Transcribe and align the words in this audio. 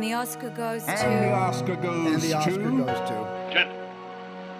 And 0.00 0.08
the 0.08 0.14
Oscar 0.14 0.48
goes 0.48 0.82
And 0.88 0.98
to. 0.98 1.04
the 1.04 1.30
Oscar 1.30 1.76
goes 1.76 2.14
And 2.14 2.22
the 2.22 2.32
Oscar 2.32 2.52
to... 2.54 2.84
goes 2.86 2.86
to. 3.10 3.50
Gentlemen, 3.52 3.79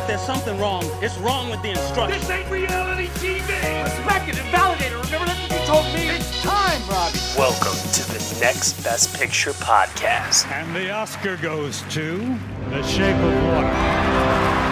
Don't 0.00 0.08
laugh! 0.08 0.10
If 0.10 0.16
there's 0.16 0.26
something 0.26 0.58
wrong, 0.58 0.84
it's 1.02 1.16
wrong 1.18 1.50
with 1.50 1.62
the 1.62 1.70
instructions. 1.70 2.26
This 2.26 2.30
ain't 2.30 2.50
reality 2.50 3.08
TV! 3.18 3.84
Respect 3.84 4.28
it 4.28 4.38
and 4.38 4.48
validate 4.50 4.92
it. 4.92 5.04
Remember 5.04 5.26
that's 5.26 5.40
what 5.40 5.60
you 5.60 5.66
told 5.66 5.84
me. 5.94 6.08
It's 6.08 6.42
time, 6.42 6.80
Robbie. 6.88 7.18
Welcome 7.36 7.76
to 7.92 8.02
the 8.08 8.38
Next 8.40 8.82
Best 8.82 9.18
Picture 9.18 9.52
podcast. 9.52 10.50
And 10.50 10.74
the 10.74 10.90
Oscar 10.90 11.36
goes 11.36 11.82
to 11.90 12.18
The 12.70 12.82
Shape 12.82 13.16
of 13.16 13.44
Water. 13.44 13.70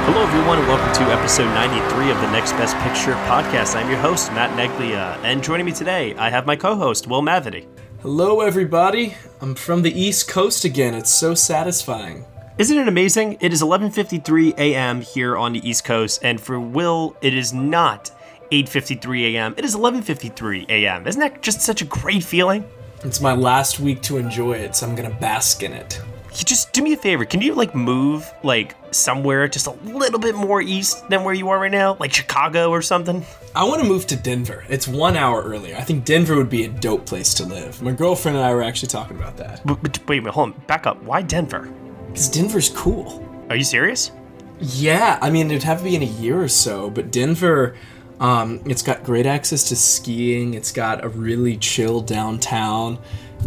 Hello, 0.06 0.22
everyone, 0.22 0.58
and 0.58 0.68
welcome 0.68 1.04
to 1.04 1.12
episode 1.12 1.52
93 1.54 2.10
of 2.10 2.20
the 2.20 2.30
Next 2.30 2.52
Best 2.52 2.76
Picture 2.78 3.14
podcast. 3.26 3.76
I'm 3.76 3.90
your 3.90 4.00
host, 4.00 4.32
Matt 4.32 4.56
Neglia, 4.56 5.22
and 5.22 5.42
joining 5.42 5.66
me 5.66 5.72
today, 5.72 6.14
I 6.14 6.30
have 6.30 6.46
my 6.46 6.56
co 6.56 6.76
host, 6.76 7.06
Will 7.06 7.22
Mavity. 7.22 7.66
Hello, 8.00 8.40
everybody. 8.40 9.14
I'm 9.40 9.54
from 9.54 9.82
the 9.82 9.92
East 9.92 10.28
Coast 10.28 10.64
again. 10.64 10.94
It's 10.94 11.10
so 11.10 11.34
satisfying. 11.34 12.24
Isn't 12.58 12.76
it 12.76 12.88
amazing? 12.88 13.36
It 13.40 13.52
is 13.52 13.62
11:53 13.62 14.58
a.m. 14.58 15.00
here 15.00 15.36
on 15.36 15.52
the 15.52 15.68
East 15.68 15.84
Coast, 15.84 16.24
and 16.24 16.40
for 16.40 16.58
Will, 16.58 17.16
it 17.20 17.32
is 17.32 17.52
not 17.52 18.10
8:53 18.50 19.34
a.m. 19.34 19.54
It 19.56 19.64
is 19.64 19.76
11:53 19.76 20.68
a.m. 20.68 21.06
Isn't 21.06 21.20
that 21.20 21.40
just 21.40 21.60
such 21.60 21.82
a 21.82 21.84
great 21.84 22.24
feeling? 22.24 22.64
It's 23.04 23.20
my 23.20 23.32
last 23.32 23.78
week 23.78 24.02
to 24.02 24.16
enjoy 24.16 24.54
it, 24.54 24.74
so 24.74 24.88
I'm 24.88 24.96
gonna 24.96 25.14
bask 25.20 25.62
in 25.62 25.72
it. 25.72 26.02
You 26.34 26.44
just 26.44 26.72
do 26.72 26.82
me 26.82 26.94
a 26.94 26.96
favor. 26.96 27.24
Can 27.24 27.40
you 27.40 27.54
like 27.54 27.76
move 27.76 28.28
like 28.42 28.74
somewhere 28.92 29.46
just 29.46 29.68
a 29.68 29.72
little 29.84 30.18
bit 30.18 30.34
more 30.34 30.60
east 30.60 31.08
than 31.08 31.22
where 31.22 31.34
you 31.34 31.50
are 31.50 31.60
right 31.60 31.70
now, 31.70 31.96
like 32.00 32.12
Chicago 32.12 32.70
or 32.70 32.82
something? 32.82 33.24
I 33.54 33.62
want 33.62 33.82
to 33.82 33.88
move 33.88 34.08
to 34.08 34.16
Denver. 34.16 34.64
It's 34.68 34.88
one 34.88 35.16
hour 35.16 35.44
earlier. 35.44 35.76
I 35.76 35.82
think 35.82 36.04
Denver 36.04 36.34
would 36.34 36.50
be 36.50 36.64
a 36.64 36.68
dope 36.68 37.06
place 37.06 37.34
to 37.34 37.44
live. 37.44 37.80
My 37.82 37.92
girlfriend 37.92 38.36
and 38.36 38.44
I 38.44 38.52
were 38.52 38.64
actually 38.64 38.88
talking 38.88 39.16
about 39.16 39.36
that. 39.36 39.64
But, 39.64 39.80
but 39.80 40.00
wait, 40.08 40.24
wait, 40.24 40.34
hold 40.34 40.54
on. 40.54 40.60
Back 40.66 40.88
up. 40.88 41.00
Why 41.04 41.22
Denver? 41.22 41.72
Because 42.18 42.30
Denver's 42.30 42.68
cool. 42.70 43.24
Are 43.48 43.54
you 43.54 43.62
serious? 43.62 44.10
Yeah, 44.58 45.20
I 45.22 45.30
mean, 45.30 45.52
it'd 45.52 45.62
have 45.62 45.78
to 45.78 45.84
be 45.84 45.94
in 45.94 46.02
a 46.02 46.04
year 46.04 46.42
or 46.42 46.48
so, 46.48 46.90
but 46.90 47.12
Denver, 47.12 47.76
um, 48.18 48.60
it's 48.66 48.82
got 48.82 49.04
great 49.04 49.24
access 49.24 49.68
to 49.68 49.76
skiing. 49.76 50.54
It's 50.54 50.72
got 50.72 51.04
a 51.04 51.08
really 51.08 51.56
chill 51.58 52.00
downtown, 52.00 52.98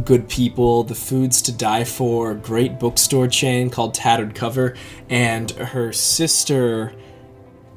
good 0.06 0.30
people, 0.30 0.86
the 0.86 0.96
food's 0.96 1.42
to 1.42 1.52
die 1.52 1.84
for, 1.84 2.34
great 2.34 2.80
bookstore 2.80 3.28
chain 3.28 3.70
called 3.70 3.94
Tattered 3.94 4.36
Cover, 4.36 4.78
and 5.10 5.52
her 5.52 5.92
sister 5.92 6.94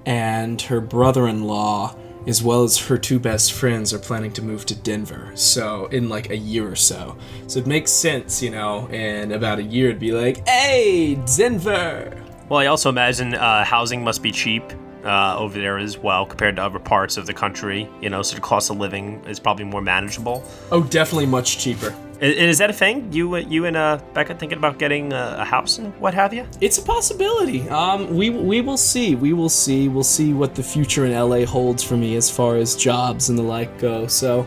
and 0.07 0.63
her 0.63 0.81
brother 0.81 1.27
in 1.27 1.43
law, 1.43 1.97
as 2.27 2.43
well 2.43 2.63
as 2.63 2.79
her 2.79 2.99
two 2.99 3.19
best 3.19 3.53
friends, 3.53 3.93
are 3.93 3.99
planning 3.99 4.33
to 4.33 4.43
move 4.43 4.67
to 4.67 4.75
Denver. 4.75 5.33
So, 5.35 5.87
in 5.87 6.09
like 6.09 6.31
a 6.31 6.37
year 6.37 6.71
or 6.71 6.77
so. 6.77 7.17
So, 7.47 7.61
it 7.61 7.67
makes 7.67 7.91
sense, 7.91 8.43
you 8.43 8.51
know, 8.51 8.87
in 8.89 9.33
about 9.33 9.59
a 9.59 9.63
year, 9.63 9.89
it'd 9.89 10.01
be 10.01 10.13
like, 10.13 10.47
hey, 10.49 11.19
Denver! 11.37 12.23
Well, 12.49 12.61
I 12.61 12.67
also 12.67 12.89
imagine 12.89 13.35
uh, 13.35 13.65
housing 13.65 14.05
must 14.05 14.23
be 14.23 14.31
cheap 14.31 14.63
uh, 15.05 15.37
over 15.39 15.59
there 15.59 15.79
as 15.79 15.99
well 15.99 16.27
compared 16.27 16.57
to 16.57 16.63
other 16.63 16.79
parts 16.79 17.17
of 17.17 17.27
the 17.27 17.35
country. 17.35 17.89
You 18.01 18.11
know, 18.11 18.23
so 18.23 18.35
the 18.35 18.41
cost 18.41 18.71
of 18.71 18.79
living 18.79 19.23
is 19.27 19.39
probably 19.39 19.65
more 19.65 19.83
manageable. 19.83 20.45
Oh, 20.71 20.83
definitely 20.83 21.27
much 21.27 21.59
cheaper. 21.59 21.95
I- 22.21 22.25
Is, 22.27 22.59
that 22.59 22.71
a 22.71 22.73
thing? 22.73 23.13
You, 23.13 23.37
you 23.37 23.65
and 23.67 23.77
uh, 23.77 23.99
Becca 24.15 24.35
thinking 24.35 24.59
about 24.59 24.79
getting 24.79 25.13
a, 25.13 25.37
a 25.41 25.45
house 25.45 25.79
and 25.79 25.93
what 26.01 26.15
have 26.15 26.33
you? 26.33 26.47
It's 26.61 26.79
a 26.79 26.83
possibility. 26.83 27.69
Um, 27.69 28.15
we 28.17 28.31
we 28.31 28.61
will 28.61 28.77
see. 28.77 29.15
We 29.15 29.33
will 29.33 29.49
see. 29.49 29.89
We'll 29.89 30.05
see 30.05 30.33
what 30.33 30.55
the 30.55 30.63
future 30.63 31.05
in 31.07 31.13
LA 31.13 31.45
holds 31.45 31.83
for 31.83 31.97
me 31.97 32.17
as 32.17 32.31
far 32.31 32.57
as 32.57 32.77
jobs 32.77 33.29
and 33.29 33.39
the 33.39 33.43
like 33.43 33.79
go. 33.79 34.07
So, 34.07 34.47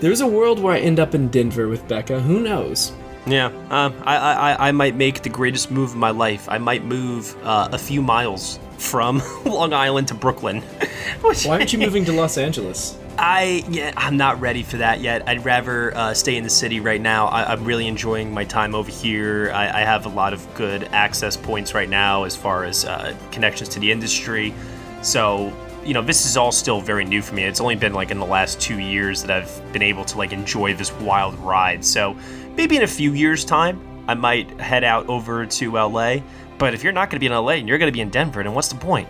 there's 0.00 0.20
a 0.20 0.26
world 0.26 0.58
where 0.58 0.74
I 0.74 0.80
end 0.80 1.00
up 1.00 1.14
in 1.14 1.28
Denver 1.28 1.68
with 1.68 1.86
Becca. 1.88 2.20
Who 2.20 2.40
knows? 2.40 2.92
Yeah, 3.24 3.46
um, 3.70 3.94
I, 4.02 4.16
I, 4.16 4.68
I 4.68 4.72
might 4.72 4.96
make 4.96 5.22
the 5.22 5.28
greatest 5.28 5.70
move 5.70 5.90
of 5.90 5.96
my 5.96 6.10
life. 6.10 6.48
I 6.48 6.58
might 6.58 6.84
move 6.84 7.36
uh, 7.44 7.68
a 7.70 7.78
few 7.78 8.02
miles 8.02 8.58
from 8.78 9.22
Long 9.44 9.72
Island 9.72 10.08
to 10.08 10.14
Brooklyn. 10.14 10.60
Why 11.20 11.34
aren't 11.46 11.72
you 11.72 11.78
moving 11.78 12.04
to 12.06 12.12
Los 12.12 12.36
Angeles? 12.36 12.98
I 13.18 13.64
yeah, 13.68 13.92
I'm 13.96 14.16
not 14.16 14.40
ready 14.40 14.62
for 14.62 14.78
that 14.78 15.00
yet. 15.00 15.28
I'd 15.28 15.44
rather 15.44 15.96
uh, 15.96 16.14
stay 16.14 16.36
in 16.36 16.44
the 16.44 16.50
city 16.50 16.80
right 16.80 17.00
now. 17.00 17.26
I, 17.26 17.52
I'm 17.52 17.64
really 17.64 17.86
enjoying 17.86 18.32
my 18.32 18.44
time 18.44 18.74
over 18.74 18.90
here. 18.90 19.50
I, 19.54 19.80
I 19.80 19.84
have 19.84 20.06
a 20.06 20.08
lot 20.08 20.32
of 20.32 20.54
good 20.54 20.84
access 20.92 21.36
points 21.36 21.74
right 21.74 21.88
now 21.88 22.24
as 22.24 22.34
far 22.34 22.64
as 22.64 22.84
uh, 22.84 23.16
connections 23.30 23.68
to 23.70 23.80
the 23.80 23.92
industry. 23.92 24.54
So 25.02 25.52
you 25.84 25.94
know, 25.94 26.02
this 26.02 26.26
is 26.26 26.36
all 26.36 26.52
still 26.52 26.80
very 26.80 27.04
new 27.04 27.22
for 27.22 27.34
me. 27.34 27.44
It's 27.44 27.60
only 27.60 27.74
been 27.74 27.92
like 27.92 28.10
in 28.10 28.18
the 28.18 28.26
last 28.26 28.60
two 28.60 28.78
years 28.78 29.22
that 29.22 29.30
I've 29.30 29.72
been 29.72 29.82
able 29.82 30.04
to 30.06 30.18
like 30.18 30.32
enjoy 30.32 30.74
this 30.74 30.92
wild 30.94 31.34
ride. 31.40 31.84
So 31.84 32.16
maybe 32.56 32.76
in 32.76 32.82
a 32.82 32.88
few 32.88 33.12
years' 33.12 33.44
time, 33.44 33.80
I 34.08 34.14
might 34.14 34.48
head 34.60 34.84
out 34.84 35.08
over 35.08 35.46
to 35.46 35.72
LA. 35.72 36.18
But 36.58 36.74
if 36.74 36.84
you're 36.84 36.92
not 36.92 37.10
going 37.10 37.16
to 37.16 37.20
be 37.20 37.26
in 37.26 37.32
LA 37.32 37.52
and 37.52 37.68
you're 37.68 37.78
going 37.78 37.90
to 37.90 37.94
be 37.94 38.00
in 38.00 38.10
Denver, 38.10 38.42
then 38.42 38.54
what's 38.54 38.68
the 38.68 38.76
point? 38.76 39.08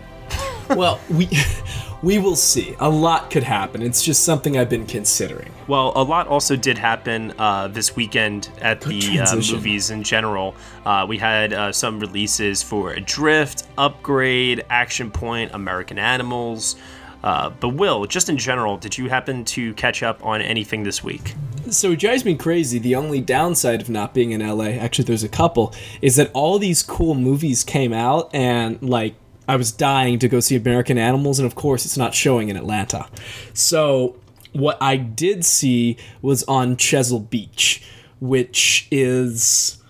well, 0.69 0.99
we 1.09 1.29
we 2.03 2.19
will 2.19 2.35
see. 2.35 2.75
A 2.79 2.89
lot 2.89 3.31
could 3.31 3.43
happen. 3.43 3.81
It's 3.81 4.03
just 4.03 4.25
something 4.25 4.57
I've 4.57 4.69
been 4.69 4.85
considering. 4.85 5.51
Well, 5.67 5.93
a 5.95 6.03
lot 6.03 6.27
also 6.27 6.57
did 6.57 6.77
happen 6.77 7.33
uh, 7.39 7.69
this 7.69 7.95
weekend 7.95 8.49
at 8.61 8.81
Good 8.81 9.01
the 9.01 9.19
uh, 9.21 9.35
movies 9.35 9.89
in 9.89 10.03
general. 10.03 10.53
Uh, 10.85 11.05
we 11.07 11.17
had 11.17 11.53
uh, 11.53 11.71
some 11.71 12.01
releases 12.01 12.61
for 12.61 12.91
Adrift, 12.91 13.65
Upgrade, 13.77 14.65
Action 14.69 15.09
Point, 15.09 15.51
American 15.53 15.97
Animals. 15.97 16.75
Uh, 17.23 17.49
but 17.49 17.69
Will, 17.69 18.05
just 18.05 18.27
in 18.27 18.37
general, 18.37 18.75
did 18.75 18.97
you 18.97 19.07
happen 19.07 19.45
to 19.45 19.73
catch 19.75 20.03
up 20.03 20.23
on 20.25 20.41
anything 20.41 20.83
this 20.83 21.01
week? 21.01 21.35
So 21.69 21.91
it 21.91 21.99
drives 21.99 22.25
me 22.25 22.35
crazy. 22.35 22.79
The 22.79 22.95
only 22.95 23.21
downside 23.21 23.79
of 23.79 23.89
not 23.89 24.13
being 24.13 24.31
in 24.31 24.45
LA, 24.45 24.71
actually, 24.71 25.05
there's 25.05 25.23
a 25.23 25.29
couple, 25.29 25.73
is 26.01 26.17
that 26.17 26.29
all 26.33 26.59
these 26.59 26.83
cool 26.83 27.15
movies 27.15 27.63
came 27.63 27.93
out, 27.93 28.29
and 28.35 28.81
like 28.81 29.15
I 29.47 29.55
was 29.55 29.71
dying 29.71 30.19
to 30.19 30.27
go 30.27 30.39
see 30.39 30.55
American 30.55 30.97
Animals, 30.97 31.39
and 31.39 31.45
of 31.45 31.55
course, 31.55 31.85
it's 31.85 31.97
not 31.97 32.13
showing 32.13 32.49
in 32.49 32.57
Atlanta. 32.57 33.07
So 33.53 34.17
what 34.53 34.77
I 34.81 34.95
did 34.97 35.43
see 35.43 35.97
was 36.21 36.43
on 36.43 36.77
Chesil 36.77 37.29
Beach, 37.29 37.83
which 38.19 38.87
is 38.91 39.81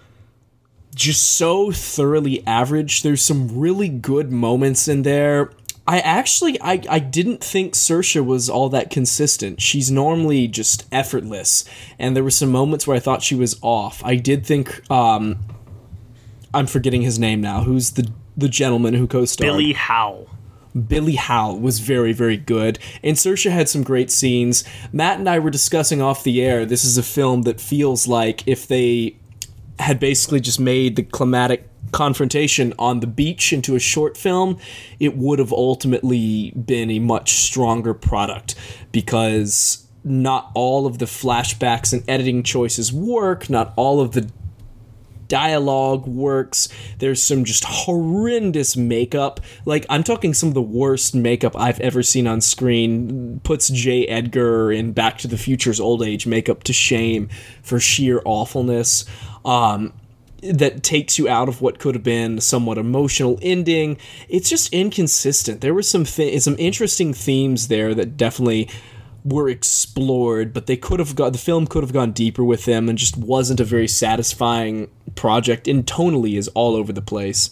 just 0.95 1.33
so 1.33 1.71
thoroughly 1.71 2.45
average. 2.47 3.03
There's 3.03 3.21
some 3.21 3.57
really 3.57 3.89
good 3.89 4.31
moments 4.31 4.87
in 4.87 5.03
there. 5.03 5.51
I 5.85 5.99
actually 5.99 6.59
I, 6.61 6.81
I 6.89 6.99
didn't 6.99 7.43
think 7.43 7.73
Saoirse 7.73 8.23
was 8.25 8.49
all 8.49 8.69
that 8.69 8.89
consistent. 8.89 9.61
She's 9.61 9.91
normally 9.91 10.47
just 10.47 10.85
effortless, 10.93 11.65
and 11.99 12.15
there 12.15 12.23
were 12.23 12.31
some 12.31 12.51
moments 12.51 12.87
where 12.87 12.95
I 12.95 13.01
thought 13.01 13.21
she 13.21 13.35
was 13.35 13.59
off. 13.61 14.01
I 14.05 14.15
did 14.15 14.45
think 14.45 14.89
um, 14.89 15.39
I'm 16.53 16.67
forgetting 16.67 17.01
his 17.01 17.19
name 17.19 17.41
now. 17.41 17.63
Who's 17.63 17.91
the 17.91 18.09
the 18.35 18.49
gentleman 18.49 18.93
who 18.93 19.07
co-starred? 19.07 19.51
Billy 19.51 19.73
Howle. 19.73 20.29
Billy 20.87 21.15
Howle 21.15 21.59
was 21.59 21.79
very, 21.79 22.13
very 22.13 22.37
good, 22.37 22.79
and 23.03 23.15
Saoirse 23.15 23.49
had 23.51 23.69
some 23.69 23.83
great 23.83 24.09
scenes. 24.09 24.63
Matt 24.91 25.19
and 25.19 25.29
I 25.29 25.37
were 25.37 25.51
discussing 25.51 26.01
off 26.01 26.23
the 26.23 26.41
air. 26.41 26.65
This 26.65 26.83
is 26.83 26.97
a 26.97 27.03
film 27.03 27.43
that 27.43 27.61
feels 27.61 28.07
like 28.07 28.47
if 28.47 28.67
they 28.67 29.17
had 29.79 29.99
basically 29.99 30.39
just 30.39 30.59
made 30.59 30.95
the 30.95 31.03
climatic 31.03 31.69
confrontation 31.91 32.73
on 32.79 32.99
the 32.99 33.07
beach 33.07 33.53
into 33.53 33.75
a 33.75 33.79
short 33.79 34.17
film, 34.17 34.57
it 34.99 35.15
would 35.15 35.39
have 35.39 35.53
ultimately 35.53 36.51
been 36.51 36.89
a 36.89 36.99
much 36.99 37.33
stronger 37.33 37.93
product 37.93 38.55
because 38.91 39.87
not 40.03 40.51
all 40.53 40.85
of 40.85 40.97
the 40.97 41.05
flashbacks 41.05 41.93
and 41.93 42.03
editing 42.09 42.43
choices 42.43 42.91
work, 42.91 43.49
not 43.49 43.73
all 43.75 44.01
of 44.01 44.11
the 44.11 44.29
dialogue 45.27 46.05
works. 46.07 46.69
There's 46.99 47.21
some 47.21 47.43
just 47.43 47.63
horrendous 47.65 48.75
makeup. 48.75 49.39
Like 49.65 49.85
I'm 49.89 50.03
talking 50.03 50.33
some 50.33 50.49
of 50.49 50.55
the 50.55 50.61
worst 50.61 51.15
makeup 51.15 51.55
I've 51.57 51.79
ever 51.79 52.03
seen 52.03 52.27
on 52.27 52.41
screen. 52.41 53.39
Puts 53.43 53.69
J. 53.69 54.05
Edgar 54.07 54.71
in 54.71 54.93
Back 54.93 55.17
to 55.19 55.27
the 55.27 55.37
Future's 55.37 55.79
old 55.79 56.03
age 56.03 56.27
makeup 56.27 56.63
to 56.63 56.73
shame 56.73 57.29
for 57.61 57.79
sheer 57.79 58.21
awfulness. 58.25 59.05
Um, 59.45 59.93
that 60.43 60.83
takes 60.83 61.17
you 61.17 61.29
out 61.29 61.47
of 61.47 61.61
what 61.61 61.79
could 61.79 61.95
have 61.95 62.03
been 62.03 62.37
a 62.37 62.41
somewhat 62.41 62.77
emotional 62.77 63.39
ending. 63.41 63.97
It's 64.27 64.49
just 64.49 64.73
inconsistent. 64.73 65.61
There 65.61 65.73
were 65.73 65.83
some 65.83 66.03
th- 66.03 66.41
some 66.41 66.55
interesting 66.59 67.13
themes 67.13 67.69
there 67.69 67.93
that 67.95 68.17
definitely 68.17 68.69
were 69.25 69.49
explored, 69.49 70.53
but 70.53 70.67
they 70.67 70.75
could 70.75 70.99
have 70.99 71.15
got 71.15 71.31
the 71.31 71.39
film 71.39 71.65
could 71.65 71.83
have 71.83 71.93
gone 71.93 72.11
deeper 72.11 72.43
with 72.43 72.65
them 72.65 72.89
and 72.89 72.97
just 72.97 73.17
wasn't 73.17 73.59
a 73.59 73.63
very 73.63 73.87
satisfying 73.87 74.89
project 75.15 75.67
and 75.67 75.85
tonally 75.85 76.37
is 76.37 76.47
all 76.49 76.75
over 76.75 76.91
the 76.91 77.01
place. 77.01 77.49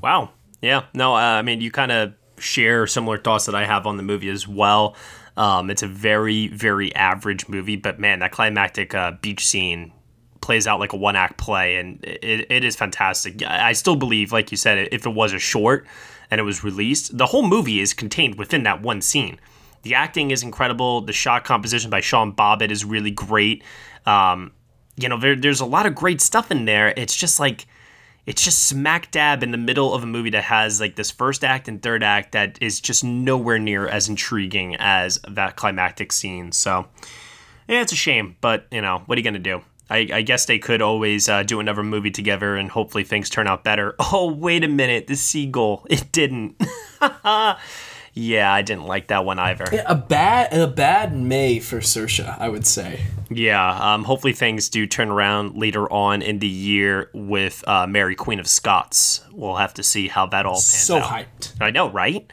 Wow. 0.00 0.30
Yeah. 0.60 0.84
No, 0.94 1.14
uh, 1.14 1.18
I 1.18 1.42
mean, 1.42 1.60
you 1.60 1.70
kind 1.70 1.92
of 1.92 2.14
share 2.38 2.86
similar 2.86 3.18
thoughts 3.18 3.46
that 3.46 3.54
I 3.54 3.64
have 3.64 3.86
on 3.86 3.96
the 3.96 4.02
movie 4.02 4.28
as 4.28 4.48
well. 4.48 4.96
Um, 5.36 5.70
it's 5.70 5.82
a 5.82 5.88
very, 5.88 6.48
very 6.48 6.94
average 6.94 7.48
movie, 7.48 7.76
but 7.76 7.98
man, 7.98 8.18
that 8.20 8.32
climactic 8.32 8.94
uh, 8.94 9.12
beach 9.22 9.46
scene 9.46 9.92
plays 10.40 10.66
out 10.66 10.80
like 10.80 10.92
a 10.92 10.96
one 10.96 11.16
act 11.16 11.38
play, 11.38 11.76
and 11.76 12.04
it, 12.04 12.46
it 12.50 12.64
is 12.64 12.76
fantastic. 12.76 13.42
I 13.42 13.72
still 13.72 13.96
believe, 13.96 14.32
like 14.32 14.50
you 14.50 14.56
said, 14.56 14.88
if 14.92 15.06
it 15.06 15.10
was 15.10 15.32
a 15.32 15.38
short 15.38 15.86
and 16.30 16.38
it 16.40 16.44
was 16.44 16.62
released, 16.62 17.16
the 17.16 17.26
whole 17.26 17.42
movie 17.42 17.80
is 17.80 17.94
contained 17.94 18.36
within 18.36 18.64
that 18.64 18.82
one 18.82 19.00
scene. 19.00 19.38
The 19.82 19.94
acting 19.94 20.30
is 20.30 20.42
incredible. 20.42 21.00
The 21.00 21.12
shot 21.12 21.44
composition 21.44 21.90
by 21.90 22.00
Sean 22.00 22.32
Bobbitt 22.32 22.70
is 22.70 22.84
really 22.84 23.10
great. 23.10 23.62
Um, 24.06 24.52
you 24.96 25.08
know, 25.08 25.18
there, 25.18 25.36
there's 25.36 25.60
a 25.60 25.66
lot 25.66 25.86
of 25.86 25.94
great 25.94 26.20
stuff 26.20 26.50
in 26.50 26.64
there. 26.64 26.94
It's 26.96 27.16
just 27.16 27.40
like 27.40 27.66
it's 28.24 28.44
just 28.44 28.64
smack 28.68 29.10
dab 29.10 29.42
in 29.42 29.50
the 29.50 29.58
middle 29.58 29.92
of 29.94 30.02
a 30.02 30.06
movie 30.06 30.30
that 30.30 30.44
has 30.44 30.80
like 30.80 30.94
this 30.94 31.10
first 31.10 31.42
act 31.42 31.66
and 31.66 31.82
third 31.82 32.02
act 32.04 32.32
that 32.32 32.56
is 32.60 32.80
just 32.80 33.02
nowhere 33.02 33.58
near 33.58 33.88
as 33.88 34.08
intriguing 34.08 34.76
as 34.78 35.18
that 35.28 35.56
climactic 35.56 36.12
scene. 36.12 36.52
So, 36.52 36.86
yeah, 37.66 37.82
it's 37.82 37.92
a 37.92 37.96
shame, 37.96 38.36
but 38.40 38.66
you 38.70 38.80
know, 38.80 39.02
what 39.06 39.16
are 39.16 39.20
you 39.20 39.24
gonna 39.24 39.40
do? 39.40 39.62
I, 39.90 40.08
I 40.12 40.22
guess 40.22 40.46
they 40.46 40.58
could 40.58 40.80
always 40.80 41.28
uh, 41.28 41.42
do 41.42 41.58
another 41.58 41.82
movie 41.82 42.12
together 42.12 42.56
and 42.56 42.70
hopefully 42.70 43.04
things 43.04 43.28
turn 43.28 43.48
out 43.48 43.64
better. 43.64 43.94
Oh, 44.14 44.32
wait 44.32 44.62
a 44.62 44.68
minute, 44.68 45.06
the 45.06 45.16
seagull, 45.16 45.84
it 45.90 46.12
didn't. 46.12 46.62
yeah, 48.14 48.52
I 48.52 48.62
didn't 48.62 48.84
like 48.84 49.06
that 49.08 49.24
one 49.24 49.38
either. 49.38 49.66
Yeah, 49.72 49.84
a 49.86 49.94
bad 49.94 50.52
a 50.52 50.66
bad 50.66 51.16
May 51.16 51.60
for 51.60 51.78
Saoirse, 51.78 52.38
I 52.38 52.48
would 52.48 52.66
say. 52.66 53.00
Yeah, 53.30 53.94
um, 53.94 54.04
hopefully 54.04 54.34
things 54.34 54.68
do 54.68 54.86
turn 54.86 55.08
around 55.08 55.56
later 55.56 55.90
on 55.90 56.20
in 56.20 56.38
the 56.38 56.48
year 56.48 57.10
with 57.14 57.66
uh, 57.66 57.86
Mary 57.86 58.14
Queen 58.14 58.38
of 58.38 58.46
Scots. 58.46 59.22
We'll 59.32 59.56
have 59.56 59.72
to 59.74 59.82
see 59.82 60.08
how 60.08 60.26
that 60.26 60.44
all 60.44 60.54
pans 60.54 60.64
so 60.64 60.98
out. 60.98 61.04
So 61.04 61.08
hyped. 61.08 61.52
I 61.60 61.70
know, 61.70 61.90
right? 61.90 62.30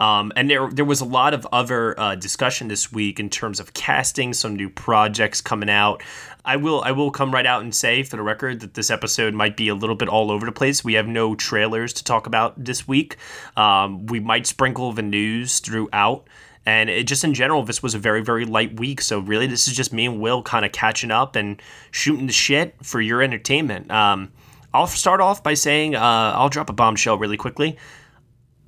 Um, 0.00 0.32
and 0.34 0.48
there, 0.48 0.68
there 0.70 0.84
was 0.84 1.02
a 1.02 1.04
lot 1.04 1.34
of 1.34 1.46
other 1.52 1.98
uh, 2.00 2.14
discussion 2.14 2.68
this 2.68 2.90
week 2.90 3.20
in 3.20 3.28
terms 3.28 3.60
of 3.60 3.74
casting, 3.74 4.32
some 4.32 4.56
new 4.56 4.70
projects 4.70 5.42
coming 5.42 5.68
out. 5.68 6.02
I 6.44 6.56
will, 6.56 6.82
I 6.82 6.92
will 6.92 7.10
come 7.10 7.32
right 7.32 7.46
out 7.46 7.62
and 7.62 7.74
say 7.74 8.02
for 8.02 8.16
the 8.16 8.22
record 8.22 8.60
that 8.60 8.74
this 8.74 8.90
episode 8.90 9.34
might 9.34 9.56
be 9.56 9.68
a 9.68 9.74
little 9.74 9.96
bit 9.96 10.08
all 10.08 10.30
over 10.30 10.46
the 10.46 10.52
place. 10.52 10.82
We 10.82 10.94
have 10.94 11.06
no 11.06 11.34
trailers 11.34 11.92
to 11.94 12.04
talk 12.04 12.26
about 12.26 12.64
this 12.64 12.88
week. 12.88 13.16
Um, 13.56 14.06
we 14.06 14.20
might 14.20 14.46
sprinkle 14.46 14.92
the 14.92 15.02
news 15.02 15.60
throughout. 15.60 16.26
And 16.66 16.90
it 16.90 17.04
just 17.04 17.24
in 17.24 17.32
general, 17.32 17.62
this 17.62 17.82
was 17.82 17.94
a 17.94 17.98
very, 17.98 18.22
very 18.22 18.44
light 18.44 18.78
week. 18.78 19.00
So 19.00 19.18
really, 19.18 19.46
this 19.46 19.66
is 19.66 19.74
just 19.74 19.92
me 19.92 20.06
and 20.06 20.20
Will 20.20 20.42
kind 20.42 20.64
of 20.64 20.72
catching 20.72 21.10
up 21.10 21.34
and 21.34 21.60
shooting 21.90 22.26
the 22.26 22.32
shit 22.32 22.74
for 22.82 23.00
your 23.00 23.22
entertainment. 23.22 23.90
Um, 23.90 24.30
I'll 24.72 24.86
start 24.86 25.20
off 25.20 25.42
by 25.42 25.54
saying 25.54 25.96
uh, 25.96 26.00
I'll 26.36 26.50
drop 26.50 26.68
a 26.68 26.74
bombshell 26.74 27.18
really 27.18 27.38
quickly. 27.38 27.78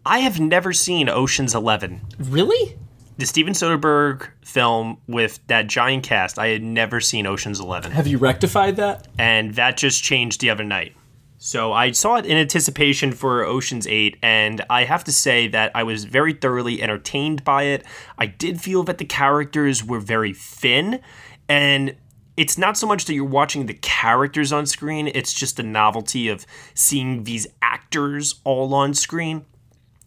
I 0.04 0.19
have 0.20 0.40
never 0.40 0.72
seen 0.72 1.08
Ocean's 1.08 1.54
Eleven. 1.54 2.00
Really? 2.19 2.76
The 3.19 3.26
Steven 3.26 3.53
Soderbergh 3.53 4.29
film 4.44 4.99
with 5.06 5.38
that 5.47 5.67
giant 5.67 6.03
cast. 6.05 6.38
I 6.38 6.49
had 6.49 6.62
never 6.62 7.00
seen 7.00 7.26
Ocean's 7.26 7.61
Eleven. 7.61 7.93
Have 7.93 8.06
you 8.06 8.19
rectified 8.19 8.76
that? 8.76 9.06
And 9.19 9.55
that 9.55 9.76
just 9.76 10.03
changed 10.03 10.41
the 10.41 10.50
other 10.50 10.64
night. 10.64 10.97
So 11.37 11.73
I 11.73 11.91
saw 11.91 12.17
it 12.17 12.26
in 12.26 12.38
anticipation 12.38 13.11
for 13.11 13.44
Ocean's 13.44 13.87
8, 13.87 14.17
and 14.23 14.64
I 14.70 14.85
have 14.85 15.03
to 15.05 15.12
say 15.12 15.49
that 15.49 15.73
I 15.75 15.82
was 15.82 16.05
very 16.05 16.32
thoroughly 16.32 16.81
entertained 16.81 17.43
by 17.43 17.64
it. 17.64 17.85
I 18.17 18.26
did 18.26 18.61
feel 18.61 18.85
that 18.85 18.99
the 18.99 19.05
characters 19.05 19.85
were 19.85 19.99
very 19.99 20.32
thin, 20.32 21.00
and 21.49 21.97
it's 22.37 22.56
not 22.56 22.76
so 22.76 22.87
much 22.87 23.06
that 23.06 23.15
you're 23.15 23.25
watching 23.25 23.67
the 23.67 23.75
characters 23.75 24.53
on 24.53 24.67
screen, 24.67 25.08
it's 25.08 25.32
just 25.32 25.56
the 25.56 25.65
novelty 25.65 26.29
of 26.29 26.47
seeing 26.75 27.25
these 27.25 27.49
actors 27.61 28.37
all 28.44 28.73
on 28.73 28.94
screen. 28.94 29.44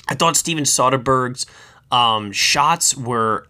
I 0.08 0.16
thought 0.16 0.38
Steven 0.38 0.63
Soderbergh's 0.63 1.46
um, 1.92 2.32
shots 2.32 2.96
were 2.96 3.48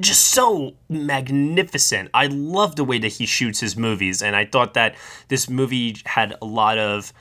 just 0.00 0.28
so 0.28 0.74
magnificent. 0.88 2.10
I 2.12 2.26
love 2.26 2.76
the 2.76 2.84
way 2.84 2.98
that 2.98 3.12
he 3.12 3.26
shoots 3.26 3.60
his 3.60 3.76
movies, 3.76 4.22
and 4.22 4.36
I 4.36 4.44
thought 4.44 4.74
that 4.74 4.96
this 5.28 5.48
movie 5.48 5.96
had 6.04 6.34
a 6.42 6.44
lot 6.44 6.78
of 6.78 7.12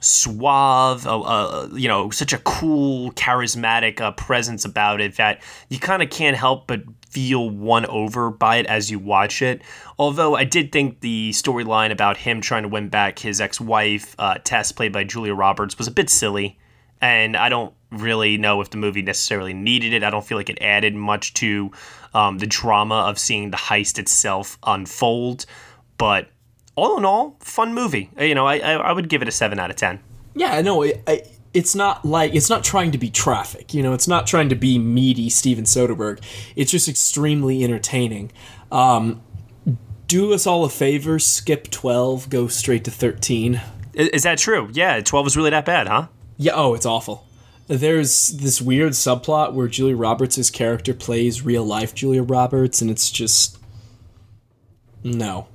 suave, 0.00 1.06
uh, 1.06 1.20
uh, 1.20 1.68
you 1.74 1.88
know, 1.88 2.10
such 2.10 2.32
a 2.32 2.38
cool, 2.38 3.12
charismatic 3.12 4.00
uh, 4.00 4.12
presence 4.12 4.64
about 4.64 5.00
it 5.00 5.16
that 5.16 5.42
you 5.68 5.78
kind 5.78 6.02
of 6.02 6.10
can't 6.10 6.36
help 6.36 6.66
but 6.66 6.82
feel 7.10 7.50
won 7.50 7.84
over 7.86 8.30
by 8.30 8.56
it 8.56 8.66
as 8.66 8.90
you 8.90 8.98
watch 8.98 9.42
it. 9.42 9.62
Although 9.98 10.36
I 10.36 10.44
did 10.44 10.72
think 10.72 11.00
the 11.00 11.30
storyline 11.30 11.90
about 11.90 12.16
him 12.16 12.40
trying 12.40 12.62
to 12.62 12.68
win 12.68 12.88
back 12.88 13.18
his 13.18 13.40
ex-wife, 13.40 14.14
uh, 14.18 14.38
Tess, 14.42 14.72
played 14.72 14.92
by 14.92 15.04
Julia 15.04 15.34
Roberts, 15.34 15.76
was 15.76 15.86
a 15.86 15.90
bit 15.92 16.08
silly, 16.08 16.58
and 17.00 17.36
I 17.36 17.48
don't 17.48 17.74
really 17.90 18.36
know 18.36 18.60
if 18.60 18.70
the 18.70 18.76
movie 18.76 19.02
necessarily 19.02 19.54
needed 19.54 19.92
it. 19.92 20.04
I 20.04 20.10
don't 20.10 20.24
feel 20.24 20.38
like 20.38 20.50
it 20.50 20.58
added 20.60 20.94
much 20.94 21.34
to 21.34 21.70
um, 22.14 22.38
the 22.38 22.46
drama 22.46 23.06
of 23.08 23.18
seeing 23.18 23.50
the 23.50 23.56
heist 23.56 23.98
itself 23.98 24.58
unfold. 24.64 25.46
But 25.98 26.28
all 26.76 26.98
in 26.98 27.04
all, 27.04 27.36
fun 27.40 27.74
movie. 27.74 28.10
You 28.18 28.34
know, 28.34 28.46
I, 28.46 28.58
I, 28.58 28.72
I 28.72 28.92
would 28.92 29.08
give 29.08 29.22
it 29.22 29.28
a 29.28 29.32
7 29.32 29.58
out 29.58 29.70
of 29.70 29.76
10. 29.76 30.00
Yeah, 30.34 30.60
no, 30.60 30.82
it, 30.82 31.02
I, 31.06 31.22
it's 31.52 31.74
not 31.74 32.04
like 32.04 32.34
it's 32.34 32.48
not 32.48 32.62
trying 32.62 32.92
to 32.92 32.98
be 32.98 33.10
traffic. 33.10 33.74
You 33.74 33.82
know, 33.82 33.92
it's 33.92 34.08
not 34.08 34.26
trying 34.26 34.48
to 34.50 34.54
be 34.54 34.78
meaty 34.78 35.28
Steven 35.28 35.64
Soderbergh. 35.64 36.22
It's 36.54 36.70
just 36.70 36.88
extremely 36.88 37.64
entertaining. 37.64 38.30
Um, 38.70 39.22
do 40.06 40.32
us 40.32 40.46
all 40.46 40.64
a 40.64 40.70
favor, 40.70 41.18
skip 41.18 41.70
12, 41.70 42.30
go 42.30 42.46
straight 42.48 42.84
to 42.84 42.90
13. 42.90 43.60
Is, 43.94 44.08
is 44.08 44.22
that 44.22 44.38
true? 44.38 44.68
Yeah, 44.72 45.00
12 45.00 45.28
is 45.28 45.36
really 45.36 45.50
that 45.50 45.64
bad, 45.64 45.86
huh? 45.86 46.06
Yeah, 46.40 46.52
oh, 46.54 46.72
it's 46.72 46.86
awful. 46.86 47.26
There's 47.66 48.28
this 48.28 48.62
weird 48.62 48.92
subplot 48.92 49.52
where 49.52 49.68
Julia 49.68 49.94
Roberts' 49.94 50.48
character 50.48 50.94
plays 50.94 51.44
real 51.44 51.64
life 51.64 51.94
Julia 51.94 52.22
Roberts, 52.22 52.80
and 52.80 52.90
it's 52.90 53.10
just. 53.10 53.58
No. 55.04 55.48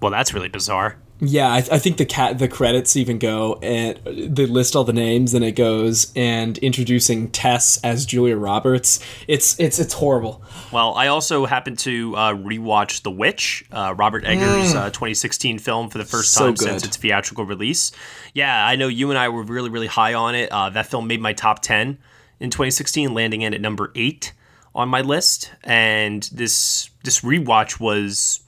Well, 0.00 0.12
that's 0.12 0.32
really 0.32 0.48
bizarre. 0.48 0.96
Yeah, 1.20 1.48
I, 1.48 1.56
I 1.58 1.78
think 1.78 1.96
the 1.96 2.04
cat 2.06 2.38
the 2.38 2.46
credits 2.46 2.96
even 2.96 3.18
go 3.18 3.58
and 3.60 3.98
they 4.04 4.46
list 4.46 4.76
all 4.76 4.84
the 4.84 4.92
names 4.92 5.34
and 5.34 5.44
it 5.44 5.52
goes 5.52 6.12
and 6.14 6.56
introducing 6.58 7.30
Tess 7.30 7.80
as 7.82 8.06
Julia 8.06 8.36
Roberts. 8.36 9.00
It's 9.26 9.58
it's 9.58 9.80
it's 9.80 9.94
horrible. 9.94 10.42
Well, 10.70 10.94
I 10.94 11.08
also 11.08 11.44
happened 11.46 11.78
to 11.80 12.14
uh, 12.14 12.34
rewatch 12.34 13.02
The 13.02 13.10
Witch, 13.10 13.64
uh, 13.72 13.94
Robert 13.96 14.24
Eggers' 14.24 14.74
uh, 14.74 14.90
2016 14.90 15.58
film 15.58 15.88
for 15.90 15.98
the 15.98 16.04
first 16.04 16.32
So 16.32 16.46
time 16.46 16.54
good. 16.54 16.68
since 16.68 16.84
its 16.84 16.96
theatrical 16.96 17.44
release. 17.44 17.90
Yeah, 18.32 18.64
I 18.64 18.76
know 18.76 18.86
you 18.86 19.10
and 19.10 19.18
I 19.18 19.28
were 19.28 19.42
really 19.42 19.70
really 19.70 19.88
high 19.88 20.14
on 20.14 20.36
it. 20.36 20.52
Uh, 20.52 20.70
that 20.70 20.86
film 20.86 21.08
made 21.08 21.20
my 21.20 21.32
top 21.32 21.62
10 21.62 21.98
in 22.38 22.50
2016, 22.50 23.12
landing 23.12 23.42
in 23.42 23.54
at 23.54 23.60
number 23.60 23.90
eight 23.96 24.32
on 24.72 24.88
my 24.88 25.00
list. 25.00 25.50
And 25.64 26.22
this 26.32 26.90
this 27.02 27.22
rewatch 27.22 27.80
was 27.80 28.40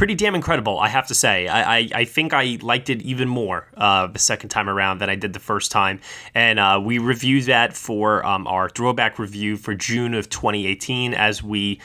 pretty 0.00 0.14
damn 0.14 0.34
incredible, 0.34 0.80
I 0.80 0.88
have 0.88 1.08
to 1.08 1.14
say. 1.14 1.46
I, 1.46 1.76
I, 1.76 1.88
I 1.94 2.04
think 2.06 2.32
I 2.32 2.56
liked 2.62 2.88
it 2.88 3.02
even 3.02 3.28
more 3.28 3.66
uh, 3.76 4.06
the 4.06 4.18
second 4.18 4.48
time 4.48 4.66
around 4.66 4.96
than 4.96 5.10
I 5.10 5.14
did 5.14 5.34
the 5.34 5.40
first 5.40 5.70
time. 5.70 6.00
And 6.34 6.58
uh, 6.58 6.80
we 6.82 6.96
reviewed 6.96 7.44
that 7.44 7.74
for 7.74 8.24
um, 8.24 8.46
our 8.46 8.70
throwback 8.70 9.18
review 9.18 9.58
for 9.58 9.74
June 9.74 10.14
of 10.14 10.30
2018 10.30 11.12
as 11.12 11.42
we 11.42 11.82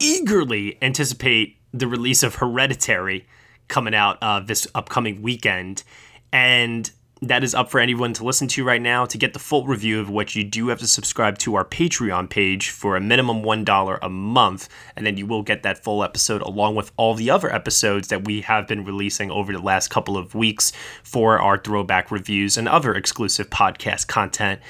eagerly 0.00 0.76
anticipate 0.82 1.56
the 1.72 1.86
release 1.86 2.24
of 2.24 2.34
Hereditary 2.34 3.24
coming 3.68 3.94
out 3.94 4.18
uh, 4.20 4.40
this 4.40 4.66
upcoming 4.74 5.22
weekend. 5.22 5.84
And 6.32 6.90
that 7.28 7.44
is 7.44 7.54
up 7.54 7.70
for 7.70 7.80
anyone 7.80 8.12
to 8.14 8.24
listen 8.24 8.48
to 8.48 8.64
right 8.64 8.80
now. 8.80 9.04
To 9.06 9.18
get 9.18 9.32
the 9.32 9.38
full 9.38 9.66
review 9.66 10.00
of 10.00 10.10
which 10.10 10.34
you 10.34 10.44
do 10.44 10.68
have 10.68 10.78
to 10.78 10.86
subscribe 10.86 11.38
to 11.38 11.54
our 11.54 11.64
Patreon 11.64 12.28
page 12.28 12.70
for 12.70 12.96
a 12.96 13.00
minimum 13.00 13.42
$1 13.42 13.98
a 14.02 14.08
month, 14.08 14.68
and 14.96 15.06
then 15.06 15.16
you 15.16 15.26
will 15.26 15.42
get 15.42 15.62
that 15.62 15.82
full 15.82 16.02
episode 16.02 16.42
along 16.42 16.74
with 16.74 16.92
all 16.96 17.14
the 17.14 17.30
other 17.30 17.52
episodes 17.54 18.08
that 18.08 18.24
we 18.24 18.40
have 18.42 18.66
been 18.66 18.84
releasing 18.84 19.30
over 19.30 19.52
the 19.52 19.58
last 19.58 19.88
couple 19.88 20.16
of 20.16 20.34
weeks 20.34 20.72
for 21.02 21.38
our 21.38 21.58
throwback 21.58 22.10
reviews 22.10 22.56
and 22.56 22.68
other 22.68 22.94
exclusive 22.94 23.50
podcast 23.50 24.06
content. 24.08 24.60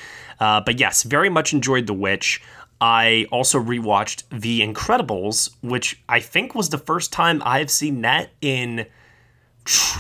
Uh, 0.40 0.60
but 0.60 0.78
yes, 0.78 1.02
very 1.02 1.28
much 1.28 1.52
enjoyed 1.52 1.86
The 1.86 1.94
Witch. 1.94 2.42
I 2.80 3.26
also 3.30 3.58
rewatched 3.58 4.24
The 4.30 4.60
Incredibles, 4.60 5.54
which 5.62 6.02
I 6.08 6.20
think 6.20 6.54
was 6.54 6.68
the 6.68 6.78
first 6.78 7.12
time 7.12 7.42
I've 7.44 7.70
seen 7.70 8.02
that 8.02 8.30
in 8.40 8.86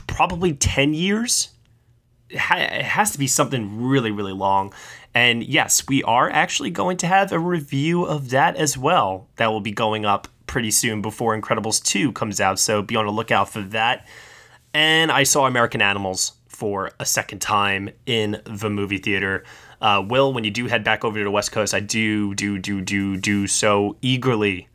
probably 0.06 0.52
10 0.52 0.92
years 0.92 1.53
it 2.34 2.84
has 2.84 3.12
to 3.12 3.18
be 3.18 3.26
something 3.26 3.82
really, 3.82 4.10
really 4.10 4.32
long. 4.32 4.72
And 5.14 5.44
yes, 5.44 5.86
we 5.86 6.02
are 6.02 6.28
actually 6.28 6.70
going 6.70 6.96
to 6.98 7.06
have 7.06 7.32
a 7.32 7.38
review 7.38 8.04
of 8.04 8.30
that 8.30 8.56
as 8.56 8.76
well. 8.76 9.28
That 9.36 9.52
will 9.52 9.60
be 9.60 9.72
going 9.72 10.04
up 10.04 10.28
pretty 10.46 10.70
soon 10.70 11.02
before 11.02 11.40
Incredibles 11.40 11.82
2 11.82 12.12
comes 12.12 12.40
out. 12.40 12.58
So 12.58 12.82
be 12.82 12.96
on 12.96 13.06
the 13.06 13.12
lookout 13.12 13.48
for 13.48 13.60
that. 13.60 14.06
And 14.72 15.10
I 15.10 15.22
saw 15.22 15.46
American 15.46 15.80
Animals 15.80 16.32
for 16.48 16.92
a 17.00 17.06
second 17.06 17.40
time 17.40 17.90
in 18.06 18.40
the 18.44 18.70
movie 18.70 18.98
theater. 18.98 19.44
Uh, 19.80 20.04
Will, 20.06 20.32
when 20.32 20.44
you 20.44 20.50
do 20.50 20.66
head 20.66 20.84
back 20.84 21.04
over 21.04 21.18
to 21.18 21.24
the 21.24 21.30
West 21.30 21.52
Coast, 21.52 21.74
I 21.74 21.80
do, 21.80 22.34
do, 22.34 22.58
do, 22.58 22.80
do, 22.80 23.16
do 23.16 23.46
so 23.46 23.96
eagerly 24.00 24.68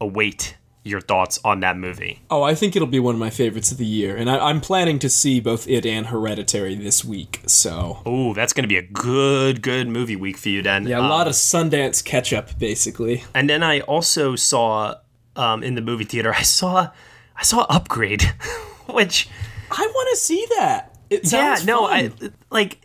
await 0.00 0.57
your 0.88 1.00
thoughts 1.00 1.38
on 1.44 1.60
that 1.60 1.76
movie. 1.76 2.20
Oh, 2.30 2.42
I 2.42 2.54
think 2.54 2.74
it'll 2.74 2.88
be 2.88 2.98
one 2.98 3.14
of 3.14 3.18
my 3.18 3.30
favorites 3.30 3.70
of 3.70 3.78
the 3.78 3.86
year, 3.86 4.16
and 4.16 4.30
I, 4.30 4.50
am 4.50 4.60
planning 4.60 4.98
to 5.00 5.08
see 5.08 5.40
both 5.40 5.68
it 5.68 5.86
and 5.86 6.06
Hereditary 6.06 6.74
this 6.74 7.04
week. 7.04 7.42
So, 7.46 8.02
oh, 8.04 8.34
that's 8.34 8.52
going 8.52 8.64
to 8.64 8.68
be 8.68 8.76
a 8.76 8.82
good, 8.82 9.62
good 9.62 9.88
movie 9.88 10.16
week 10.16 10.36
for 10.36 10.48
you 10.48 10.62
then. 10.62 10.86
Yeah, 10.86 10.98
a 10.98 11.02
um, 11.02 11.08
lot 11.08 11.26
of 11.26 11.34
Sundance 11.34 12.04
catch 12.04 12.32
up, 12.32 12.58
basically. 12.58 13.24
And 13.34 13.48
then 13.48 13.62
I 13.62 13.80
also 13.80 14.36
saw 14.36 14.96
um, 15.36 15.62
in 15.62 15.74
the 15.74 15.82
movie 15.82 16.04
theater, 16.04 16.34
I 16.34 16.42
saw, 16.42 16.90
I 17.36 17.42
saw 17.42 17.66
Upgrade, 17.68 18.22
which 18.86 19.28
I 19.70 19.90
want 19.94 20.08
to 20.10 20.16
see 20.16 20.46
that. 20.56 20.96
It 21.10 21.32
yeah, 21.32 21.58
no, 21.64 21.86
fun. 21.86 22.12
I 22.20 22.30
like. 22.50 22.78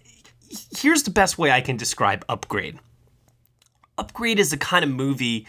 Here's 0.78 1.04
the 1.04 1.12
best 1.12 1.38
way 1.38 1.52
I 1.52 1.62
can 1.62 1.78
describe 1.78 2.24
Upgrade. 2.30 2.80
Upgrade 3.98 4.40
is 4.40 4.52
the 4.52 4.58
kind 4.58 4.84
of 4.84 4.92
movie 4.92 5.48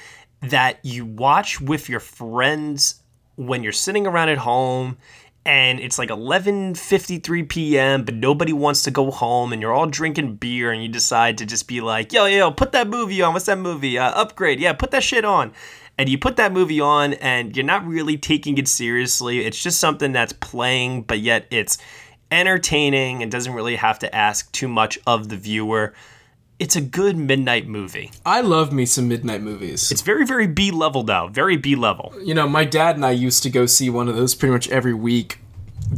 that 0.50 0.78
you 0.82 1.04
watch 1.04 1.60
with 1.60 1.88
your 1.88 2.00
friends 2.00 3.02
when 3.36 3.62
you're 3.62 3.72
sitting 3.72 4.06
around 4.06 4.28
at 4.28 4.38
home 4.38 4.96
and 5.46 5.78
it's 5.78 5.98
like 5.98 6.08
11:53 6.08 7.48
p.m. 7.48 8.04
but 8.04 8.14
nobody 8.14 8.52
wants 8.52 8.82
to 8.82 8.90
go 8.90 9.10
home 9.10 9.52
and 9.52 9.60
you're 9.60 9.72
all 9.72 9.86
drinking 9.86 10.36
beer 10.36 10.72
and 10.72 10.82
you 10.82 10.88
decide 10.88 11.38
to 11.38 11.46
just 11.46 11.68
be 11.68 11.80
like, 11.80 12.12
"Yo, 12.12 12.24
yo, 12.26 12.50
put 12.50 12.72
that 12.72 12.88
movie 12.88 13.20
on. 13.20 13.34
What's 13.34 13.46
that 13.46 13.58
movie? 13.58 13.98
Uh, 13.98 14.10
upgrade. 14.10 14.58
Yeah, 14.60 14.72
put 14.72 14.90
that 14.92 15.02
shit 15.02 15.24
on." 15.24 15.52
And 15.96 16.08
you 16.08 16.18
put 16.18 16.36
that 16.36 16.52
movie 16.52 16.80
on 16.80 17.14
and 17.14 17.56
you're 17.56 17.64
not 17.64 17.86
really 17.86 18.16
taking 18.16 18.58
it 18.58 18.66
seriously. 18.66 19.46
It's 19.46 19.62
just 19.62 19.78
something 19.78 20.12
that's 20.12 20.32
playing, 20.32 21.02
but 21.02 21.20
yet 21.20 21.46
it's 21.50 21.78
entertaining 22.32 23.22
and 23.22 23.30
doesn't 23.30 23.52
really 23.52 23.76
have 23.76 24.00
to 24.00 24.12
ask 24.12 24.50
too 24.50 24.66
much 24.66 24.98
of 25.06 25.28
the 25.28 25.36
viewer 25.36 25.94
it's 26.58 26.76
a 26.76 26.80
good 26.80 27.16
midnight 27.16 27.66
movie. 27.66 28.10
I 28.24 28.40
love 28.40 28.72
me 28.72 28.86
some 28.86 29.08
midnight 29.08 29.42
movies. 29.42 29.90
It's 29.90 30.02
very, 30.02 30.24
very 30.24 30.46
B 30.46 30.70
level 30.70 31.02
though. 31.02 31.28
Very 31.28 31.56
B 31.56 31.74
level. 31.74 32.14
You 32.22 32.34
know, 32.34 32.48
my 32.48 32.64
dad 32.64 32.96
and 32.96 33.04
I 33.04 33.10
used 33.10 33.42
to 33.42 33.50
go 33.50 33.66
see 33.66 33.90
one 33.90 34.08
of 34.08 34.16
those 34.16 34.34
pretty 34.34 34.52
much 34.52 34.68
every 34.68 34.94
week. 34.94 35.40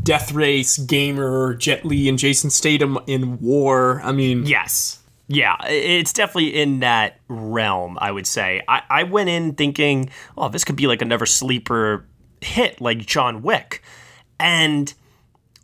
Death 0.03 0.33
Race, 0.33 0.79
Gamer, 0.79 1.55
Jet 1.55 1.85
Li, 1.85 2.09
and 2.09 2.19
Jason 2.19 2.51
Statham 2.51 2.99
in 3.07 3.39
War. 3.41 4.01
I 4.03 4.13
mean, 4.13 4.47
yes. 4.47 5.01
Yeah, 5.29 5.57
it's 5.67 6.13
definitely 6.13 6.55
in 6.61 6.81
that 6.81 7.21
realm, 7.29 7.99
I 8.01 8.13
would 8.13 8.27
say. 8.27 8.63
I, 8.69 8.83
I 8.89 9.03
went 9.03 9.29
in 9.29 9.55
thinking, 9.55 10.11
oh, 10.39 10.49
this 10.49 10.65
could 10.65 10.77
be 10.77 10.87
like 10.87 11.03
another 11.03 11.27
sleeper 11.27 12.07
hit 12.41 12.81
like 12.81 12.99
John 12.99 13.43
Wick. 13.43 13.83
And 14.39 14.93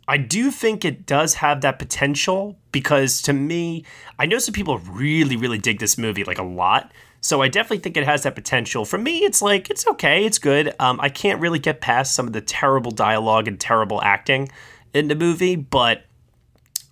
I 0.07 0.17
do 0.17 0.51
think 0.51 0.83
it 0.83 1.05
does 1.05 1.35
have 1.35 1.61
that 1.61 1.79
potential 1.79 2.57
because 2.71 3.21
to 3.23 3.33
me, 3.33 3.85
I 4.19 4.25
know 4.25 4.37
some 4.37 4.53
people 4.53 4.79
really, 4.79 5.37
really 5.37 5.57
dig 5.57 5.79
this 5.79 5.97
movie 5.97 6.23
like 6.23 6.39
a 6.39 6.43
lot. 6.43 6.91
So 7.21 7.41
I 7.41 7.47
definitely 7.47 7.79
think 7.79 7.95
it 7.95 8.03
has 8.03 8.23
that 8.23 8.35
potential. 8.35 8.83
For 8.83 8.97
me, 8.97 9.19
it's 9.19 9.41
like 9.41 9.69
it's 9.69 9.87
okay, 9.87 10.25
it's 10.25 10.39
good. 10.39 10.75
Um, 10.79 10.99
I 10.99 11.07
can't 11.07 11.39
really 11.39 11.59
get 11.59 11.79
past 11.79 12.13
some 12.13 12.27
of 12.27 12.33
the 12.33 12.41
terrible 12.41 12.91
dialogue 12.91 13.47
and 13.47 13.57
terrible 13.57 14.01
acting 14.01 14.49
in 14.93 15.07
the 15.07 15.15
movie, 15.15 15.55
but 15.55 16.03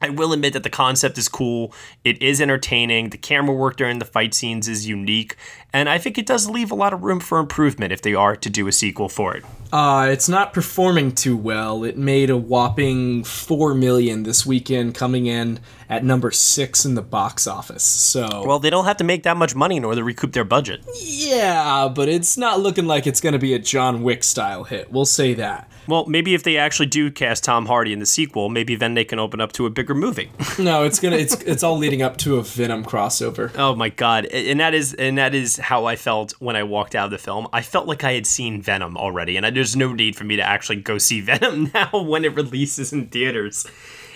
I 0.02 0.10
will 0.10 0.32
admit 0.32 0.54
that 0.54 0.64
the 0.64 0.70
concept 0.70 1.18
is 1.18 1.28
cool. 1.28 1.74
It 2.06 2.22
is 2.22 2.40
entertaining. 2.40 3.10
The 3.10 3.18
camera 3.18 3.54
work 3.54 3.76
during 3.76 4.00
the 4.00 4.06
fight 4.06 4.34
scenes 4.34 4.70
is 4.70 4.88
unique, 4.88 5.36
and 5.74 5.90
I 5.90 5.98
think 5.98 6.18
it 6.18 6.26
does 6.26 6.50
leave 6.50 6.72
a 6.72 6.76
lot 6.76 6.94
of 6.94 7.04
room 7.04 7.20
for 7.20 7.38
improvement 7.38 7.92
if 7.92 8.02
they 8.02 8.16
are 8.16 8.38
to 8.38 8.50
do 8.50 8.68
a 8.68 8.72
sequel 8.72 9.10
for 9.10 9.36
it. 9.36 9.44
Uh, 9.72 10.10
it's 10.12 10.28
not 10.28 10.54
performing 10.54 11.14
too 11.14 11.38
well. 11.38 11.86
It 11.86 11.98
made 11.98 12.30
a 12.30 12.36
whopping 12.36 13.24
four 13.24 13.74
million 13.74 14.24
this 14.24 14.46
weekend, 14.46 14.96
coming 14.96 15.28
in 15.28 15.60
at 15.90 16.04
number 16.04 16.30
six 16.32 16.84
in 16.84 16.96
the 16.96 17.02
box 17.02 17.48
office. 17.48 17.84
So, 17.84 18.44
well, 18.46 18.60
they 18.60 18.70
don't 18.70 18.86
have 18.86 18.98
to 18.98 19.06
make 19.06 19.24
that 19.24 19.38
much 19.38 19.56
money 19.56 19.78
in 19.78 19.86
order 19.86 20.02
to 20.02 20.04
recoup 20.04 20.34
their 20.34 20.44
budget. 20.44 20.84
Yeah, 21.02 21.88
but 21.94 22.10
it's 22.10 22.38
not 22.38 22.60
looking 22.60 22.86
like 22.86 23.08
it's 23.08 23.22
going 23.22 23.34
to 23.34 23.40
be 23.40 23.54
a 23.54 23.60
John 23.60 24.04
Wick 24.04 24.24
style 24.26 24.66
hit. 24.66 24.92
We'll 24.92 25.06
say 25.06 25.34
that. 25.36 25.71
Well, 25.92 26.06
maybe 26.06 26.34
if 26.34 26.44
they 26.44 26.56
actually 26.56 26.86
do 26.86 27.12
cast 27.12 27.44
Tom 27.44 27.66
Hardy 27.66 27.92
in 27.92 28.00
the 28.00 28.06
sequel, 28.06 28.48
maybe 28.48 28.78
then 28.78 28.94
they 28.94 29.04
can 29.04 29.20
open 29.20 29.42
up 29.42 29.52
to 29.52 29.66
a 29.66 29.70
bigger 29.70 29.94
movie. 29.94 30.32
no, 30.58 30.84
it's 30.86 31.02
gonna 31.02 31.18
it's 31.18 31.34
it's 31.42 31.64
all 31.64 31.78
leading 31.78 32.02
up 32.02 32.16
to 32.20 32.38
a 32.38 32.44
Venom 32.44 32.86
crossover. 32.86 33.52
Oh 33.58 33.76
my 33.76 33.90
god, 33.90 34.24
and 34.28 34.62
that 34.62 34.74
is 34.74 34.94
and 34.94 35.18
that 35.18 35.36
is 35.36 35.58
how 35.58 35.84
I 35.88 35.98
felt 35.98 36.32
when 36.40 36.56
I 36.56 36.64
walked 36.64 36.96
out 36.96 37.04
of 37.04 37.12
the 37.12 37.18
film. 37.18 37.50
I 37.52 37.62
felt 37.62 37.88
like 37.88 38.06
I 38.06 38.14
had 38.14 38.26
seen 38.26 38.62
Venom 38.62 38.96
already, 38.96 39.36
and 39.36 39.46
I, 39.46 39.50
there's 39.50 39.76
no 39.76 39.92
need 39.92 40.16
for 40.16 40.24
me 40.24 40.38
to 40.38 40.42
actually 40.42 40.78
go 40.78 40.98
see 40.98 41.20
Venom 41.30 41.72
now 41.74 41.90
when 41.92 42.24
it 42.24 42.36
releases 42.36 42.94
in 42.94 43.08
theaters. 43.08 43.68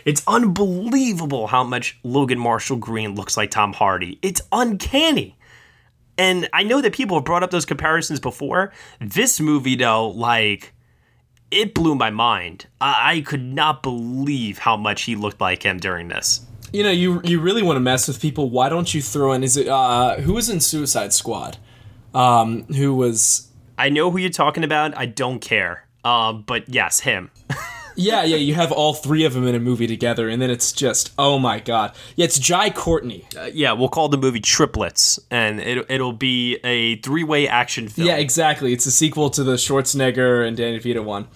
It's 0.05 0.23
unbelievable 0.27 1.47
how 1.47 1.65
much 1.65 1.99
Logan 2.03 2.39
Marshall 2.39 2.77
Green 2.77 3.15
looks 3.15 3.35
like 3.35 3.51
Tom 3.51 3.73
Hardy. 3.73 4.17
It's 4.21 4.41
uncanny. 4.53 5.35
And 6.17 6.47
I 6.53 6.63
know 6.63 6.79
that 6.79 6.93
people 6.93 7.17
have 7.17 7.25
brought 7.25 7.43
up 7.43 7.51
those 7.51 7.65
comparisons 7.65 8.21
before. 8.21 8.71
This 9.01 9.41
movie, 9.41 9.75
though, 9.75 10.07
like 10.07 10.71
it 11.51 11.73
blew 11.73 11.95
my 11.95 12.09
mind. 12.09 12.67
I, 12.81 13.13
I 13.13 13.21
could 13.21 13.43
not 13.43 13.83
believe 13.83 14.59
how 14.59 14.77
much 14.77 15.03
he 15.03 15.15
looked 15.15 15.41
like 15.41 15.63
him 15.63 15.79
during 15.79 16.07
this. 16.07 16.41
You 16.73 16.83
know, 16.83 16.91
you 16.91 17.21
you 17.23 17.39
really 17.39 17.63
want 17.63 17.77
to 17.77 17.81
mess 17.81 18.07
with 18.07 18.21
people. 18.21 18.49
Why 18.49 18.69
don't 18.69 18.93
you 18.93 19.01
throw 19.01 19.31
in? 19.33 19.43
Is 19.43 19.55
it 19.55 19.67
uh, 19.67 20.17
who 20.17 20.33
was 20.33 20.49
in 20.49 20.59
Suicide 20.59 21.13
Squad? 21.13 21.57
Um, 22.13 22.63
who 22.63 22.93
was? 22.95 23.49
I 23.77 23.89
know 23.89 24.11
who 24.11 24.17
you're 24.17 24.29
talking 24.29 24.63
about. 24.63 24.97
I 24.97 25.05
don't 25.05 25.39
care. 25.39 25.85
Um, 26.03 26.43
but 26.45 26.67
yes, 26.69 26.99
him. 27.01 27.31
yeah, 27.95 28.23
yeah, 28.23 28.37
you 28.37 28.53
have 28.55 28.71
all 28.71 28.93
three 28.93 29.25
of 29.25 29.33
them 29.33 29.47
in 29.47 29.55
a 29.55 29.59
movie 29.59 29.87
together, 29.87 30.29
and 30.29 30.41
then 30.41 30.49
it's 30.49 30.71
just, 30.71 31.13
oh 31.17 31.39
my 31.39 31.59
god. 31.59 31.95
Yeah, 32.15 32.25
it's 32.25 32.39
Jai 32.39 32.69
Courtney. 32.69 33.27
Uh, 33.37 33.49
yeah, 33.53 33.71
we'll 33.73 33.89
call 33.89 34.09
the 34.09 34.17
movie 34.17 34.39
Triplets, 34.39 35.19
and 35.31 35.59
it, 35.59 35.85
it'll 35.89 36.13
be 36.13 36.57
a 36.63 36.97
three 36.97 37.23
way 37.23 37.47
action 37.47 37.87
film. 37.87 38.07
Yeah, 38.07 38.17
exactly. 38.17 38.73
It's 38.73 38.85
a 38.85 38.91
sequel 38.91 39.29
to 39.31 39.43
the 39.43 39.55
Schwarzenegger 39.55 40.47
and 40.47 40.57
Danny 40.57 40.79
DeVito 40.79 41.03
one. 41.03 41.27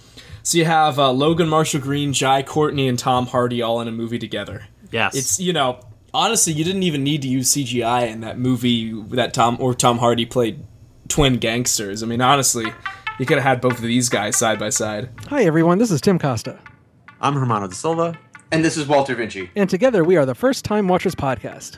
So 0.43 0.57
you 0.57 0.65
have 0.65 0.97
uh, 0.97 1.11
Logan 1.11 1.49
Marshall 1.49 1.81
Green, 1.81 2.13
Jai 2.13 2.43
Courtney, 2.43 2.87
and 2.87 2.97
Tom 2.97 3.27
Hardy 3.27 3.61
all 3.61 3.81
in 3.81 3.87
a 3.87 3.91
movie 3.91 4.19
together. 4.19 4.67
Yes. 4.91 5.15
It's, 5.15 5.39
you 5.39 5.53
know, 5.53 5.79
honestly, 6.13 6.53
you 6.53 6.63
didn't 6.63 6.83
even 6.83 7.03
need 7.03 7.21
to 7.21 7.27
use 7.27 7.53
CGI 7.53 8.09
in 8.09 8.21
that 8.21 8.39
movie 8.39 8.91
that 9.09 9.33
Tom 9.33 9.57
or 9.59 9.73
Tom 9.73 9.99
Hardy 9.99 10.25
played 10.25 10.65
twin 11.07 11.37
gangsters. 11.37 12.03
I 12.03 12.05
mean, 12.05 12.21
honestly, 12.21 12.65
you 13.19 13.25
could 13.25 13.37
have 13.37 13.43
had 13.43 13.61
both 13.61 13.73
of 13.73 13.81
these 13.81 14.09
guys 14.09 14.37
side 14.37 14.57
by 14.57 14.69
side. 14.69 15.09
Hi, 15.27 15.43
everyone. 15.43 15.77
This 15.77 15.91
is 15.91 16.01
Tim 16.01 16.17
Costa. 16.17 16.57
I'm 17.21 17.33
Hermano 17.33 17.67
da 17.67 17.73
Silva. 17.73 18.17
And 18.51 18.63
this 18.63 18.77
is 18.77 18.87
Walter 18.87 19.13
Vinci. 19.13 19.51
And 19.55 19.69
together 19.69 20.03
we 20.03 20.15
are 20.15 20.25
the 20.25 20.33
First 20.33 20.65
Time 20.65 20.87
Watchers 20.87 21.15
Podcast. 21.15 21.77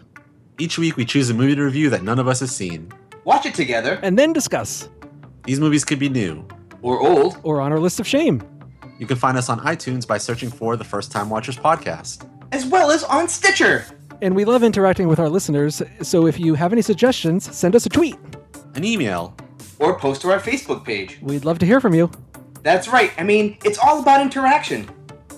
Each 0.60 0.78
week 0.78 0.96
we 0.96 1.04
choose 1.04 1.30
a 1.32 1.34
movie 1.34 1.56
to 1.56 1.64
review 1.64 1.90
that 1.90 2.04
none 2.04 2.20
of 2.20 2.28
us 2.28 2.40
has 2.42 2.56
seen. 2.56 2.92
Watch 3.26 3.46
it 3.48 3.56
together. 3.56 4.00
And 4.04 4.18
then 4.18 4.34
discuss. 4.34 4.88
These 5.44 5.60
movies 5.60 5.84
could 5.84 6.00
be 6.00 6.10
new. 6.10 6.48
Or 6.84 7.02
old. 7.02 7.38
Or 7.44 7.60
on 7.60 7.72
our 7.72 7.80
list 7.80 8.00
of 8.00 8.08
shame. 8.08 8.44
You 9.00 9.08
can 9.08 9.18
find 9.18 9.36
us 9.36 9.50
on 9.50 9.60
iTunes 9.62 10.08
by 10.08 10.20
searching 10.20 10.52
for 10.52 10.78
the 10.78 10.84
First 10.84 11.12
Time 11.12 11.30
Watchers 11.30 11.58
Podcast. 11.58 12.28
As 12.52 12.68
well 12.68 12.92
as 12.92 13.04
on 13.04 13.28
Stitcher. 13.28 13.84
And 14.22 14.36
we 14.36 14.46
love 14.46 14.62
interacting 14.62 15.08
with 15.08 15.20
our 15.20 15.30
listeners, 15.30 15.82
so 16.04 16.28
if 16.28 16.40
you 16.40 16.54
have 16.54 16.72
any 16.72 16.84
suggestions, 16.84 17.56
send 17.56 17.76
us 17.76 17.88
a 17.88 17.90
tweet. 17.90 18.18
An 18.76 18.84
email. 18.84 19.36
Or 19.82 19.98
post 19.98 20.22
to 20.22 20.32
our 20.32 20.40
Facebook 20.40 20.86
page. 20.86 21.18
We'd 21.22 21.44
love 21.44 21.58
to 21.60 21.66
hear 21.66 21.82
from 21.82 21.96
you. 21.96 22.12
That's 22.62 22.88
right. 22.88 23.12
I 23.18 23.24
mean, 23.24 23.58
it's 23.66 23.80
all 23.80 24.00
about 24.00 24.22
interaction 24.22 24.88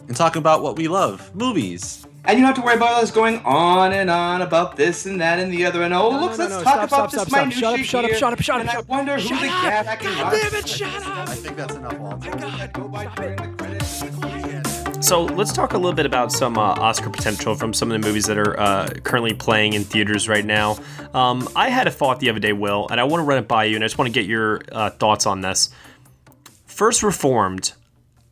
and 0.08 0.16
talk 0.18 0.36
about 0.36 0.62
what 0.62 0.76
we 0.76 0.90
love 0.90 1.34
movies. 1.34 2.06
And 2.26 2.38
you 2.38 2.46
don't 2.46 2.56
have 2.56 2.56
to 2.56 2.62
worry 2.62 2.76
about 2.76 3.02
us 3.04 3.12
going 3.12 3.40
on 3.40 3.94
and 3.94 4.10
on 4.10 4.42
about 4.42 4.76
this 4.76 5.06
and 5.06 5.20
that 5.22 5.40
and 5.40 5.52
the 5.52 5.66
other. 5.66 5.84
And 5.84 5.94
oh, 5.94 6.12
no, 6.12 6.20
look, 6.20 6.32
no, 6.32 6.38
let's 6.38 6.54
no, 6.54 6.64
talk 6.64 6.74
stop, 6.74 6.76
about 6.76 7.12
stop, 7.12 7.12
this 7.12 7.22
stop, 7.22 7.48
minutiae 7.48 7.84
shut 7.86 8.06
up, 8.06 8.12
shut 8.12 8.12
up, 8.12 8.12
shut 8.14 8.34
up, 8.34 8.42
shut 8.42 8.56
up, 8.56 8.62
and 8.62 8.70
shut 8.70 8.80
up. 8.80 8.86
I 8.90 8.96
wonder 8.96 9.20
shut 9.20 9.30
who 9.30 9.36
up. 9.36 9.42
the 9.42 9.48
gas 9.48 9.86
God 10.04 10.32
damn 10.32 10.56
it, 10.56 10.68
shut 10.68 11.04
up. 11.04 11.30
I 11.30 11.36
think 11.36 11.58
that's 11.58 11.76
enough, 11.76 11.98
Walter. 11.98 12.32
Oh 12.34 12.38
my 12.38 12.42
God. 12.42 12.74
Go 12.74 12.88
by 12.88 13.06
during 13.16 13.36
the 13.36 13.48
credits. 13.48 13.63
So 15.04 15.26
let's 15.26 15.52
talk 15.52 15.74
a 15.74 15.78
little 15.78 15.92
bit 15.92 16.06
about 16.06 16.32
some 16.32 16.58
uh, 16.58 16.62
Oscar 16.62 17.10
potential 17.10 17.56
from 17.56 17.74
some 17.74 17.92
of 17.92 18.02
the 18.02 18.08
movies 18.08 18.26
that 18.28 18.38
are 18.38 18.58
uh, 18.58 18.88
currently 19.04 19.34
playing 19.34 19.74
in 19.74 19.84
theaters 19.84 20.30
right 20.30 20.46
now. 20.46 20.78
Um, 21.14 21.50
I 21.58 21.68
had 21.68 21.88
a 21.88 21.92
thought 21.92 22.22
the 22.22 22.30
other 22.30 22.40
day, 22.40 22.54
Will, 22.54 22.88
and 22.88 23.02
I 23.02 23.04
want 23.04 23.20
to 23.20 23.26
run 23.26 23.38
it 23.38 23.46
by 23.46 23.66
you, 23.66 23.76
and 23.76 23.84
I 23.84 23.88
just 23.88 23.98
want 23.98 24.08
to 24.08 24.14
get 24.18 24.26
your 24.26 24.62
uh, 24.72 24.92
thoughts 24.92 25.26
on 25.26 25.42
this. 25.42 25.72
First 26.68 27.04
Reformed, 27.04 27.74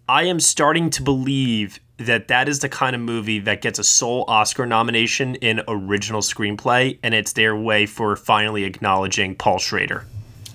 I 0.08 0.24
am 0.24 0.40
starting 0.40 0.90
to 0.92 1.04
believe 1.04 1.82
that 1.98 2.30
that 2.30 2.48
is 2.48 2.60
the 2.60 2.70
kind 2.70 2.96
of 2.96 3.02
movie 3.02 3.40
that 3.40 3.62
gets 3.62 3.78
a 3.78 3.84
sole 3.84 4.24
Oscar 4.30 4.66
nomination 4.66 5.36
in 5.36 5.62
original 5.68 6.22
screenplay, 6.22 6.98
and 7.04 7.14
it's 7.14 7.34
their 7.34 7.54
way 7.54 7.86
for 7.86 8.16
finally 8.16 8.64
acknowledging 8.64 9.36
Paul 9.36 9.60
Schrader. 9.60 10.06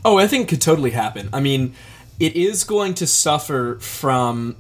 Oh, 0.03 0.17
I 0.17 0.27
think 0.27 0.45
it 0.45 0.49
could 0.49 0.63
totally 0.63 0.93
happen. 0.93 1.29
I 1.35 1.41
mean, 1.41 1.75
it 2.19 2.35
is 2.35 2.65
going 2.65 2.95
to 2.95 3.07
suffer 3.07 3.79
from 3.81 4.57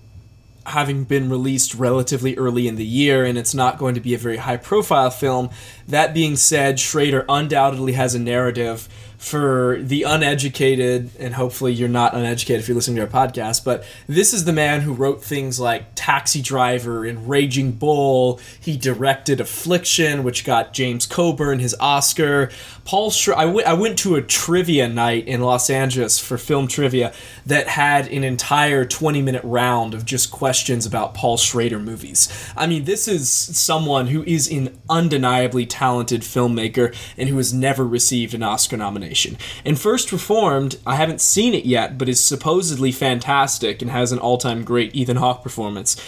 having 0.68 1.04
been 1.04 1.30
released 1.30 1.75
relatively 1.75 2.37
early 2.37 2.68
in 2.68 2.76
the 2.76 2.85
year, 2.85 3.25
and 3.25 3.38
it's 3.38 3.54
not 3.54 3.78
going 3.78 3.94
to 3.94 4.00
be 4.00 4.14
a 4.14 4.18
very 4.18 4.38
high 4.38 4.56
profile 4.56 5.11
film. 5.11 5.50
That 5.88 6.14
being 6.14 6.37
said, 6.37 6.80
Schrader 6.80 7.25
undoubtedly 7.28 7.92
has 7.92 8.14
a 8.14 8.18
narrative 8.18 8.88
for 9.18 9.78
the 9.80 10.02
uneducated, 10.02 11.11
and 11.18 11.35
hopefully 11.35 11.73
you're 11.73 11.88
not 11.88 12.14
uneducated 12.14 12.61
if 12.61 12.68
you're 12.68 12.75
listening 12.75 12.96
to 12.96 13.02
our 13.02 13.28
podcast, 13.28 13.64
but 13.64 13.85
this 14.06 14.35
is 14.35 14.44
the 14.44 14.52
man 14.52 14.82
who 14.82 14.92
wrote 14.92 15.25
things 15.25 15.58
like 15.58 15.87
Taxi 15.94 16.42
Driver 16.42 17.04
and 17.04 17.28
Raging 17.28 17.73
Bull. 17.73 18.38
He 18.61 18.76
directed 18.76 19.40
Affliction, 19.40 20.23
which 20.23 20.44
got 20.44 20.75
James 20.75 21.06
Coburn 21.06 21.61
his 21.61 21.75
Oscar. 21.80 22.50
Paul 22.87 23.11
Schrader, 23.11 23.40
I, 23.40 23.45
w- 23.47 23.66
I 23.66 23.73
went 23.73 23.99
to 23.99 24.14
a 24.14 24.23
trivia 24.23 24.88
night 24.88 25.26
in 25.26 25.40
Los 25.40 25.69
Angeles 25.69 26.21
for 26.21 26.38
film 26.38 26.69
trivia 26.69 27.12
that 27.45 27.66
had 27.66 28.07
an 28.07 28.23
entire 28.23 28.85
20 28.85 29.21
minute 29.23 29.43
round 29.43 29.93
of 29.93 30.05
just 30.05 30.31
questions 30.31 30.87
about 30.87 31.12
Paul 31.12 31.37
Schrader 31.37 31.81
movies. 31.81 32.28
I 32.57 32.69
mean, 32.69 32.85
this 32.85 33.09
is 33.09 33.28
someone 33.28 34.07
who 34.07 34.23
is 34.23 34.49
an 34.49 34.78
undeniably 34.88 35.66
talented 35.66 36.23
filmmaker 36.23 36.95
and 37.19 37.28
who 37.28 37.37
has 37.38 37.52
never 37.52 37.85
received 37.85 38.35
an 38.35 38.45
Oscar 38.45 38.76
nomination. 38.76 39.37
And 39.64 39.76
First 39.78 40.12
Reformed, 40.12 40.78
I 40.87 40.95
haven't 40.95 41.21
seen 41.21 41.55
it 41.55 41.64
yet, 41.64 41.99
but 41.99 42.09
is 42.09 42.23
supposedly 42.23 42.93
fantastic 42.93 43.83
and 43.83 43.90
has 43.90 44.12
an 44.12 44.21
all 44.21 44.38
time 44.38 44.62
great 44.62 44.95
Ethan 44.95 45.16
Hawke 45.16 45.43
performance. 45.43 46.00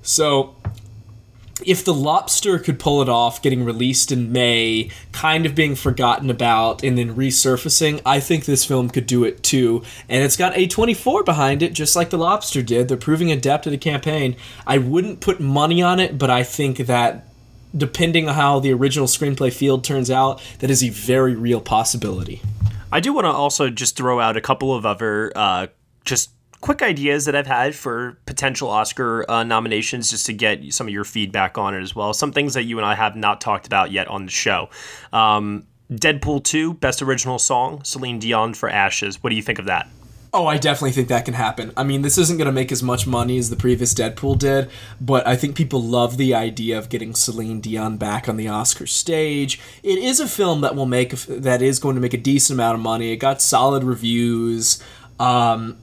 So 0.00 0.56
if 1.66 1.84
the 1.84 1.94
lobster 1.94 2.58
could 2.58 2.78
pull 2.78 3.02
it 3.02 3.08
off 3.08 3.42
getting 3.42 3.64
released 3.64 4.12
in 4.12 4.32
may 4.32 4.90
kind 5.12 5.46
of 5.46 5.54
being 5.54 5.74
forgotten 5.74 6.30
about 6.30 6.82
and 6.82 6.96
then 6.98 7.14
resurfacing 7.14 8.00
i 8.04 8.20
think 8.20 8.44
this 8.44 8.64
film 8.64 8.88
could 8.88 9.06
do 9.06 9.24
it 9.24 9.42
too. 9.42 9.82
And 10.08 10.24
it's 10.24 10.36
got 10.36 10.54
a24 10.54 11.24
behind 11.24 11.62
it 11.62 11.72
just 11.72 11.96
like 11.96 12.10
the 12.10 12.18
lobster 12.18 12.62
did. 12.62 12.88
They're 12.88 12.96
proving 12.96 13.30
adept 13.30 13.66
at 13.66 13.72
a 13.72 13.78
campaign. 13.78 14.36
I 14.66 14.78
wouldn't 14.78 15.20
put 15.20 15.40
money 15.40 15.82
on 15.82 16.00
it 16.00 16.18
but 16.18 16.30
i 16.30 16.42
think 16.42 16.78
that 16.78 17.28
depending 17.76 18.28
on 18.28 18.34
how 18.34 18.60
the 18.60 18.72
original 18.72 19.06
screenplay 19.06 19.52
field 19.52 19.84
turns 19.84 20.10
out 20.10 20.42
that 20.58 20.70
is 20.70 20.84
a 20.84 20.90
very 20.90 21.34
real 21.34 21.60
possibility. 21.60 22.42
I 22.90 23.00
do 23.00 23.12
want 23.14 23.24
to 23.24 23.30
also 23.30 23.70
just 23.70 23.96
throw 23.96 24.20
out 24.20 24.36
a 24.36 24.40
couple 24.40 24.74
of 24.74 24.84
other 24.84 25.32
uh, 25.34 25.68
just 26.04 26.30
quick 26.62 26.80
ideas 26.80 27.26
that 27.26 27.36
I've 27.36 27.46
had 27.46 27.74
for 27.74 28.16
potential 28.24 28.70
Oscar 28.70 29.30
uh, 29.30 29.42
nominations 29.42 30.10
just 30.10 30.24
to 30.26 30.32
get 30.32 30.72
some 30.72 30.86
of 30.86 30.92
your 30.94 31.04
feedback 31.04 31.58
on 31.58 31.74
it 31.74 31.82
as 31.82 31.94
well. 31.94 32.14
Some 32.14 32.32
things 32.32 32.54
that 32.54 32.62
you 32.62 32.78
and 32.78 32.86
I 32.86 32.94
have 32.94 33.16
not 33.16 33.42
talked 33.42 33.66
about 33.66 33.90
yet 33.90 34.08
on 34.08 34.24
the 34.24 34.30
show. 34.30 34.70
Um, 35.12 35.66
Deadpool 35.90 36.44
2, 36.44 36.74
Best 36.74 37.02
Original 37.02 37.38
Song, 37.38 37.84
Celine 37.84 38.18
Dion 38.18 38.54
for 38.54 38.70
Ashes. 38.70 39.22
What 39.22 39.30
do 39.30 39.36
you 39.36 39.42
think 39.42 39.58
of 39.58 39.66
that? 39.66 39.88
Oh, 40.34 40.46
I 40.46 40.56
definitely 40.56 40.92
think 40.92 41.08
that 41.08 41.26
can 41.26 41.34
happen. 41.34 41.72
I 41.76 41.84
mean, 41.84 42.00
this 42.00 42.16
isn't 42.16 42.38
going 42.38 42.46
to 42.46 42.52
make 42.52 42.72
as 42.72 42.82
much 42.82 43.06
money 43.06 43.36
as 43.36 43.50
the 43.50 43.56
previous 43.56 43.92
Deadpool 43.92 44.38
did, 44.38 44.70
but 44.98 45.26
I 45.26 45.36
think 45.36 45.56
people 45.56 45.82
love 45.82 46.16
the 46.16 46.32
idea 46.32 46.78
of 46.78 46.88
getting 46.88 47.14
Celine 47.14 47.60
Dion 47.60 47.98
back 47.98 48.30
on 48.30 48.38
the 48.38 48.48
Oscar 48.48 48.86
stage. 48.86 49.60
It 49.82 49.98
is 49.98 50.20
a 50.20 50.28
film 50.28 50.62
that 50.62 50.74
will 50.74 50.86
make 50.86 51.10
that 51.10 51.60
is 51.60 51.78
going 51.78 51.96
to 51.96 52.00
make 52.00 52.14
a 52.14 52.18
decent 52.18 52.56
amount 52.56 52.76
of 52.76 52.80
money. 52.80 53.12
It 53.12 53.16
got 53.16 53.42
solid 53.42 53.84
reviews. 53.84 54.82
Um, 55.20 55.76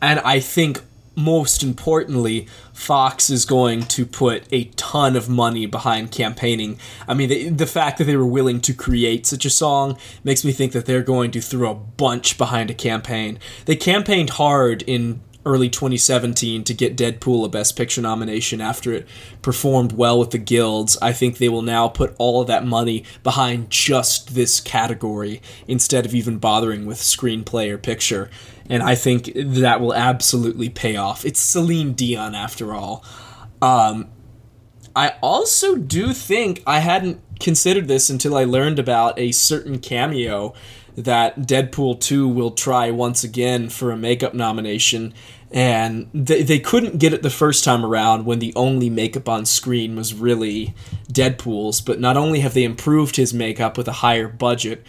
and 0.00 0.20
I 0.20 0.40
think 0.40 0.82
most 1.16 1.62
importantly, 1.62 2.46
Fox 2.74 3.30
is 3.30 3.46
going 3.46 3.84
to 3.84 4.04
put 4.04 4.44
a 4.52 4.64
ton 4.76 5.16
of 5.16 5.30
money 5.30 5.64
behind 5.64 6.12
campaigning. 6.12 6.78
I 7.08 7.14
mean, 7.14 7.30
the, 7.30 7.48
the, 7.48 7.66
fact 7.66 7.96
that 7.98 8.04
they 8.04 8.16
were 8.16 8.26
willing 8.26 8.60
to 8.60 8.74
create 8.74 9.24
such 9.24 9.46
a 9.46 9.50
song 9.50 9.96
makes 10.22 10.44
me 10.44 10.52
think 10.52 10.72
that 10.72 10.84
they're 10.84 11.02
going 11.02 11.30
to 11.30 11.40
throw 11.40 11.70
a 11.70 11.74
bunch 11.74 12.36
behind 12.36 12.70
a 12.70 12.74
campaign. 12.74 13.38
They 13.64 13.76
campaigned 13.76 14.30
hard 14.30 14.82
in 14.82 15.22
early 15.46 15.70
2017 15.70 16.64
to 16.64 16.74
get 16.74 16.96
Deadpool 16.96 17.46
a 17.46 17.48
Best 17.48 17.76
Picture 17.76 18.02
nomination 18.02 18.60
after 18.60 18.92
it 18.92 19.06
performed 19.40 19.92
well 19.92 20.18
with 20.18 20.32
the 20.32 20.38
guilds. 20.38 20.98
I 21.00 21.12
think 21.12 21.38
they 21.38 21.48
will 21.48 21.62
now 21.62 21.88
put 21.88 22.14
all 22.18 22.42
of 22.42 22.48
that 22.48 22.66
money 22.66 23.04
behind 23.22 23.70
just 23.70 24.34
this 24.34 24.60
category 24.60 25.40
instead 25.68 26.04
of 26.04 26.14
even 26.14 26.38
bothering 26.38 26.84
with 26.84 26.98
screenplay 26.98 27.70
or 27.70 27.78
picture 27.78 28.28
and 28.68 28.82
I 28.82 28.94
think 28.94 29.30
that 29.34 29.80
will 29.80 29.94
absolutely 29.94 30.68
pay 30.68 30.96
off. 30.96 31.24
It's 31.24 31.40
Celine 31.40 31.92
Dion 31.92 32.34
after 32.34 32.74
all. 32.74 33.04
Um, 33.62 34.08
I 34.94 35.14
also 35.22 35.76
do 35.76 36.12
think 36.12 36.62
I 36.66 36.80
hadn't 36.80 37.20
considered 37.38 37.86
this 37.86 38.08
until 38.08 38.36
I 38.36 38.44
learned 38.44 38.78
about 38.78 39.18
a 39.18 39.32
certain 39.32 39.78
cameo 39.78 40.54
that 40.96 41.40
Deadpool 41.40 42.00
2 42.00 42.26
will 42.26 42.52
try 42.52 42.90
once 42.90 43.22
again 43.22 43.68
for 43.68 43.90
a 43.90 43.96
makeup 43.96 44.32
nomination. 44.32 45.12
And 45.52 46.08
they, 46.14 46.42
they 46.42 46.58
couldn't 46.58 46.98
get 46.98 47.12
it 47.12 47.22
the 47.22 47.30
first 47.30 47.62
time 47.62 47.84
around 47.84 48.24
when 48.24 48.38
the 48.38 48.54
only 48.56 48.88
makeup 48.88 49.28
on 49.28 49.44
screen 49.44 49.94
was 49.94 50.14
really 50.14 50.74
Deadpool's. 51.12 51.82
But 51.82 52.00
not 52.00 52.16
only 52.16 52.40
have 52.40 52.54
they 52.54 52.64
improved 52.64 53.16
his 53.16 53.34
makeup 53.34 53.76
with 53.76 53.88
a 53.88 53.92
higher 53.92 54.28
budget, 54.28 54.84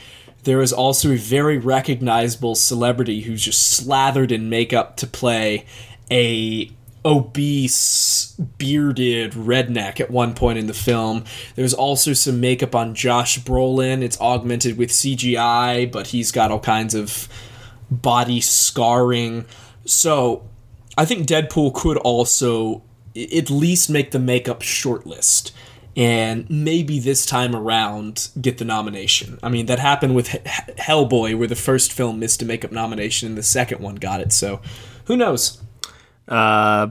there 0.48 0.62
is 0.62 0.72
also 0.72 1.12
a 1.12 1.18
very 1.18 1.58
recognizable 1.58 2.56
celebrity 2.56 3.20
who's 3.20 3.44
just 3.44 3.70
slathered 3.70 4.32
in 4.32 4.50
makeup 4.50 4.96
to 4.96 5.06
play 5.06 5.66
a 6.10 6.72
obese 7.04 8.34
bearded 8.58 9.34
redneck 9.34 10.00
at 10.00 10.10
one 10.10 10.34
point 10.34 10.58
in 10.58 10.68
the 10.68 10.74
film. 10.74 11.26
There's 11.56 11.74
also 11.74 12.14
some 12.14 12.40
makeup 12.40 12.76
on 12.76 12.96
Josh 12.96 13.40
Brolin. 13.40 14.02
It's 14.02 14.22
augmented 14.22 14.78
with 14.78 14.90
CGI, 14.90 15.92
but 15.92 16.08
he's 16.08 16.32
got 16.32 16.50
all 16.50 16.62
kinds 16.62 16.96
of 16.96 17.28
body 17.92 18.40
scarring. 18.40 19.44
So, 19.84 20.48
I 20.98 21.04
think 21.04 21.28
Deadpool 21.28 21.74
could 21.74 21.98
also 21.98 22.84
at 23.18 23.50
least 23.50 23.90
make 23.90 24.12
the 24.12 24.20
makeup 24.20 24.62
shortlist 24.62 25.52
and 25.98 26.48
maybe 26.48 27.00
this 27.00 27.26
time 27.26 27.56
around 27.56 28.30
get 28.40 28.60
the 28.60 28.66
nomination. 28.66 29.40
I 29.42 29.50
mean, 29.50 29.66
that 29.66 29.80
happened 29.80 30.16
with 30.16 30.28
Hellboy, 30.28 31.36
where 31.38 31.48
the 31.48 31.56
first 31.56 31.92
film 31.92 32.20
missed 32.20 32.40
a 32.44 32.46
makeup 32.46 32.72
nomination 32.72 33.28
and 33.28 33.38
the 33.38 33.44
second 33.44 33.82
one 33.82 33.96
got 33.96 34.22
it. 34.22 34.32
So, 34.32 34.62
who 35.06 35.18
knows? 35.18 35.60
Uh, 36.28 36.90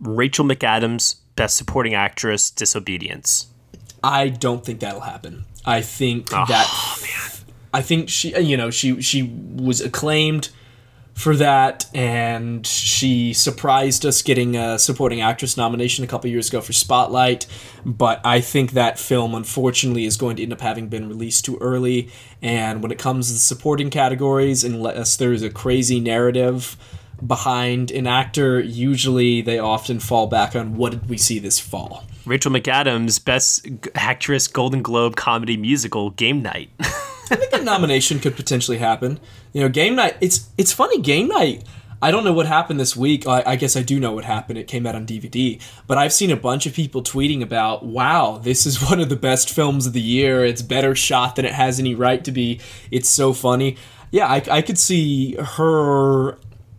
Rachel 0.00 0.46
McAdams, 0.46 1.16
Best 1.36 1.58
Supporting 1.58 1.94
Actress, 1.94 2.50
Disobedience. 2.50 3.48
I 4.02 4.30
don't 4.30 4.64
think 4.64 4.80
that'll 4.80 5.00
happen. 5.02 5.44
I 5.66 5.82
think 5.82 6.32
oh, 6.32 6.46
that. 6.48 6.98
Man. 7.02 7.54
I 7.74 7.82
think 7.82 8.08
she, 8.08 8.34
you 8.40 8.56
know, 8.56 8.70
she 8.70 9.02
she 9.02 9.24
was 9.24 9.82
acclaimed 9.82 10.48
for 11.18 11.34
that, 11.34 11.84
and 11.92 12.64
she 12.64 13.32
surprised 13.32 14.06
us 14.06 14.22
getting 14.22 14.56
a 14.56 14.78
supporting 14.78 15.20
actress 15.20 15.56
nomination 15.56 16.04
a 16.04 16.06
couple 16.06 16.30
years 16.30 16.48
ago 16.48 16.60
for 16.60 16.72
Spotlight. 16.72 17.44
But 17.84 18.20
I 18.24 18.40
think 18.40 18.70
that 18.72 19.00
film, 19.00 19.34
unfortunately, 19.34 20.04
is 20.04 20.16
going 20.16 20.36
to 20.36 20.44
end 20.44 20.52
up 20.52 20.60
having 20.60 20.86
been 20.86 21.08
released 21.08 21.44
too 21.44 21.58
early. 21.60 22.08
And 22.40 22.84
when 22.84 22.92
it 22.92 23.00
comes 23.00 23.26
to 23.26 23.32
the 23.32 23.40
supporting 23.40 23.90
categories, 23.90 24.62
unless 24.62 25.16
there 25.16 25.32
is 25.32 25.42
a 25.42 25.50
crazy 25.50 25.98
narrative 25.98 26.76
behind 27.26 27.90
an 27.90 28.06
actor, 28.06 28.60
usually 28.60 29.42
they 29.42 29.58
often 29.58 29.98
fall 29.98 30.28
back 30.28 30.54
on 30.54 30.76
what 30.76 30.92
did 30.92 31.08
we 31.08 31.18
see 31.18 31.40
this 31.40 31.58
fall. 31.58 32.04
Rachel 32.26 32.52
McAdams, 32.52 33.24
Best 33.24 33.66
Actress, 33.96 34.46
Golden 34.46 34.82
Globe 34.82 35.16
Comedy 35.16 35.56
Musical, 35.56 36.10
Game 36.10 36.42
Night. 36.42 36.70
I 37.30 37.36
think 37.36 37.52
a 37.52 37.62
nomination 37.62 38.18
could 38.20 38.36
potentially 38.36 38.78
happen. 38.78 39.20
You 39.52 39.62
know, 39.62 39.68
game 39.68 39.94
night. 39.94 40.16
It's 40.20 40.48
it's 40.56 40.72
funny. 40.72 41.00
Game 41.00 41.28
night. 41.28 41.64
I 42.00 42.12
don't 42.12 42.22
know 42.22 42.32
what 42.32 42.46
happened 42.46 42.78
this 42.78 42.96
week. 42.96 43.26
I, 43.26 43.42
I, 43.44 43.56
guess 43.56 43.76
I 43.76 43.82
do 43.82 43.98
know 43.98 44.12
what 44.12 44.24
happened. 44.24 44.56
It 44.56 44.68
came 44.68 44.86
out 44.86 44.94
on 44.94 45.04
DVD. 45.04 45.60
But 45.88 45.98
I've 45.98 46.12
seen 46.12 46.30
a 46.30 46.36
bunch 46.36 46.64
of 46.64 46.72
people 46.72 47.02
tweeting 47.02 47.42
about, 47.42 47.84
wow, 47.84 48.38
this 48.38 48.66
is 48.66 48.80
one 48.88 49.00
of 49.00 49.08
the 49.08 49.16
best 49.16 49.50
films 49.50 49.84
of 49.84 49.94
the 49.94 50.00
year. 50.00 50.44
It's 50.44 50.62
better 50.62 50.94
shot 50.94 51.34
than 51.34 51.44
it 51.44 51.54
has 51.54 51.80
any 51.80 51.96
right 51.96 52.22
to 52.24 52.30
be. 52.30 52.60
It's 52.92 53.08
so 53.08 53.32
funny. 53.32 53.76
Yeah, 54.12 54.28
I, 54.28 54.42
I 54.50 54.62
could 54.62 54.78
see 54.78 55.34
her 55.34 56.38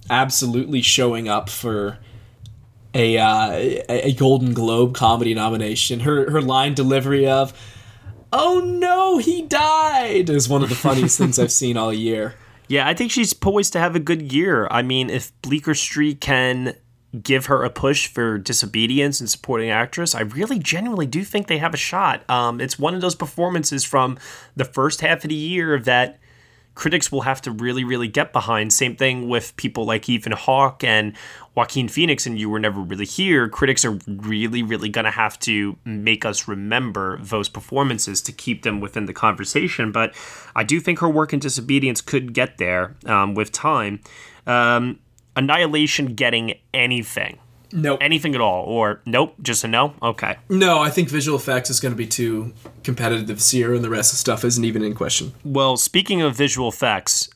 absolutely 0.10 0.82
showing 0.82 1.28
up 1.28 1.50
for 1.50 2.00
a 2.96 3.18
uh, 3.20 3.52
a 3.88 4.14
Golden 4.14 4.54
Globe 4.54 4.96
comedy 4.96 5.36
nomination. 5.36 6.00
Her 6.00 6.32
her 6.32 6.42
line 6.42 6.74
delivery 6.74 7.28
of 7.28 7.54
oh 8.32 8.60
no, 8.60 9.18
he 9.18 9.42
died 9.44 10.30
is 10.30 10.50
one 10.50 10.63
of 10.63 10.70
the 10.70 10.76
funniest 10.76 11.18
things 11.18 11.39
I've 11.39 11.52
seen 11.52 11.78
all 11.78 11.94
year. 11.94 12.36
Yeah, 12.72 12.88
I 12.88 12.94
think 12.94 13.10
she's 13.10 13.34
poised 13.34 13.74
to 13.74 13.80
have 13.80 13.96
a 13.96 14.00
good 14.00 14.32
year. 14.32 14.68
I 14.70 14.84
mean, 14.84 15.10
if 15.10 15.32
Bleecker 15.42 15.74
Street 15.74 16.22
can 16.22 16.76
give 17.24 17.48
her 17.48 17.63
a 17.63 17.70
push 17.72 18.06
for 18.06 18.38
disobedience 18.38 19.20
and 19.20 19.28
supporting 19.28 19.72
actress, 19.72 20.13
I 20.13 20.22
really 20.22 20.60
genuinely 20.60 21.08
do 21.08 21.24
think 21.24 21.48
they 21.48 21.58
have 21.58 21.74
a 21.74 21.78
shot. 21.78 22.30
Um, 22.30 22.62
it's 22.62 22.78
one 22.78 22.94
of 22.94 23.02
those 23.02 23.15
performances 23.15 23.84
from 23.84 24.20
the 24.56 24.65
first 24.65 25.02
half 25.02 25.24
of 25.24 25.30
the 25.30 25.36
year 25.36 25.80
that 25.80 26.20
critics 26.80 27.12
will 27.12 27.24
have 27.24 27.42
to 27.42 27.52
really, 27.52 27.84
really 27.84 28.08
get 28.08 28.32
behind. 28.32 28.72
Same 28.72 28.96
thing 28.96 29.28
with 29.28 29.54
people 29.58 29.84
like 29.84 30.08
Ethan 30.08 30.32
Hawke 30.32 30.82
and 30.82 31.12
Joaquin 31.54 31.89
Phoenix, 31.89 32.26
and 32.26 32.39
You 32.39 32.50
Were 32.50 32.58
Never 32.58 32.80
Really 32.80 33.06
Here. 33.06 33.50
Critics 33.50 33.84
are 33.84 34.00
really, 34.08 34.63
really 34.63 34.88
going 34.88 35.04
to 35.04 35.12
have 35.12 35.38
to 35.39 35.76
make 35.84 36.24
us 36.24 36.48
remember 36.48 37.20
those 37.22 37.50
performances 37.50 38.22
to 38.22 38.32
keep 38.32 38.63
them 38.63 38.80
within 38.80 39.08
the 39.08 39.13
conversation. 39.13 39.92
But 39.92 40.15
I 40.56 40.63
do 40.63 40.80
think 40.80 41.00
her 41.00 41.10
work 41.10 41.34
in 41.34 41.39
Disobedience 41.39 42.00
could 42.00 42.32
get 42.34 42.58
there 42.60 42.96
um, 43.06 43.34
with 43.36 43.52
time. 43.52 44.00
Um, 44.48 45.00
Annihilation 45.36 46.15
getting 46.15 46.54
anything 46.74 47.39
Nope. 47.71 47.99
Anything 48.01 48.36
at 48.36 48.41
all? 48.41 48.65
Or 48.65 49.01
nope, 49.05 49.36
just 49.41 49.63
a 49.63 49.67
no? 49.67 49.93
Okay. 50.01 50.38
No, 50.49 50.79
I 50.79 50.89
think 50.89 51.10
visual 51.10 51.38
effects 51.38 51.69
is 51.69 51.79
going 51.79 51.93
to 51.93 51.97
be 51.97 52.08
too 52.08 52.53
competitive 52.84 53.27
this 53.27 53.53
year, 53.53 53.73
and 53.73 53.84
the 53.84 53.89
rest 53.89 54.12
of 54.12 54.17
the 54.17 54.21
stuff 54.21 54.43
isn't 54.43 54.63
even 54.63 54.84
in 54.84 54.95
question. 54.95 55.34
Well, 55.43 55.77
speaking 55.77 56.21
of 56.21 56.36
visual 56.36 56.69
effects, 56.69 57.29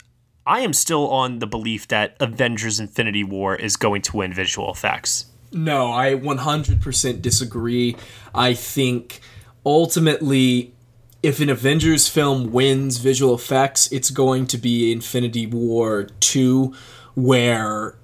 I 0.46 0.62
am 0.62 0.74
still 0.74 1.10
on 1.10 1.40
the 1.40 1.48
belief 1.48 1.88
that 1.88 2.18
Avengers 2.20 2.80
Infinity 2.80 3.24
War 3.24 3.56
is 3.56 3.78
going 3.78 4.02
to 4.04 4.18
win 4.18 4.34
visual 4.34 4.72
effects. 4.72 5.28
No, 5.52 5.92
I 5.92 6.16
100% 6.16 7.22
disagree. 7.22 7.96
I 8.34 8.54
think 8.54 9.22
ultimately, 9.66 10.74
if 11.22 11.40
an 11.40 11.50
Avengers 11.50 12.10
film 12.10 12.52
wins 12.52 12.98
visual 12.98 13.36
effects, 13.36 13.92
it's 13.92 14.10
going 14.10 14.48
to 14.48 14.58
be 14.58 14.92
Infinity 14.92 15.46
War 15.46 16.08
2, 16.20 16.74
where 17.14 17.96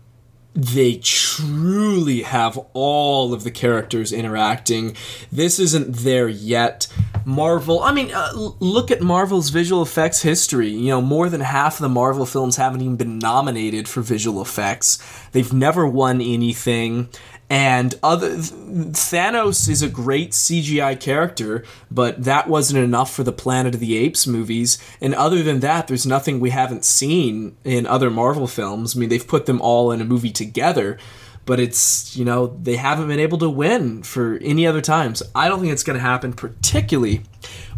they 0.56 0.96
truly 0.96 2.24
have 2.24 2.60
all 2.74 3.34
of 3.34 3.44
the 3.44 3.52
characters 3.52 4.12
interacting. 4.12 4.96
This 5.32 5.60
isn't 5.60 5.98
there 5.98 6.28
yet. 6.28 6.88
Marvel, 7.24 7.82
I 7.82 7.94
mean, 7.94 8.12
uh, 8.12 8.32
look 8.34 8.90
at 8.90 9.02
Marvel's 9.02 9.50
visual 9.50 9.82
effects 9.82 10.22
history. 10.22 10.70
You 10.70 10.90
know, 10.90 11.02
more 11.02 11.30
than 11.30 11.42
half 11.42 11.76
of 11.76 11.82
the 11.82 11.90
Marvel 11.90 12.26
films 12.26 12.56
haven't 12.58 12.82
even 12.82 12.96
been 12.96 13.20
nominated 13.20 13.88
for 13.88 14.02
visual 14.02 14.42
effects. 14.42 14.98
They've 15.32 15.54
never 15.54 15.88
won 15.88 16.20
anything. 16.22 17.10
And 17.50 17.96
other 18.04 18.36
Thanos 18.36 19.68
is 19.68 19.82
a 19.82 19.90
great 19.90 20.32
CGI 20.32 21.00
character, 21.00 21.64
but 21.90 22.24
that 22.24 22.48
wasn't 22.48 22.84
enough 22.84 23.12
for 23.12 23.24
the 23.24 23.32
Planet 23.32 23.74
of 23.74 23.80
the 23.80 23.98
Apes 23.98 24.28
movies. 24.28 24.78
And 25.02 25.16
other 25.16 25.42
than 25.42 25.60
that, 25.62 25.88
there's 25.88 26.06
nothing 26.06 26.40
we 26.40 26.52
haven't 26.52 26.86
seen 26.86 27.58
in 27.64 27.88
other 27.88 28.12
Marvel 28.12 28.46
films. 28.46 28.96
I 28.96 29.00
mean, 29.00 29.10
they've 29.10 29.28
put 29.28 29.48
them 29.48 29.60
all 29.62 29.92
in 29.92 30.00
a 30.00 30.06
movie 30.06 30.32
together, 30.32 31.00
but 31.48 31.60
it's, 31.60 32.16
you 32.16 32.24
know, 32.24 32.56
they 32.62 32.76
haven't 32.76 33.08
been 33.08 33.20
able 33.20 33.40
to 33.40 33.50
win 33.50 34.04
for 34.04 34.38
any 34.44 34.68
other 34.68 34.82
times. 34.82 35.24
I 35.34 35.48
don't 35.48 35.60
think 35.60 35.74
it's 35.74 35.84
going 35.84 35.98
to 35.98 36.06
happen, 36.06 36.34
particularly 36.34 37.24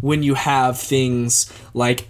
when 0.01 0.21
you 0.21 0.34
have 0.34 0.77
things 0.77 1.49
like 1.73 2.10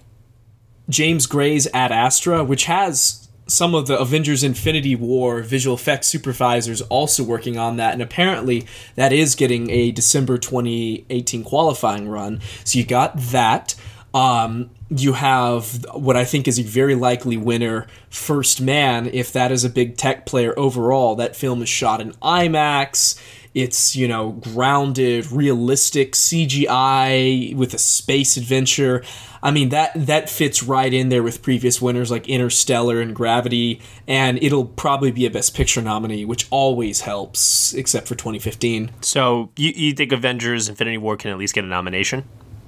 James 0.90 1.28
Gray's 1.28 1.68
Ad 1.76 1.92
Astra, 1.92 2.44
which 2.44 2.66
has 2.66 3.21
some 3.52 3.76
of 3.76 3.88
the 3.88 4.00
Avengers 4.00 4.44
Infinity 4.44 4.96
War 4.96 5.42
visual 5.42 5.76
effects 5.76 6.08
supervisors 6.08 6.82
also 6.84 7.24
working 7.24 7.58
on 7.58 7.76
that, 7.78 7.94
and 7.94 8.02
apparently 8.02 8.66
that 8.96 9.12
is 9.12 9.36
getting 9.36 9.70
a 9.70 9.92
December 9.92 10.38
2018 10.38 11.44
qualifying 11.44 12.08
run. 12.08 12.40
So 12.64 12.80
you 12.80 12.86
got 12.86 13.18
that. 13.18 13.76
Um, 14.14 14.70
you 14.90 15.14
have 15.14 15.86
what 15.94 16.18
I 16.18 16.26
think 16.26 16.48
is 16.48 16.60
a 16.60 16.64
very 16.64 16.96
likely 16.96 17.38
winner, 17.38 17.88
First 18.10 18.62
Man, 18.62 19.08
if 19.08 19.32
that 19.34 19.52
is 19.52 19.64
a 19.64 19.70
big 19.70 19.98
tech 19.98 20.26
player 20.26 20.58
overall. 20.58 21.16
That 21.16 21.36
film 21.36 21.62
is 21.62 21.70
shot 21.70 22.02
in 22.02 22.12
IMAX. 22.14 23.20
It's, 23.54 23.96
you 23.96 24.08
know, 24.08 24.32
grounded, 24.32 25.32
realistic 25.32 26.14
CGI 26.14 27.56
with 27.56 27.74
a 27.74 27.78
space 27.78 28.38
adventure. 28.38 29.04
I 29.44 29.52
mean 29.52 29.70
that 29.70 29.92
that 29.96 30.30
fits 30.30 30.64
right 30.64 30.94
in 30.94 31.10
there 31.10 31.24
with 31.24 31.42
previous 31.42 31.82
winners 31.82 32.12
like 32.12 32.30
Interstellar 32.30 33.02
and 33.02 33.16
Gravity, 33.16 33.82
and 34.08 34.42
it'll 34.42 34.66
probably 34.66 35.12
be 35.12 35.26
a 35.26 35.32
Best 35.32 35.56
Picture 35.56 35.82
nominee, 35.82 36.26
which 36.26 36.48
always 36.52 37.02
helps, 37.02 37.74
except 37.74 38.08
for 38.08 38.16
2015. 38.16 38.92
So 39.02 39.50
you, 39.58 39.72
you 39.76 39.94
think 39.94 40.12
Avengers: 40.12 40.70
Infinity 40.70 40.98
War 40.98 41.18
can 41.18 41.32
at 41.32 41.38
least 41.38 41.54
get 41.54 41.64
a 41.64 41.68
nomination? 41.68 42.24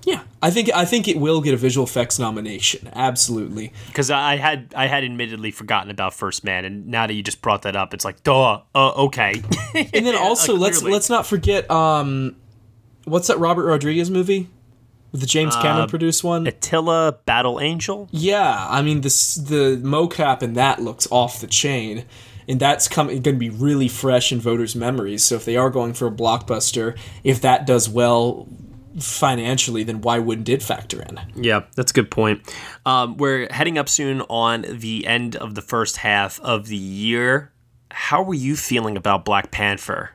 Yeah, 0.06 0.24
I 0.42 0.52
think 0.52 0.70
I 0.74 0.86
think 0.86 1.08
it 1.08 1.18
will 1.18 1.42
get 1.42 1.54
a 1.54 1.58
visual 1.58 1.86
effects 1.86 2.20
nomination. 2.20 2.90
Absolutely. 2.94 3.72
Because 3.88 4.12
I 4.12 4.36
had 4.36 4.74
I 4.76 4.88
had 4.88 5.04
admittedly 5.04 5.52
forgotten 5.52 5.90
about 5.90 6.14
First 6.14 6.44
Man, 6.44 6.66
and 6.66 6.88
now 6.88 7.08
that 7.08 7.14
you 7.14 7.24
just 7.24 7.42
brought 7.42 7.62
that 7.62 7.76
up, 7.76 7.94
it's 7.94 8.04
like, 8.04 8.22
duh, 8.24 8.62
uh, 8.76 8.92
okay. 9.06 9.42
and 9.76 10.06
then 10.06 10.16
also 10.16 10.56
uh, 10.56 10.60
let's 10.60 10.84
let's 10.84 11.10
not 11.10 11.26
forget, 11.26 11.70
um, 11.72 12.36
what's 13.06 13.28
that 13.28 13.40
Robert 13.40 13.66
Rodriguez 13.66 14.10
movie? 14.10 14.50
The 15.14 15.28
James 15.28 15.56
Cameron 15.56 15.84
uh, 15.84 15.88
produced 15.88 16.24
one, 16.24 16.46
Alita 16.46 17.20
Battle 17.26 17.62
Angel. 17.62 18.10
Yeah, 18.12 18.68
I 18.70 18.82
mean 18.82 19.02
this 19.02 19.36
the 19.36 19.80
mocap 19.82 20.42
in 20.42 20.54
that 20.54 20.82
looks 20.82 21.08
off 21.12 21.40
the 21.40 21.48
chain, 21.48 22.06
and 22.50 22.60
that's 22.60 22.88
coming 22.88 23.22
going 23.22 23.36
to 23.36 23.40
be 23.40 23.52
really 23.52 23.88
fresh 23.88 24.32
in 24.32 24.42
voters' 24.42 24.76
memories. 24.76 25.24
So 25.24 25.36
if 25.36 25.46
they 25.46 25.56
are 25.56 25.70
going 25.70 25.94
for 25.94 26.08
a 26.08 26.12
blockbuster, 26.12 26.98
if 27.24 27.40
that 27.42 27.68
does 27.68 27.88
well 27.88 28.50
financially, 29.00 29.84
then 29.84 30.02
why 30.02 30.20
wouldn't 30.20 30.50
it 30.50 30.62
factor 30.62 31.02
in? 31.02 31.20
Yeah, 31.36 31.64
that's 31.76 31.92
a 31.92 31.94
good 31.94 32.12
point. 32.12 32.42
Um, 32.86 33.18
we're 33.18 33.48
heading 33.52 33.78
up 33.78 33.90
soon 33.90 34.22
on 34.22 34.66
the 34.70 35.06
end 35.08 35.36
of 35.36 35.56
the 35.56 35.62
first 35.62 35.98
half 35.98 36.40
of 36.42 36.68
the 36.68 36.78
year. 36.78 37.52
How 37.92 38.24
are 38.24 38.34
you 38.34 38.56
feeling 38.56 38.98
about 38.98 39.26
Black 39.26 39.52
Panther 39.52 40.12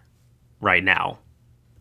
right 0.60 0.82
now 0.82 1.18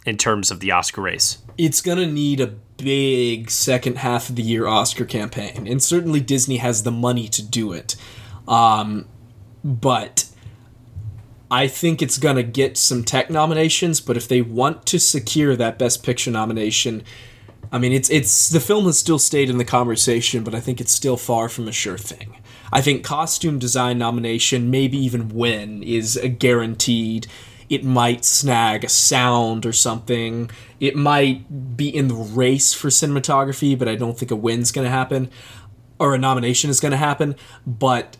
in 0.05 0.17
terms 0.17 0.51
of 0.51 0.59
the 0.59 0.71
Oscar 0.71 1.01
race? 1.01 1.39
It's 1.57 1.81
going 1.81 1.97
to 1.97 2.07
need 2.07 2.39
a 2.39 2.47
big 2.77 3.49
second 3.49 3.97
half 3.97 4.29
of 4.29 4.35
the 4.35 4.43
year 4.43 4.67
Oscar 4.67 5.05
campaign, 5.05 5.67
and 5.67 5.81
certainly 5.81 6.19
Disney 6.19 6.57
has 6.57 6.83
the 6.83 6.91
money 6.91 7.27
to 7.29 7.41
do 7.43 7.73
it. 7.73 7.95
Um, 8.47 9.07
but 9.63 10.26
I 11.49 11.67
think 11.67 12.01
it's 12.01 12.17
gonna 12.17 12.43
get 12.43 12.77
some 12.77 13.03
tech 13.03 13.29
nominations. 13.29 14.01
But 14.01 14.17
if 14.17 14.27
they 14.27 14.41
want 14.41 14.85
to 14.87 14.99
secure 14.99 15.55
that 15.55 15.79
Best 15.79 16.03
Picture 16.03 16.31
nomination, 16.31 17.03
I 17.71 17.79
mean, 17.79 17.91
it's 17.91 18.09
it's 18.09 18.49
the 18.49 18.59
film 18.59 18.85
has 18.85 18.99
still 18.99 19.19
stayed 19.19 19.49
in 19.49 19.57
the 19.57 19.65
conversation, 19.65 20.43
but 20.43 20.55
I 20.55 20.59
think 20.59 20.79
it's 20.81 20.91
still 20.91 21.17
far 21.17 21.49
from 21.49 21.67
a 21.67 21.71
sure 21.71 21.97
thing. 21.97 22.37
I 22.71 22.81
think 22.81 23.03
costume 23.03 23.59
design 23.59 23.97
nomination, 23.97 24.69
maybe 24.69 24.97
even 24.97 25.29
win, 25.29 25.83
is 25.83 26.17
a 26.17 26.27
guaranteed 26.27 27.27
it 27.69 27.83
might 27.83 28.23
snag 28.23 28.83
a 28.83 28.89
sound 28.89 29.65
or 29.65 29.73
something. 29.73 30.49
It 30.79 30.95
might 30.95 31.75
be 31.75 31.93
in 31.93 32.07
the 32.07 32.15
race 32.15 32.73
for 32.73 32.87
cinematography, 32.87 33.77
but 33.77 33.87
I 33.87 33.95
don't 33.95 34.17
think 34.17 34.31
a 34.31 34.35
win's 34.35 34.71
going 34.71 34.85
to 34.85 34.91
happen 34.91 35.29
or 35.99 36.13
a 36.13 36.17
nomination 36.17 36.69
is 36.69 36.79
going 36.79 36.91
to 36.91 36.97
happen. 36.97 37.35
But 37.65 38.15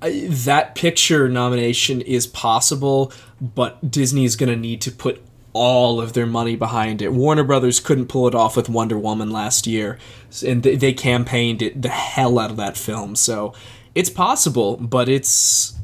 that 0.00 0.74
picture 0.74 1.28
nomination 1.28 2.00
is 2.00 2.26
possible, 2.26 3.12
but 3.40 3.90
Disney 3.90 4.24
is 4.24 4.36
going 4.36 4.50
to 4.50 4.56
need 4.56 4.80
to 4.82 4.90
put 4.90 5.22
all 5.54 6.00
of 6.00 6.12
their 6.12 6.26
money 6.26 6.56
behind 6.56 7.00
it. 7.00 7.12
Warner 7.12 7.44
Brothers 7.44 7.80
couldn't 7.80 8.08
pull 8.08 8.26
it 8.26 8.34
off 8.34 8.56
with 8.56 8.68
Wonder 8.68 8.98
Woman 8.98 9.30
last 9.30 9.66
year, 9.66 9.98
and 10.44 10.62
they 10.62 10.92
campaigned 10.92 11.62
it 11.62 11.80
the 11.80 11.88
hell 11.88 12.38
out 12.38 12.50
of 12.50 12.56
that 12.56 12.76
film. 12.76 13.16
So 13.16 13.54
it's 13.94 14.10
possible, 14.10 14.76
but 14.76 15.08
it's 15.08 15.74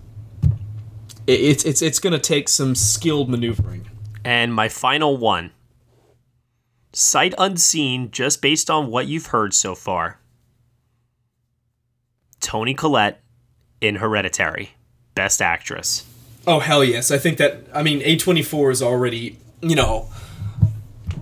it's 1.27 1.65
it's 1.65 1.81
it's 1.81 2.01
going 2.01 2.13
to 2.13 2.19
take 2.19 2.49
some 2.49 2.75
skilled 2.75 3.31
maneuvering. 3.31 3.89
And 4.25 4.53
my 4.53 4.69
final 4.69 5.17
one, 5.17 5.53
sight 6.93 7.33
unseen, 7.39 8.11
just 8.11 8.43
based 8.43 8.69
on 8.69 8.89
what 8.89 9.07
you've 9.07 9.27
heard 9.27 9.55
so 9.55 9.75
far. 9.75 10.19
Toni 12.41 12.75
Collette 12.75 13.23
in 13.81 13.97
Hereditary, 13.97 14.73
Best 15.15 15.41
Actress. 15.43 16.07
Oh 16.47 16.61
hell 16.61 16.83
yes! 16.83 17.11
I 17.11 17.19
think 17.19 17.39
that 17.39 17.65
I 17.75 17.83
mean 17.83 18.03
A 18.05 18.17
twenty 18.17 18.43
four 18.43 18.71
is 18.71 18.83
already 18.83 19.39
you 19.61 19.77
know 19.77 20.09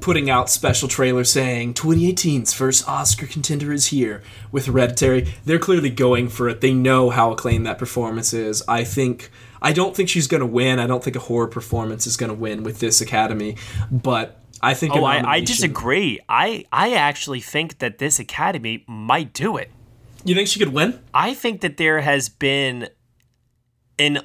putting 0.01 0.31
out 0.31 0.49
special 0.49 0.89
trailers 0.89 1.31
saying 1.31 1.75
2018's 1.75 2.53
first 2.53 2.89
Oscar 2.89 3.27
contender 3.27 3.73
is 3.73 3.87
here 3.87 4.23
with 4.53 4.67
Hereditary. 4.67 5.35
They're 5.45 5.59
clearly 5.59 5.91
going 5.91 6.29
for 6.29 6.49
it. 6.49 6.61
They 6.61 6.73
know 6.73 7.11
how 7.11 7.33
acclaimed 7.33 7.67
that 7.67 7.79
performance 7.79 8.33
is. 8.33 8.63
I 8.69 8.85
think 8.85 9.31
I 9.61 9.73
don't 9.73 9.97
think 9.97 10.09
she's 10.09 10.27
going 10.27 10.41
to 10.41 10.47
win. 10.47 10.79
I 10.79 10.87
don't 10.87 11.03
think 11.03 11.17
a 11.17 11.21
horror 11.21 11.49
performance 11.49 12.07
is 12.07 12.17
going 12.17 12.31
to 12.31 12.35
win 12.35 12.63
with 12.63 12.79
this 12.79 13.01
Academy, 13.01 13.57
but 13.91 14.41
I 14.63 14.75
think. 14.75 14.95
Oh, 14.95 15.05
I, 15.05 15.35
I 15.35 15.41
disagree. 15.41 16.21
I 16.29 16.65
I 16.73 16.95
actually 16.95 17.41
think 17.41 17.79
that 17.79 17.99
this 17.99 18.19
Academy 18.19 18.85
might 18.87 19.33
do 19.33 19.57
it. 19.57 19.71
You 20.29 20.35
think 20.35 20.49
she 20.49 20.59
could 20.59 20.75
win? 20.75 21.01
I 21.15 21.33
think 21.33 21.63
that 21.63 21.79
there 21.79 22.01
has 22.01 22.29
been 22.29 22.89
an 23.99 24.21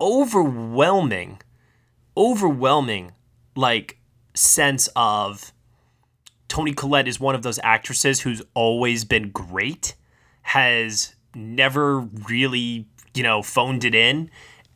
overwhelming, 0.00 1.40
overwhelming, 2.16 3.12
like 3.56 3.98
sense 4.34 4.88
of 4.94 5.52
Toni 6.48 6.72
Collette 6.72 7.08
is 7.08 7.18
one 7.18 7.34
of 7.34 7.42
those 7.42 7.58
actresses 7.62 8.20
who's 8.20 8.42
always 8.54 9.04
been 9.04 9.30
great, 9.30 9.96
has 10.42 11.14
never 11.34 12.00
really, 12.00 12.86
you 13.14 13.22
know, 13.22 13.42
phoned 13.42 13.84
it 13.84 13.94
in 13.94 14.30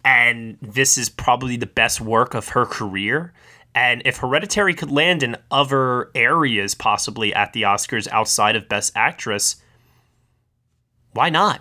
and 0.07 0.57
this 0.63 0.97
is 0.97 1.09
probably 1.09 1.57
the 1.57 1.67
best 1.67 2.01
work 2.01 2.33
of 2.33 2.51
her 2.51 2.65
career. 2.65 3.33
And 3.75 4.03
if 4.05 4.19
Hereditary 4.19 4.73
could 4.73 4.91
land 4.91 5.25
in 5.25 5.37
other 5.51 6.13
areas, 6.15 6.77
possibly 6.77 7.35
at 7.35 7.53
the 7.53 7.63
Oscars 7.63 8.07
outside 8.09 8.55
of 8.55 8.69
Best 8.69 8.93
Actress, 8.95 9.57
why 11.17 11.31
not? 11.31 11.61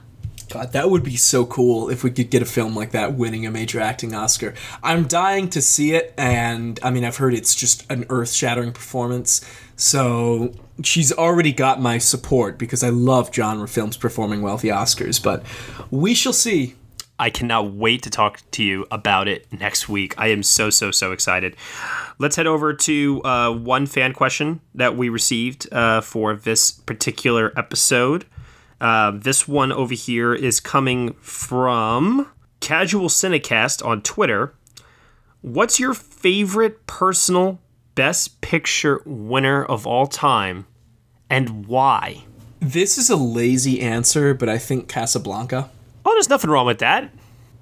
God, 0.49 0.73
that 0.73 0.89
would 0.89 1.03
be 1.03 1.15
so 1.15 1.45
cool 1.45 1.89
if 1.89 2.03
we 2.03 2.11
could 2.11 2.29
get 2.29 2.41
a 2.41 2.45
film 2.45 2.75
like 2.75 2.91
that 2.91 3.13
winning 3.13 3.45
a 3.45 3.51
major 3.51 3.79
acting 3.79 4.13
Oscar. 4.13 4.53
I'm 4.83 5.07
dying 5.07 5.49
to 5.49 5.61
see 5.61 5.95
it, 5.95 6.13
and 6.17 6.79
I 6.83 6.91
mean, 6.91 7.03
I've 7.03 7.17
heard 7.17 7.33
it's 7.33 7.55
just 7.55 7.89
an 7.91 8.05
earth 8.09 8.31
shattering 8.31 8.71
performance. 8.71 9.43
So 9.75 10.53
she's 10.83 11.11
already 11.11 11.51
got 11.51 11.81
my 11.81 11.97
support 11.97 12.57
because 12.57 12.83
I 12.83 12.89
love 12.89 13.33
genre 13.33 13.67
films 13.67 13.97
performing 13.97 14.41
well 14.41 14.55
at 14.55 14.61
the 14.61 14.69
Oscars, 14.69 15.21
but 15.21 15.43
we 15.89 16.13
shall 16.13 16.33
see. 16.33 16.75
I 17.17 17.29
cannot 17.29 17.71
wait 17.71 18.03
to 18.03 18.09
talk 18.09 18.41
to 18.51 18.63
you 18.63 18.85
about 18.91 19.29
it 19.29 19.47
next 19.51 19.87
week. 19.87 20.13
I 20.17 20.27
am 20.27 20.43
so, 20.43 20.69
so, 20.69 20.91
so 20.91 21.13
excited. 21.13 21.55
Let's 22.19 22.35
head 22.35 22.45
over 22.45 22.73
to 22.73 23.23
uh, 23.23 23.51
one 23.53 23.85
fan 23.85 24.11
question 24.11 24.59
that 24.75 24.97
we 24.97 25.07
received 25.07 25.71
uh, 25.73 26.01
for 26.01 26.35
this 26.35 26.71
particular 26.71 27.53
episode. 27.57 28.25
Uh, 28.79 29.11
this 29.13 29.47
one 29.47 29.71
over 29.71 29.93
here 29.93 30.33
is 30.33 30.59
coming 30.59 31.13
from 31.13 32.29
Casual 32.59 33.09
Cinecast 33.09 33.85
on 33.85 34.01
Twitter. 34.01 34.53
What's 35.41 35.79
your 35.79 35.93
favorite 35.93 36.85
personal 36.87 37.59
Best 37.95 38.41
Picture 38.41 39.01
winner 39.05 39.63
of 39.63 39.87
all 39.87 40.07
time, 40.07 40.65
and 41.29 41.65
why? 41.65 42.25
This 42.59 42.97
is 42.97 43.09
a 43.09 43.15
lazy 43.15 43.81
answer, 43.81 44.33
but 44.33 44.49
I 44.49 44.57
think 44.57 44.89
Casablanca. 44.89 45.69
Oh, 46.05 46.13
there's 46.13 46.29
nothing 46.29 46.49
wrong 46.49 46.65
with 46.65 46.79
that. 46.79 47.11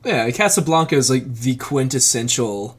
Yeah, 0.03 0.29
Casablanca 0.31 0.95
is 0.95 1.09
like 1.09 1.31
the 1.33 1.55
quintessential 1.55 2.77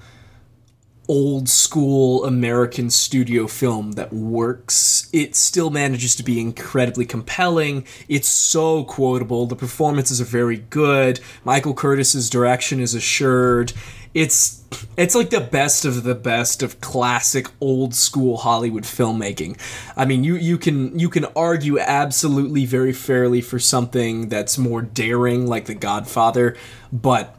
old 1.08 1.48
school 1.48 2.24
American 2.24 2.90
studio 2.90 3.46
film 3.46 3.92
that 3.92 4.12
works. 4.12 5.08
It 5.12 5.36
still 5.36 5.70
manages 5.70 6.16
to 6.16 6.22
be 6.22 6.40
incredibly 6.40 7.04
compelling. 7.04 7.86
It's 8.08 8.28
so 8.28 8.84
quotable. 8.84 9.46
The 9.46 9.56
performances 9.56 10.20
are 10.20 10.24
very 10.24 10.58
good. 10.58 11.20
Michael 11.44 11.74
Curtiz's 11.74 12.30
direction 12.30 12.80
is 12.80 12.94
assured. 12.94 13.72
It's 14.14 14.64
it's 14.96 15.14
like 15.14 15.30
the 15.30 15.40
best 15.40 15.84
of 15.84 16.04
the 16.04 16.14
best 16.14 16.62
of 16.62 16.80
classic 16.80 17.48
old 17.60 17.94
school 17.94 18.36
Hollywood 18.36 18.84
filmmaking. 18.84 19.58
I 19.96 20.04
mean, 20.04 20.24
you 20.24 20.36
you 20.36 20.56
can 20.56 20.98
you 20.98 21.08
can 21.08 21.24
argue 21.36 21.78
absolutely 21.78 22.64
very 22.64 22.92
fairly 22.92 23.40
for 23.40 23.58
something 23.58 24.28
that's 24.28 24.56
more 24.56 24.82
daring 24.82 25.46
like 25.46 25.66
The 25.66 25.74
Godfather, 25.74 26.56
but 26.92 27.36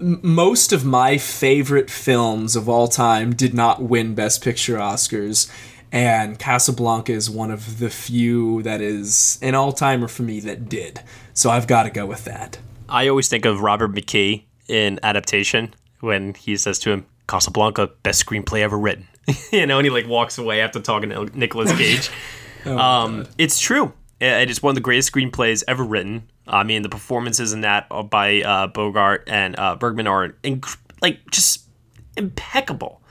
most 0.00 0.72
of 0.72 0.84
my 0.84 1.18
favorite 1.18 1.90
films 1.90 2.56
of 2.56 2.68
all 2.68 2.88
time 2.88 3.34
did 3.34 3.54
not 3.54 3.82
win 3.82 4.14
Best 4.14 4.42
Picture 4.42 4.76
Oscars, 4.76 5.50
and 5.90 6.38
Casablanca 6.38 7.12
is 7.12 7.30
one 7.30 7.50
of 7.50 7.78
the 7.78 7.90
few 7.90 8.62
that 8.62 8.80
is 8.80 9.38
an 9.42 9.54
all 9.54 9.72
timer 9.72 10.08
for 10.08 10.22
me 10.22 10.40
that 10.40 10.68
did. 10.68 11.02
So 11.34 11.50
I've 11.50 11.66
got 11.66 11.84
to 11.84 11.90
go 11.90 12.06
with 12.06 12.24
that. 12.24 12.58
I 12.88 13.08
always 13.08 13.28
think 13.28 13.44
of 13.44 13.60
Robert 13.60 13.92
McKee 13.92 14.44
in 14.68 15.00
adaptation 15.02 15.74
when 16.00 16.34
he 16.34 16.56
says 16.56 16.78
to 16.80 16.92
him, 16.92 17.06
Casablanca, 17.26 17.88
best 18.02 18.24
screenplay 18.24 18.60
ever 18.60 18.78
written. 18.78 19.08
you 19.52 19.66
know, 19.66 19.78
and 19.78 19.84
he 19.84 19.90
like 19.90 20.06
walks 20.06 20.38
away 20.38 20.60
after 20.60 20.80
talking 20.80 21.10
to 21.10 21.24
Nicolas 21.38 21.72
Cage. 21.76 22.10
oh 22.66 22.78
um, 22.78 23.26
it's 23.36 23.58
true. 23.58 23.92
It 24.20 24.50
is 24.50 24.62
one 24.62 24.72
of 24.72 24.74
the 24.74 24.80
greatest 24.80 25.12
screenplays 25.12 25.62
ever 25.68 25.84
written. 25.84 26.28
I 26.48 26.64
mean, 26.64 26.82
the 26.82 26.88
performances 26.88 27.52
in 27.52 27.60
that 27.62 27.88
by 28.10 28.42
uh, 28.42 28.66
Bogart 28.68 29.24
and 29.26 29.58
uh, 29.58 29.76
Bergman 29.76 30.06
are 30.06 30.30
inc- 30.42 30.76
like 31.00 31.30
just 31.30 31.68
impeccable. 32.16 33.02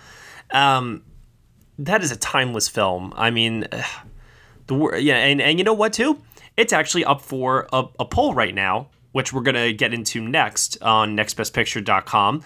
Um, 0.52 1.04
that 1.80 2.04
is 2.04 2.12
a 2.12 2.16
timeless 2.16 2.68
film. 2.68 3.14
I 3.16 3.32
mean, 3.32 3.68
the 4.68 4.98
yeah, 5.00 5.18
and 5.18 5.42
and 5.42 5.58
you 5.60 5.64
know 5.64 5.74
what 5.74 5.94
too? 5.94 6.22
It's 6.56 6.74
actually 6.74 7.06
up 7.06 7.22
for 7.22 7.68
a, 7.72 7.86
a 8.00 8.06
poll 8.06 8.34
right 8.34 8.54
now, 8.54 8.90
which 9.12 9.32
we're 9.32 9.44
gonna 9.44 9.74
get 9.74 9.94
into 9.94 10.28
next 10.28 10.82
on 10.82 11.16
nextbestpicture.com. 11.16 12.44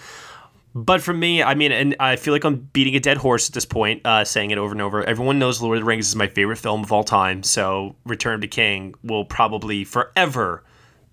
But 0.74 1.02
for 1.02 1.14
me, 1.14 1.44
I 1.44 1.54
mean, 1.54 1.74
and 1.74 1.96
I 2.00 2.16
feel 2.16 2.34
like 2.34 2.46
I'm 2.46 2.70
beating 2.72 2.96
a 2.96 3.00
dead 3.02 3.18
horse 3.18 3.50
at 3.50 3.54
this 3.54 3.66
point, 3.66 4.06
uh, 4.06 4.24
saying 4.24 4.52
it 4.52 4.58
over 4.58 4.72
and 4.72 4.82
over. 4.82 5.04
Everyone 5.04 5.38
knows 5.38 5.62
Lord 5.62 5.78
of 5.78 5.82
the 5.82 5.86
Rings 5.86 6.08
is 6.08 6.16
my 6.16 6.28
favorite 6.28 6.58
film 6.58 6.84
of 6.84 6.94
all 6.94 7.04
time, 7.04 7.44
so 7.44 7.96
Return 8.06 8.40
the 8.40 8.48
King 8.48 8.96
will 9.04 9.26
probably 9.26 9.84
forever 9.84 10.64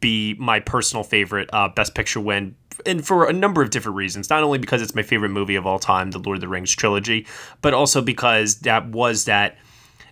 be 0.00 0.34
my 0.38 0.60
personal 0.60 1.04
favorite 1.04 1.50
uh, 1.52 1.68
Best 1.68 1.94
Picture 1.94 2.20
win, 2.20 2.54
and 2.86 3.06
for 3.06 3.28
a 3.28 3.32
number 3.32 3.62
of 3.62 3.70
different 3.70 3.96
reasons. 3.96 4.30
Not 4.30 4.42
only 4.42 4.58
because 4.58 4.82
it's 4.82 4.94
my 4.94 5.02
favorite 5.02 5.30
movie 5.30 5.56
of 5.56 5.66
all 5.66 5.78
time, 5.78 6.10
the 6.10 6.18
Lord 6.18 6.36
of 6.36 6.40
the 6.40 6.48
Rings 6.48 6.74
trilogy, 6.74 7.26
but 7.60 7.74
also 7.74 8.00
because 8.02 8.60
that 8.60 8.88
was 8.88 9.24
that 9.24 9.58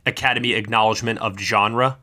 Academy 0.04 0.52
acknowledgement 0.52 1.18
of 1.20 1.38
genre 1.38 1.98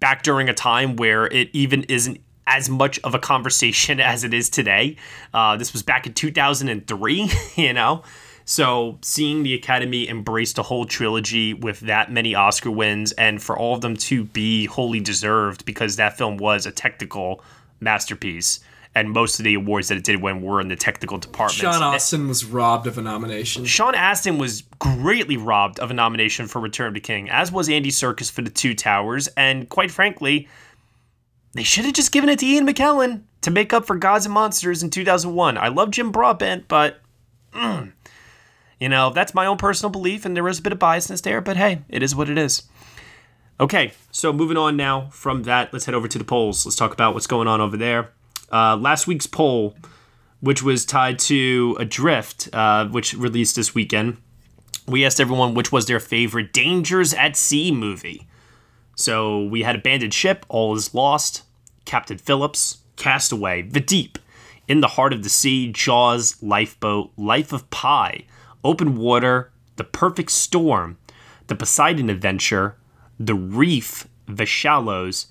back 0.00 0.22
during 0.22 0.48
a 0.48 0.54
time 0.54 0.96
where 0.96 1.26
it 1.26 1.50
even 1.52 1.84
isn't 1.84 2.20
as 2.46 2.68
much 2.68 2.98
of 3.00 3.14
a 3.14 3.18
conversation 3.18 4.00
as 4.00 4.24
it 4.24 4.34
is 4.34 4.48
today. 4.50 4.96
Uh, 5.32 5.56
this 5.56 5.72
was 5.72 5.82
back 5.82 6.06
in 6.06 6.14
2003, 6.14 7.30
you 7.56 7.72
know? 7.72 8.02
So 8.48 8.98
seeing 9.02 9.42
the 9.42 9.52
Academy 9.52 10.08
embrace 10.08 10.54
the 10.54 10.62
whole 10.62 10.86
trilogy 10.86 11.52
with 11.52 11.80
that 11.80 12.10
many 12.10 12.34
Oscar 12.34 12.70
wins 12.70 13.12
and 13.12 13.42
for 13.42 13.58
all 13.58 13.74
of 13.74 13.82
them 13.82 13.94
to 13.94 14.24
be 14.24 14.64
wholly 14.64 15.00
deserved 15.00 15.66
because 15.66 15.96
that 15.96 16.16
film 16.16 16.38
was 16.38 16.64
a 16.64 16.70
technical 16.70 17.42
masterpiece 17.78 18.60
and 18.94 19.10
most 19.10 19.38
of 19.38 19.44
the 19.44 19.52
awards 19.52 19.88
that 19.88 19.98
it 19.98 20.04
did 20.04 20.22
win 20.22 20.40
were 20.40 20.62
in 20.62 20.68
the 20.68 20.76
technical 20.76 21.18
department. 21.18 21.60
Sean 21.60 21.94
Astin 21.94 22.26
was 22.26 22.46
robbed 22.46 22.86
of 22.86 22.96
a 22.96 23.02
nomination. 23.02 23.66
Sean 23.66 23.94
Astin 23.94 24.38
was 24.38 24.62
greatly 24.78 25.36
robbed 25.36 25.78
of 25.78 25.90
a 25.90 25.94
nomination 25.94 26.46
for 26.46 26.58
Return 26.58 26.94
to 26.94 27.00
King, 27.00 27.28
as 27.28 27.52
was 27.52 27.68
Andy 27.68 27.90
Serkis 27.90 28.32
for 28.32 28.40
The 28.40 28.48
Two 28.48 28.74
Towers, 28.74 29.28
and 29.36 29.68
quite 29.68 29.90
frankly, 29.90 30.48
they 31.52 31.64
should 31.64 31.84
have 31.84 31.92
just 31.92 32.12
given 32.12 32.30
it 32.30 32.38
to 32.38 32.46
Ian 32.46 32.66
McKellen 32.66 33.24
to 33.42 33.50
make 33.50 33.74
up 33.74 33.84
for 33.84 33.94
Gods 33.96 34.24
and 34.24 34.32
Monsters 34.32 34.82
in 34.82 34.88
2001. 34.88 35.58
I 35.58 35.68
love 35.68 35.90
Jim 35.90 36.10
Broadbent, 36.10 36.66
but 36.66 37.00
mm, 37.52 37.92
you 38.80 38.88
know, 38.88 39.10
that's 39.10 39.34
my 39.34 39.46
own 39.46 39.56
personal 39.56 39.90
belief, 39.90 40.24
and 40.24 40.36
there 40.36 40.48
is 40.48 40.58
a 40.58 40.62
bit 40.62 40.72
of 40.72 40.78
biasness 40.78 41.22
there, 41.22 41.40
but 41.40 41.56
hey, 41.56 41.82
it 41.88 42.02
is 42.02 42.14
what 42.14 42.30
it 42.30 42.38
is. 42.38 42.62
Okay, 43.60 43.92
so 44.12 44.32
moving 44.32 44.56
on 44.56 44.76
now 44.76 45.08
from 45.10 45.42
that, 45.42 45.72
let's 45.72 45.84
head 45.86 45.94
over 45.94 46.06
to 46.06 46.18
the 46.18 46.24
polls. 46.24 46.64
Let's 46.64 46.76
talk 46.76 46.92
about 46.92 47.14
what's 47.14 47.26
going 47.26 47.48
on 47.48 47.60
over 47.60 47.76
there. 47.76 48.12
Uh, 48.52 48.76
last 48.76 49.06
week's 49.06 49.26
poll, 49.26 49.76
which 50.40 50.62
was 50.62 50.84
tied 50.84 51.18
to 51.18 51.76
Adrift, 51.80 52.48
uh, 52.52 52.86
which 52.86 53.14
released 53.14 53.56
this 53.56 53.74
weekend, 53.74 54.18
we 54.86 55.04
asked 55.04 55.20
everyone 55.20 55.54
which 55.54 55.72
was 55.72 55.86
their 55.86 56.00
favorite 56.00 56.52
Dangers 56.52 57.12
at 57.14 57.36
Sea 57.36 57.72
movie. 57.72 58.28
So 58.94 59.44
we 59.44 59.62
had 59.62 59.76
Abandoned 59.76 60.14
Ship, 60.14 60.46
All 60.48 60.74
Is 60.74 60.94
Lost, 60.94 61.42
Captain 61.84 62.18
Phillips, 62.18 62.78
Castaway, 62.96 63.62
The 63.62 63.80
Deep, 63.80 64.18
In 64.66 64.80
the 64.80 64.88
Heart 64.88 65.12
of 65.12 65.22
the 65.24 65.28
Sea, 65.28 65.70
Jaws, 65.70 66.40
Lifeboat, 66.42 67.10
Life 67.16 67.52
of 67.52 67.68
Pi, 67.70 68.24
Open 68.64 68.96
Water, 68.96 69.52
The 69.76 69.84
Perfect 69.84 70.30
Storm, 70.30 70.98
The 71.46 71.54
Poseidon 71.54 72.10
Adventure, 72.10 72.76
The 73.18 73.34
Reef, 73.34 74.08
The 74.26 74.46
Shallows, 74.46 75.28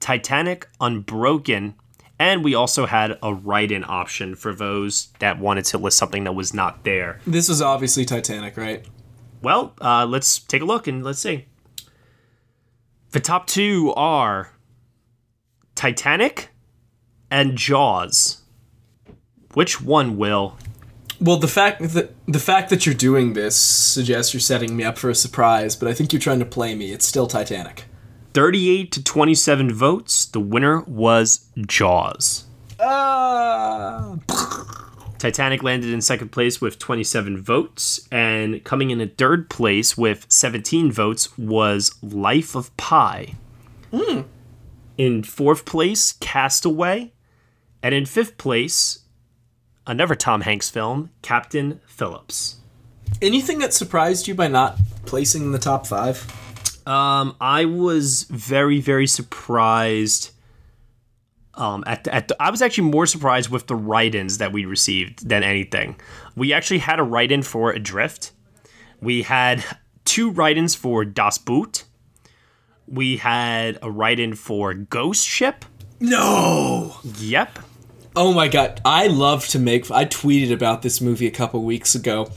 Titanic, 0.00 0.68
Unbroken, 0.80 1.74
and 2.18 2.44
we 2.44 2.54
also 2.54 2.84
had 2.86 3.18
a 3.22 3.32
write 3.32 3.72
in 3.72 3.82
option 3.82 4.34
for 4.34 4.54
those 4.54 5.08
that 5.20 5.38
wanted 5.38 5.64
to 5.66 5.78
list 5.78 5.96
something 5.96 6.24
that 6.24 6.32
was 6.32 6.52
not 6.52 6.84
there. 6.84 7.18
This 7.26 7.48
was 7.48 7.62
obviously 7.62 8.04
Titanic, 8.04 8.56
right? 8.58 8.86
Well, 9.40 9.74
uh, 9.80 10.04
let's 10.04 10.38
take 10.38 10.60
a 10.60 10.66
look 10.66 10.86
and 10.86 11.02
let's 11.02 11.20
see. 11.20 11.46
The 13.12 13.20
top 13.20 13.46
two 13.46 13.92
are 13.96 14.52
Titanic 15.74 16.50
and 17.30 17.56
Jaws. 17.56 18.42
Which 19.54 19.80
one 19.80 20.16
will? 20.18 20.58
Well, 21.20 21.36
the 21.36 21.48
fact 21.48 21.82
that 21.82 22.14
the 22.26 22.38
fact 22.38 22.70
that 22.70 22.86
you're 22.86 22.94
doing 22.94 23.34
this 23.34 23.54
suggests 23.54 24.32
you're 24.32 24.40
setting 24.40 24.74
me 24.74 24.84
up 24.84 24.96
for 24.96 25.10
a 25.10 25.14
surprise, 25.14 25.76
but 25.76 25.86
I 25.86 25.92
think 25.92 26.12
you're 26.12 26.20
trying 26.20 26.38
to 26.38 26.46
play 26.46 26.74
me. 26.74 26.92
It's 26.92 27.04
still 27.04 27.26
Titanic. 27.26 27.84
38 28.32 28.92
to 28.92 29.04
27 29.04 29.74
votes. 29.74 30.24
The 30.24 30.40
winner 30.40 30.80
was 30.82 31.46
Jaws. 31.66 32.46
Uh... 32.78 34.16
Titanic 35.18 35.62
landed 35.62 35.92
in 35.92 36.00
second 36.00 36.30
place 36.30 36.62
with 36.62 36.78
27 36.78 37.42
votes, 37.42 38.08
and 38.10 38.64
coming 38.64 38.90
in 38.90 39.02
at 39.02 39.18
third 39.18 39.50
place 39.50 39.94
with 39.98 40.24
17 40.30 40.90
votes 40.90 41.36
was 41.36 41.94
Life 42.02 42.54
of 42.54 42.74
Pi. 42.78 43.34
Mm. 43.92 44.24
In 44.96 45.22
fourth 45.22 45.66
place, 45.66 46.14
Castaway, 46.20 47.12
and 47.82 47.94
in 47.94 48.06
fifth 48.06 48.38
place, 48.38 49.00
another 49.90 50.14
Tom 50.14 50.42
Hanks 50.42 50.70
film, 50.70 51.10
Captain 51.20 51.80
Phillips. 51.84 52.56
Anything 53.20 53.58
that 53.58 53.74
surprised 53.74 54.28
you 54.28 54.34
by 54.36 54.46
not 54.46 54.78
placing 55.04 55.42
in 55.42 55.52
the 55.52 55.58
top 55.58 55.84
five? 55.84 56.24
Um, 56.86 57.34
I 57.40 57.64
was 57.64 58.22
very, 58.30 58.80
very 58.80 59.08
surprised 59.08 60.30
um, 61.54 61.82
at 61.88 62.04
the, 62.04 62.14
at 62.14 62.28
the, 62.28 62.36
I 62.40 62.50
was 62.50 62.62
actually 62.62 62.88
more 62.88 63.04
surprised 63.04 63.50
with 63.50 63.66
the 63.66 63.74
write-ins 63.74 64.38
that 64.38 64.52
we 64.52 64.64
received 64.64 65.28
than 65.28 65.42
anything. 65.42 66.00
We 66.36 66.52
actually 66.52 66.78
had 66.78 67.00
a 67.00 67.02
write-in 67.02 67.42
for 67.42 67.72
Adrift. 67.72 68.30
We 69.00 69.22
had 69.22 69.64
two 70.04 70.30
write-ins 70.30 70.76
for 70.76 71.04
Das 71.04 71.36
Boot. 71.36 71.84
We 72.86 73.16
had 73.16 73.78
a 73.82 73.90
write-in 73.90 74.36
for 74.36 74.72
Ghost 74.72 75.26
Ship. 75.26 75.64
No. 75.98 76.94
Yep. 77.18 77.58
Oh 78.16 78.32
my 78.32 78.48
god, 78.48 78.80
I 78.84 79.06
love 79.06 79.46
to 79.48 79.60
make. 79.60 79.88
I 79.88 80.04
tweeted 80.04 80.52
about 80.52 80.82
this 80.82 81.00
movie 81.00 81.28
a 81.28 81.30
couple 81.30 81.62
weeks 81.62 81.94
ago. 81.94 82.28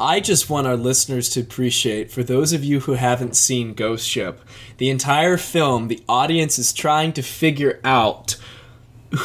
I 0.00 0.20
just 0.20 0.48
want 0.48 0.66
our 0.66 0.76
listeners 0.76 1.28
to 1.30 1.40
appreciate, 1.40 2.10
for 2.10 2.22
those 2.22 2.54
of 2.54 2.64
you 2.64 2.80
who 2.80 2.94
haven't 2.94 3.36
seen 3.36 3.74
Ghost 3.74 4.08
Ship, 4.08 4.40
the 4.78 4.88
entire 4.88 5.36
film, 5.36 5.88
the 5.88 6.02
audience 6.08 6.58
is 6.58 6.72
trying 6.72 7.12
to 7.12 7.22
figure 7.22 7.78
out 7.84 8.36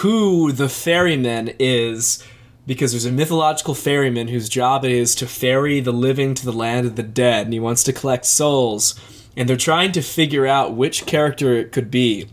who 0.01 0.51
the 0.51 0.67
ferryman 0.67 1.53
is 1.57 2.21
because 2.67 2.91
there's 2.91 3.05
a 3.05 3.11
mythological 3.11 3.73
ferryman 3.73 4.27
whose 4.27 4.49
job 4.49 4.83
it 4.83 4.91
is 4.91 5.15
to 5.15 5.25
ferry 5.25 5.79
the 5.79 5.93
living 5.93 6.33
to 6.33 6.43
the 6.43 6.51
land 6.51 6.85
of 6.85 6.97
the 6.97 7.03
dead, 7.03 7.47
and 7.47 7.53
he 7.53 7.61
wants 7.61 7.83
to 7.83 7.93
collect 7.93 8.25
souls. 8.25 8.99
And 9.37 9.47
they're 9.47 9.55
trying 9.55 9.93
to 9.93 10.01
figure 10.01 10.45
out 10.45 10.75
which 10.75 11.05
character 11.05 11.53
it 11.53 11.71
could 11.71 11.89
be. 11.89 12.27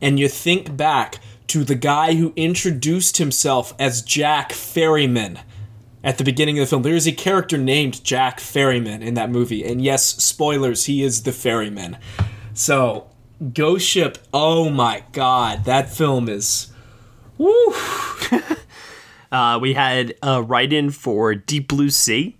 And 0.00 0.18
you 0.18 0.28
think 0.28 0.76
back 0.76 1.20
to 1.48 1.64
the 1.64 1.74
guy 1.74 2.14
who 2.14 2.32
introduced 2.36 3.18
himself 3.18 3.74
as 3.78 4.02
Jack 4.02 4.52
Ferryman 4.52 5.40
at 6.04 6.18
the 6.18 6.24
beginning 6.24 6.58
of 6.58 6.62
the 6.62 6.70
film. 6.70 6.82
There 6.82 6.94
is 6.94 7.06
a 7.06 7.12
character 7.12 7.58
named 7.58 8.02
Jack 8.04 8.40
Ferryman 8.40 9.02
in 9.02 9.14
that 9.14 9.30
movie. 9.30 9.64
And 9.64 9.82
yes, 9.82 10.04
spoilers, 10.04 10.86
he 10.86 11.02
is 11.02 11.22
the 11.22 11.32
ferryman. 11.32 11.98
So, 12.54 13.08
Ghost 13.52 13.86
Ship, 13.86 14.18
oh 14.32 14.70
my 14.70 15.04
god, 15.12 15.64
that 15.64 15.90
film 15.90 16.28
is. 16.28 16.72
Woo! 17.38 17.74
Uh, 19.32 19.58
we 19.58 19.72
had 19.72 20.14
a 20.22 20.42
write 20.42 20.74
in 20.74 20.90
for 20.90 21.34
Deep 21.34 21.66
Blue 21.66 21.88
Sea. 21.88 22.36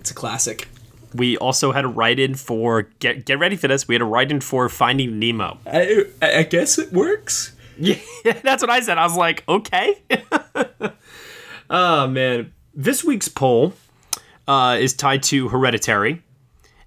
It's 0.00 0.10
a 0.10 0.14
classic. 0.14 0.68
We 1.14 1.36
also 1.36 1.72
had 1.72 1.84
a 1.84 1.88
write 1.88 2.18
in 2.18 2.34
for 2.34 2.84
get 2.98 3.26
get 3.26 3.38
ready 3.38 3.56
for 3.56 3.68
this. 3.68 3.86
We 3.86 3.94
had 3.94 4.00
a 4.00 4.06
write 4.06 4.30
in 4.30 4.40
for 4.40 4.68
Finding 4.70 5.18
Nemo. 5.18 5.58
I, 5.66 6.06
I 6.22 6.44
guess 6.44 6.78
it 6.78 6.92
works. 6.92 7.52
Yeah, 7.80 7.96
that's 8.42 8.62
what 8.62 8.70
I 8.70 8.80
said. 8.80 8.98
I 8.98 9.04
was 9.04 9.16
like, 9.16 9.42
okay. 9.48 10.02
oh 11.70 12.06
man, 12.06 12.52
this 12.74 13.02
week's 13.02 13.28
poll 13.28 13.72
uh, 14.46 14.76
is 14.78 14.94
tied 14.94 15.22
to 15.24 15.48
Hereditary, 15.48 16.22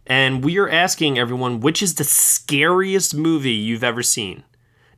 and 0.06 0.43
we 0.43 0.58
are 0.60 0.69
asking 0.69 1.17
everyone 1.17 1.60
which 1.60 1.82
is 1.82 1.95
the 1.95 2.03
scariest 2.03 3.15
movie 3.15 3.51
you've 3.51 3.84
ever 3.84 4.03
seen. 4.03 4.43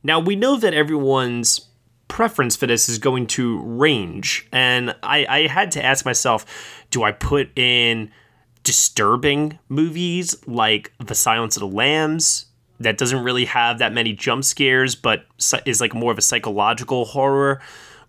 Now 0.02 0.20
we 0.20 0.36
know 0.36 0.56
that 0.56 0.74
everyone's 0.74 1.66
preference 2.08 2.56
for 2.56 2.66
this 2.66 2.88
is 2.88 2.98
going 2.98 3.26
to 3.26 3.60
range. 3.62 4.46
And 4.52 4.94
I, 5.02 5.26
I 5.28 5.46
had 5.48 5.70
to 5.72 5.84
ask 5.84 6.04
myself, 6.04 6.46
do 6.90 7.02
I 7.02 7.12
put 7.12 7.56
in 7.58 8.10
disturbing 8.62 9.58
movies 9.68 10.34
like 10.46 10.92
The 11.04 11.14
Silence 11.14 11.56
of 11.56 11.60
the 11.60 11.68
Lambs 11.68 12.45
that 12.80 12.98
doesn't 12.98 13.22
really 13.22 13.46
have 13.46 13.78
that 13.78 13.92
many 13.92 14.12
jump 14.12 14.44
scares 14.44 14.94
but 14.94 15.26
is 15.64 15.80
like 15.80 15.94
more 15.94 16.12
of 16.12 16.18
a 16.18 16.22
psychological 16.22 17.04
horror? 17.06 17.60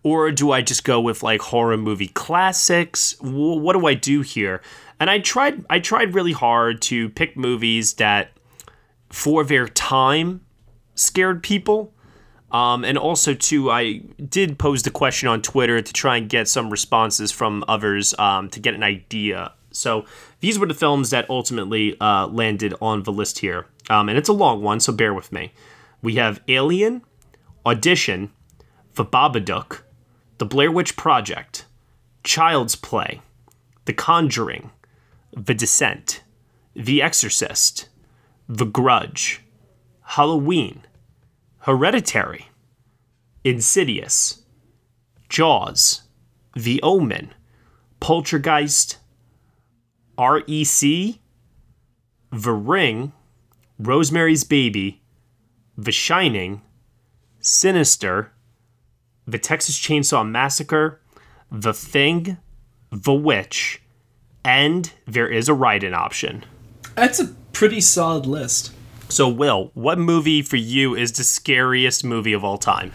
Or 0.04 0.32
do 0.32 0.52
I 0.52 0.62
just 0.62 0.84
go 0.84 1.02
with 1.02 1.24
like 1.24 1.42
horror 1.42 1.78
movie 1.78 2.08
classics? 2.10 3.16
What 3.20 3.74
do 3.74 3.86
I 3.88 3.94
do 3.94 4.22
here? 4.22 4.62
And 5.00 5.10
I 5.10 5.20
tried 5.20 5.66
I 5.70 5.80
tried 5.80 6.14
really 6.14 6.32
hard 6.32 6.82
to 6.84 7.10
pick 7.10 7.36
movies 7.36 7.94
that 7.96 8.32
for 9.10 9.44
their 9.44 9.68
time 9.68 10.42
scared 10.96 11.44
people 11.44 11.94
um, 12.52 12.86
and 12.86 12.98
also, 12.98 13.34
too, 13.34 13.70
I 13.70 14.02
did 14.30 14.58
pose 14.58 14.84
the 14.84 14.92
question 14.92 15.28
on 15.28 15.42
Twitter 15.42 15.82
to 15.82 15.94
try 15.94 16.18
and 16.18 16.30
get 16.30 16.48
some 16.48 16.70
responses 16.70 17.32
from 17.32 17.64
others 17.68 18.18
um, 18.20 18.50
to 18.52 18.60
get 18.60 18.74
an 18.74 18.84
idea. 18.84 19.54
So 19.72 20.06
these 20.40 20.58
were 20.58 20.66
the 20.66 20.74
films 20.74 21.10
that 21.10 21.30
ultimately 21.30 22.00
uh, 22.00 22.28
landed 22.28 22.74
on 22.82 23.04
the 23.04 23.12
list 23.12 23.40
here. 23.40 23.68
Um, 23.90 24.10
and 24.10 24.18
it's 24.18 24.30
a 24.30 24.34
long 24.34 24.62
one, 24.62 24.80
so 24.80 24.92
bear 24.92 25.14
with 25.14 25.32
me. 25.32 25.54
We 26.02 26.16
have 26.16 26.42
Alien, 26.48 27.04
Audition, 27.66 28.32
The 28.96 29.06
Babadook, 29.06 29.82
The 30.38 30.46
Blair 30.46 30.72
Witch 30.72 30.96
Project, 30.96 31.66
Child's 32.24 32.76
Play, 32.76 33.22
The 33.86 33.94
Conjuring, 33.94 34.72
The 35.36 35.54
Descent, 35.54 36.24
The 36.76 37.02
Exorcist, 37.02 37.90
The 38.48 38.66
Grudge, 38.66 39.42
Halloween, 40.02 40.86
Hereditary, 41.60 42.50
Insidious, 43.44 44.44
Jaws, 45.30 46.04
The 46.56 46.82
Omen, 46.82 47.34
Poltergeist, 48.00 48.98
REC, 50.18 51.20
The 52.32 52.52
Ring, 52.52 53.12
Rosemary's 53.80 54.44
Baby, 54.44 55.02
The 55.78 55.92
Shining, 55.92 56.62
Sinister, 57.40 58.32
The 59.28 59.38
Texas 59.38 59.78
Chainsaw 59.80 60.28
Massacre, 60.28 61.00
The 61.52 61.74
Thing, 61.74 62.38
The 62.92 63.14
Witch, 63.14 63.82
and 64.44 64.92
there 65.06 65.28
is 65.28 65.48
a 65.48 65.54
write 65.54 65.84
in 65.84 65.94
option. 65.94 66.44
That's 66.96 67.20
a 67.20 67.36
pretty 67.54 67.82
solid 67.82 68.26
list. 68.26 68.74
So, 69.10 69.30
Will, 69.30 69.72
what 69.74 70.00
movie 70.00 70.42
for 70.42 70.58
you 70.58 70.96
is 70.96 71.12
the 71.12 71.24
scariest 71.24 72.04
movie 72.04 72.34
of 72.34 72.44
all 72.44 72.58
time? 72.58 72.92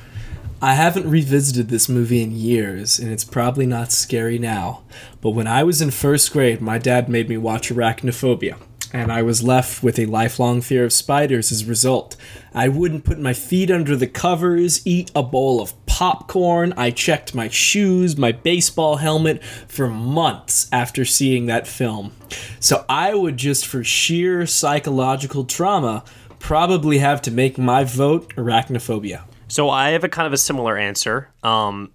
I 0.61 0.75
haven't 0.75 1.11
revisited 1.11 1.69
this 1.69 1.89
movie 1.89 2.23
in 2.23 2.33
years, 2.33 2.99
and 2.99 3.11
it's 3.11 3.25
probably 3.25 3.67
not 3.67 3.91
scary 3.91 4.39
now. 4.39 4.83
But 5.21 5.31
when 5.31 5.47
I 5.47 5.65
was 5.65 5.81
in 5.81 5.91
first 5.91 6.33
grade, 6.33 6.61
my 6.61 6.79
dad 6.79 7.09
made 7.09 7.29
me 7.29 7.37
watch 7.37 7.71
Arachnophobia, 7.71 8.57
and 8.93 9.11
I 9.11 9.23
was 9.23 9.43
left 9.43 9.83
with 9.83 9.99
a 9.99 10.07
lifelong 10.07 10.61
fear 10.61 10.85
of 10.85 10.93
spiders 10.93 11.51
as 11.51 11.63
a 11.63 11.67
result. 11.67 12.17
I 12.55 12.69
wouldn't 12.69 13.05
put 13.05 13.19
my 13.19 13.33
feet 13.33 13.71
under 13.71 13.97
the 13.97 14.07
covers, 14.07 14.87
eat 14.87 15.11
a 15.15 15.23
bowl 15.23 15.61
of 15.61 15.75
popcorn. 15.87 16.75
I 16.77 16.91
checked 16.91 17.35
my 17.35 17.49
shoes, 17.49 18.17
my 18.17 18.33
baseball 18.33 18.97
helmet 18.97 19.43
for 19.45 19.89
months 19.89 20.69
after 20.71 21.05
seeing 21.05 21.47
that 21.47 21.67
film. 21.67 22.13
So 22.61 22.85
I 22.89 23.15
would 23.15 23.37
just, 23.37 23.67
for 23.67 23.83
sheer 23.83 24.47
psychological 24.47 25.45
trauma, 25.45 26.05
probably 26.39 26.99
have 26.99 27.23
to 27.23 27.31
make 27.31 27.57
my 27.57 27.85
vote 27.85 28.35
arachnophobia. 28.37 29.25
So 29.49 29.71
I 29.71 29.91
have 29.91 30.05
a 30.05 30.09
kind 30.09 30.27
of 30.27 30.33
a 30.33 30.39
similar 30.39 30.77
answer. 30.77 31.31
Um, 31.43 31.93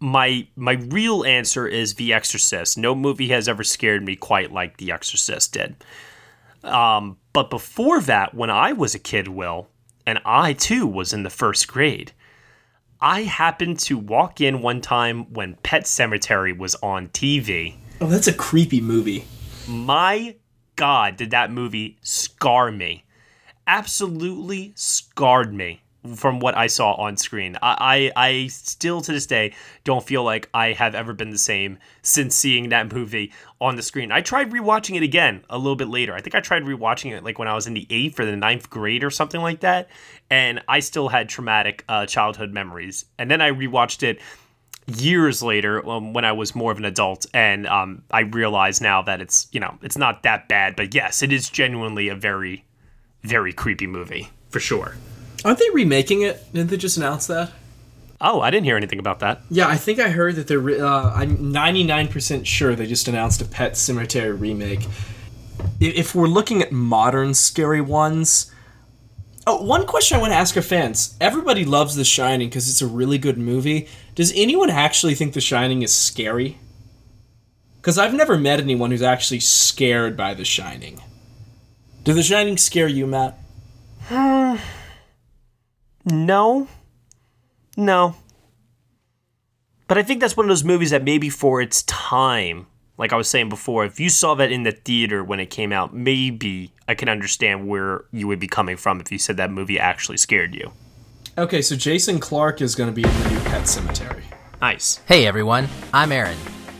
my 0.00 0.46
my 0.56 0.72
real 0.72 1.24
answer 1.24 1.66
is 1.66 1.94
The 1.94 2.12
Exorcist. 2.12 2.78
No 2.78 2.94
movie 2.94 3.28
has 3.28 3.48
ever 3.48 3.64
scared 3.64 4.04
me 4.04 4.16
quite 4.16 4.52
like 4.52 4.76
The 4.76 4.92
Exorcist 4.92 5.52
did. 5.52 5.76
Um, 6.64 7.18
but 7.32 7.50
before 7.50 8.00
that, 8.02 8.34
when 8.34 8.50
I 8.50 8.72
was 8.72 8.94
a 8.94 8.98
kid, 8.98 9.28
Will, 9.28 9.68
and 10.06 10.20
I 10.24 10.52
too 10.52 10.86
was 10.86 11.12
in 11.12 11.22
the 11.22 11.30
first 11.30 11.68
grade, 11.68 12.12
I 13.00 13.22
happened 13.22 13.78
to 13.80 13.96
walk 13.96 14.40
in 14.40 14.60
one 14.60 14.80
time 14.80 15.32
when 15.32 15.54
Pet 15.62 15.84
Sematary 15.84 16.56
was 16.56 16.74
on 16.76 17.08
TV. 17.08 17.76
Oh, 18.00 18.06
that's 18.06 18.26
a 18.26 18.32
creepy 18.32 18.80
movie. 18.80 19.24
My 19.68 20.36
God, 20.76 21.16
did 21.16 21.30
that 21.30 21.50
movie 21.52 21.98
scar 22.02 22.72
me? 22.72 23.04
Absolutely 23.66 24.72
scarred 24.74 25.52
me 25.52 25.82
from 26.14 26.40
what 26.40 26.56
I 26.56 26.68
saw 26.68 26.92
on 26.94 27.16
screen. 27.16 27.56
I, 27.60 28.12
I, 28.16 28.28
I 28.28 28.46
still 28.48 29.00
to 29.00 29.12
this 29.12 29.26
day 29.26 29.54
don't 29.84 30.04
feel 30.04 30.22
like 30.22 30.48
I 30.54 30.72
have 30.72 30.94
ever 30.94 31.12
been 31.12 31.30
the 31.30 31.38
same 31.38 31.78
since 32.02 32.36
seeing 32.36 32.68
that 32.68 32.92
movie 32.92 33.32
on 33.60 33.76
the 33.76 33.82
screen. 33.82 34.12
I 34.12 34.20
tried 34.20 34.52
rewatching 34.52 34.96
it 34.96 35.02
again 35.02 35.44
a 35.50 35.58
little 35.58 35.76
bit 35.76 35.88
later. 35.88 36.14
I 36.14 36.20
think 36.20 36.34
I 36.34 36.40
tried 36.40 36.62
rewatching 36.62 37.16
it 37.16 37.24
like 37.24 37.38
when 37.38 37.48
I 37.48 37.54
was 37.54 37.66
in 37.66 37.74
the 37.74 37.86
eighth 37.90 38.20
or 38.20 38.24
the 38.24 38.36
ninth 38.36 38.70
grade 38.70 39.02
or 39.02 39.10
something 39.10 39.40
like 39.40 39.60
that, 39.60 39.88
and 40.30 40.62
I 40.68 40.80
still 40.80 41.08
had 41.08 41.28
traumatic 41.28 41.84
uh, 41.88 42.06
childhood 42.06 42.52
memories. 42.52 43.04
And 43.18 43.30
then 43.30 43.40
I 43.40 43.50
rewatched 43.50 44.02
it 44.02 44.20
years 44.86 45.42
later 45.42 45.86
um, 45.88 46.12
when 46.12 46.24
I 46.24 46.32
was 46.32 46.54
more 46.54 46.72
of 46.72 46.78
an 46.78 46.84
adult, 46.84 47.26
and 47.34 47.66
um, 47.66 48.02
I 48.10 48.20
realize 48.20 48.80
now 48.80 49.02
that 49.02 49.20
it's 49.20 49.48
you 49.52 49.60
know 49.60 49.76
it's 49.82 49.98
not 49.98 50.22
that 50.22 50.48
bad. 50.48 50.76
But 50.76 50.94
yes, 50.94 51.22
it 51.22 51.32
is 51.32 51.50
genuinely 51.50 52.08
a 52.08 52.14
very, 52.14 52.64
very 53.22 53.52
creepy 53.52 53.86
movie 53.86 54.30
for 54.48 54.60
sure. 54.60 54.94
Aren't 55.44 55.58
they 55.58 55.70
remaking 55.72 56.22
it? 56.22 56.52
Didn't 56.52 56.70
they 56.70 56.76
just 56.76 56.96
announce 56.96 57.26
that? 57.28 57.52
Oh, 58.20 58.40
I 58.40 58.50
didn't 58.50 58.64
hear 58.64 58.76
anything 58.76 58.98
about 58.98 59.20
that. 59.20 59.42
Yeah, 59.48 59.68
I 59.68 59.76
think 59.76 60.00
I 60.00 60.08
heard 60.08 60.34
that 60.36 60.48
they're. 60.48 60.84
Uh, 60.84 61.12
I'm 61.14 61.52
99% 61.52 62.44
sure 62.46 62.74
they 62.74 62.86
just 62.86 63.06
announced 63.06 63.40
a 63.40 63.44
Pet 63.44 63.74
Sematary 63.74 64.38
remake. 64.38 64.86
If 65.80 66.14
we're 66.14 66.26
looking 66.26 66.60
at 66.62 66.72
modern 66.72 67.34
scary 67.34 67.80
ones. 67.80 68.52
Oh, 69.46 69.62
one 69.62 69.86
question 69.86 70.18
I 70.18 70.20
want 70.20 70.32
to 70.32 70.36
ask 70.36 70.54
our 70.56 70.62
fans. 70.62 71.16
Everybody 71.22 71.64
loves 71.64 71.94
The 71.94 72.04
Shining 72.04 72.48
because 72.48 72.68
it's 72.68 72.82
a 72.82 72.86
really 72.86 73.16
good 73.16 73.38
movie. 73.38 73.88
Does 74.14 74.30
anyone 74.36 74.68
actually 74.68 75.14
think 75.14 75.32
The 75.32 75.40
Shining 75.40 75.80
is 75.82 75.94
scary? 75.94 76.58
Because 77.76 77.96
I've 77.96 78.12
never 78.12 78.36
met 78.36 78.60
anyone 78.60 78.90
who's 78.90 79.00
actually 79.00 79.40
scared 79.40 80.18
by 80.18 80.34
The 80.34 80.44
Shining. 80.44 81.00
Did 82.04 82.16
The 82.16 82.22
Shining 82.22 82.58
scare 82.58 82.88
you, 82.88 83.06
Matt? 83.06 83.38
No. 86.08 86.68
No. 87.76 88.16
But 89.86 89.98
I 89.98 90.02
think 90.02 90.20
that's 90.20 90.36
one 90.36 90.46
of 90.46 90.48
those 90.48 90.64
movies 90.64 90.90
that 90.90 91.04
maybe 91.04 91.28
for 91.28 91.60
its 91.60 91.82
time, 91.84 92.66
like 92.96 93.12
I 93.12 93.16
was 93.16 93.28
saying 93.28 93.48
before, 93.48 93.84
if 93.84 94.00
you 94.00 94.08
saw 94.08 94.34
that 94.34 94.50
in 94.50 94.62
the 94.62 94.72
theater 94.72 95.22
when 95.22 95.40
it 95.40 95.46
came 95.46 95.72
out, 95.72 95.94
maybe 95.94 96.72
I 96.86 96.94
can 96.94 97.08
understand 97.08 97.68
where 97.68 98.04
you 98.10 98.26
would 98.26 98.40
be 98.40 98.48
coming 98.48 98.76
from 98.76 99.00
if 99.00 99.12
you 99.12 99.18
said 99.18 99.36
that 99.36 99.50
movie 99.50 99.78
actually 99.78 100.16
scared 100.16 100.54
you. 100.54 100.72
Okay, 101.36 101.62
so 101.62 101.76
Jason 101.76 102.18
Clarke 102.18 102.60
is 102.62 102.74
going 102.74 102.88
to 102.88 102.94
be 102.94 103.06
in 103.06 103.22
the 103.22 103.30
new 103.30 103.40
Pet 103.40 103.62
Sematary. 103.62 104.22
Nice. 104.60 105.00
Hey 105.06 105.26
everyone, 105.26 105.68
I'm 105.94 106.10
Aaron. 106.10 106.36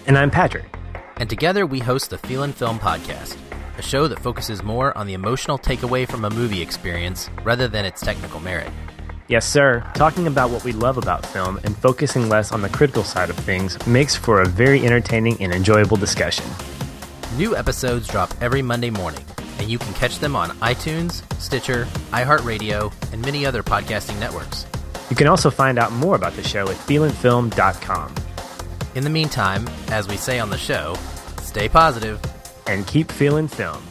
And 0.06 0.18
I'm 0.18 0.30
Patrick. 0.30 0.74
And 1.18 1.30
together 1.30 1.66
we 1.66 1.78
host 1.78 2.10
the 2.10 2.18
Feelin' 2.18 2.52
Film 2.52 2.78
Podcast, 2.78 3.36
a 3.76 3.82
show 3.82 4.08
that 4.08 4.18
focuses 4.18 4.62
more 4.62 4.96
on 4.98 5.06
the 5.06 5.14
emotional 5.14 5.58
takeaway 5.58 6.08
from 6.08 6.24
a 6.24 6.30
movie 6.30 6.60
experience 6.60 7.30
rather 7.44 7.68
than 7.68 7.84
its 7.84 8.00
technical 8.00 8.40
merit. 8.40 8.70
Yes, 9.28 9.46
sir. 9.46 9.84
Talking 9.94 10.26
about 10.26 10.48
what 10.48 10.64
we 10.64 10.72
love 10.72 10.96
about 10.96 11.26
film 11.26 11.60
and 11.62 11.76
focusing 11.76 12.30
less 12.30 12.50
on 12.50 12.62
the 12.62 12.68
critical 12.70 13.04
side 13.04 13.28
of 13.28 13.36
things 13.36 13.86
makes 13.86 14.16
for 14.16 14.40
a 14.40 14.46
very 14.46 14.86
entertaining 14.86 15.36
and 15.42 15.52
enjoyable 15.52 15.98
discussion. 15.98 16.46
New 17.36 17.54
episodes 17.54 18.08
drop 18.08 18.32
every 18.40 18.62
Monday 18.62 18.88
morning, 18.88 19.22
and 19.58 19.68
you 19.68 19.78
can 19.78 19.92
catch 19.92 20.18
them 20.18 20.34
on 20.34 20.48
iTunes, 20.60 21.22
Stitcher, 21.38 21.84
iHeartRadio, 22.10 22.90
and 23.12 23.20
many 23.20 23.44
other 23.44 23.62
podcasting 23.62 24.18
networks. 24.18 24.64
You 25.10 25.16
can 25.16 25.26
also 25.26 25.50
find 25.50 25.78
out 25.78 25.92
more 25.92 26.16
about 26.16 26.32
the 26.32 26.42
show 26.42 26.62
at 26.62 26.76
feelinfilm.com. 26.76 28.14
In 28.94 29.04
the 29.04 29.10
meantime, 29.10 29.68
as 29.88 30.08
we 30.08 30.16
say 30.16 30.38
on 30.38 30.48
the 30.48 30.56
show, 30.56 30.96
stay 31.42 31.68
positive 31.68 32.18
and 32.66 32.86
keep 32.86 33.12
feeling 33.12 33.46
film. 33.46 33.82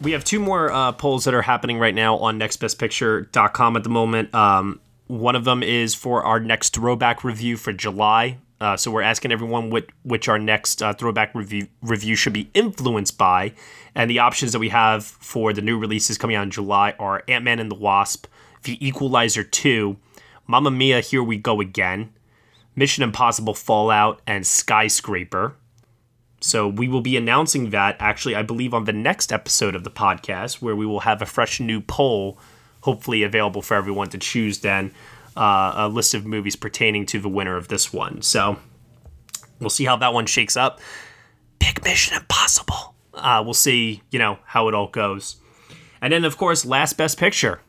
We 0.00 0.12
have 0.12 0.22
two 0.22 0.38
more 0.38 0.70
uh, 0.70 0.92
polls 0.92 1.24
that 1.24 1.34
are 1.34 1.42
happening 1.42 1.78
right 1.78 1.94
now 1.94 2.18
on 2.18 2.38
nextbestpicture.com 2.38 3.76
at 3.76 3.82
the 3.82 3.88
moment. 3.88 4.32
Um, 4.34 4.80
one 5.06 5.36
of 5.36 5.44
them 5.44 5.62
is 5.62 5.94
for 5.94 6.22
our 6.22 6.40
next 6.40 6.74
throwback 6.74 7.24
review 7.24 7.56
for 7.56 7.72
July. 7.72 8.38
Uh, 8.60 8.76
so 8.76 8.90
we're 8.90 9.02
asking 9.02 9.32
everyone 9.32 9.68
what, 9.68 9.86
which 10.04 10.28
our 10.28 10.38
next 10.38 10.82
uh, 10.82 10.92
throwback 10.94 11.34
review 11.34 11.68
review 11.82 12.14
should 12.14 12.32
be 12.32 12.50
influenced 12.54 13.18
by, 13.18 13.52
and 13.94 14.08
the 14.08 14.18
options 14.18 14.52
that 14.52 14.58
we 14.58 14.70
have 14.70 15.04
for 15.04 15.52
the 15.52 15.60
new 15.60 15.78
releases 15.78 16.16
coming 16.16 16.36
out 16.36 16.44
in 16.44 16.50
July 16.50 16.94
are 16.98 17.22
Ant 17.28 17.44
Man 17.44 17.58
and 17.58 17.70
the 17.70 17.74
Wasp, 17.74 18.26
The 18.62 18.84
Equalizer 18.86 19.44
2, 19.44 19.96
Mamma 20.46 20.70
Mia, 20.70 21.00
Here 21.00 21.22
We 21.22 21.36
Go 21.36 21.60
Again, 21.60 22.12
Mission 22.74 23.02
Impossible 23.02 23.54
Fallout, 23.54 24.22
and 24.26 24.46
Skyscraper. 24.46 25.56
So 26.40 26.68
we 26.68 26.88
will 26.88 27.00
be 27.00 27.16
announcing 27.16 27.70
that 27.70 27.96
actually, 27.98 28.34
I 28.34 28.42
believe, 28.42 28.72
on 28.72 28.84
the 28.84 28.92
next 28.92 29.32
episode 29.32 29.74
of 29.74 29.82
the 29.84 29.90
podcast, 29.90 30.62
where 30.62 30.76
we 30.76 30.86
will 30.86 31.00
have 31.00 31.20
a 31.20 31.26
fresh 31.26 31.58
new 31.58 31.80
poll, 31.80 32.38
hopefully 32.84 33.22
available 33.22 33.62
for 33.62 33.74
everyone 33.74 34.10
to 34.10 34.18
choose 34.18 34.58
then 34.58 34.92
uh, 35.36 35.72
a 35.74 35.88
list 35.88 36.12
of 36.12 36.26
movies 36.26 36.54
pertaining 36.54 37.06
to 37.06 37.18
the 37.18 37.30
winner 37.30 37.56
of 37.56 37.68
this 37.68 37.92
one. 37.94 38.20
So 38.20 38.58
we'll 39.58 39.70
see 39.70 39.86
how 39.86 39.96
that 39.96 40.12
one 40.12 40.26
shakes 40.26 40.54
up. 40.54 40.80
Pick 41.58 41.82
Mission 41.82 42.14
Impossible. 42.16 42.94
Uh, 43.14 43.40
we'll 43.42 43.54
see, 43.54 44.02
you 44.10 44.18
know, 44.18 44.38
how 44.44 44.68
it 44.68 44.74
all 44.74 44.88
goes. 44.88 45.36
And 46.02 46.12
then, 46.12 46.26
of 46.26 46.36
course, 46.36 46.66
last 46.66 46.98
best 46.98 47.18
picture. 47.18 47.62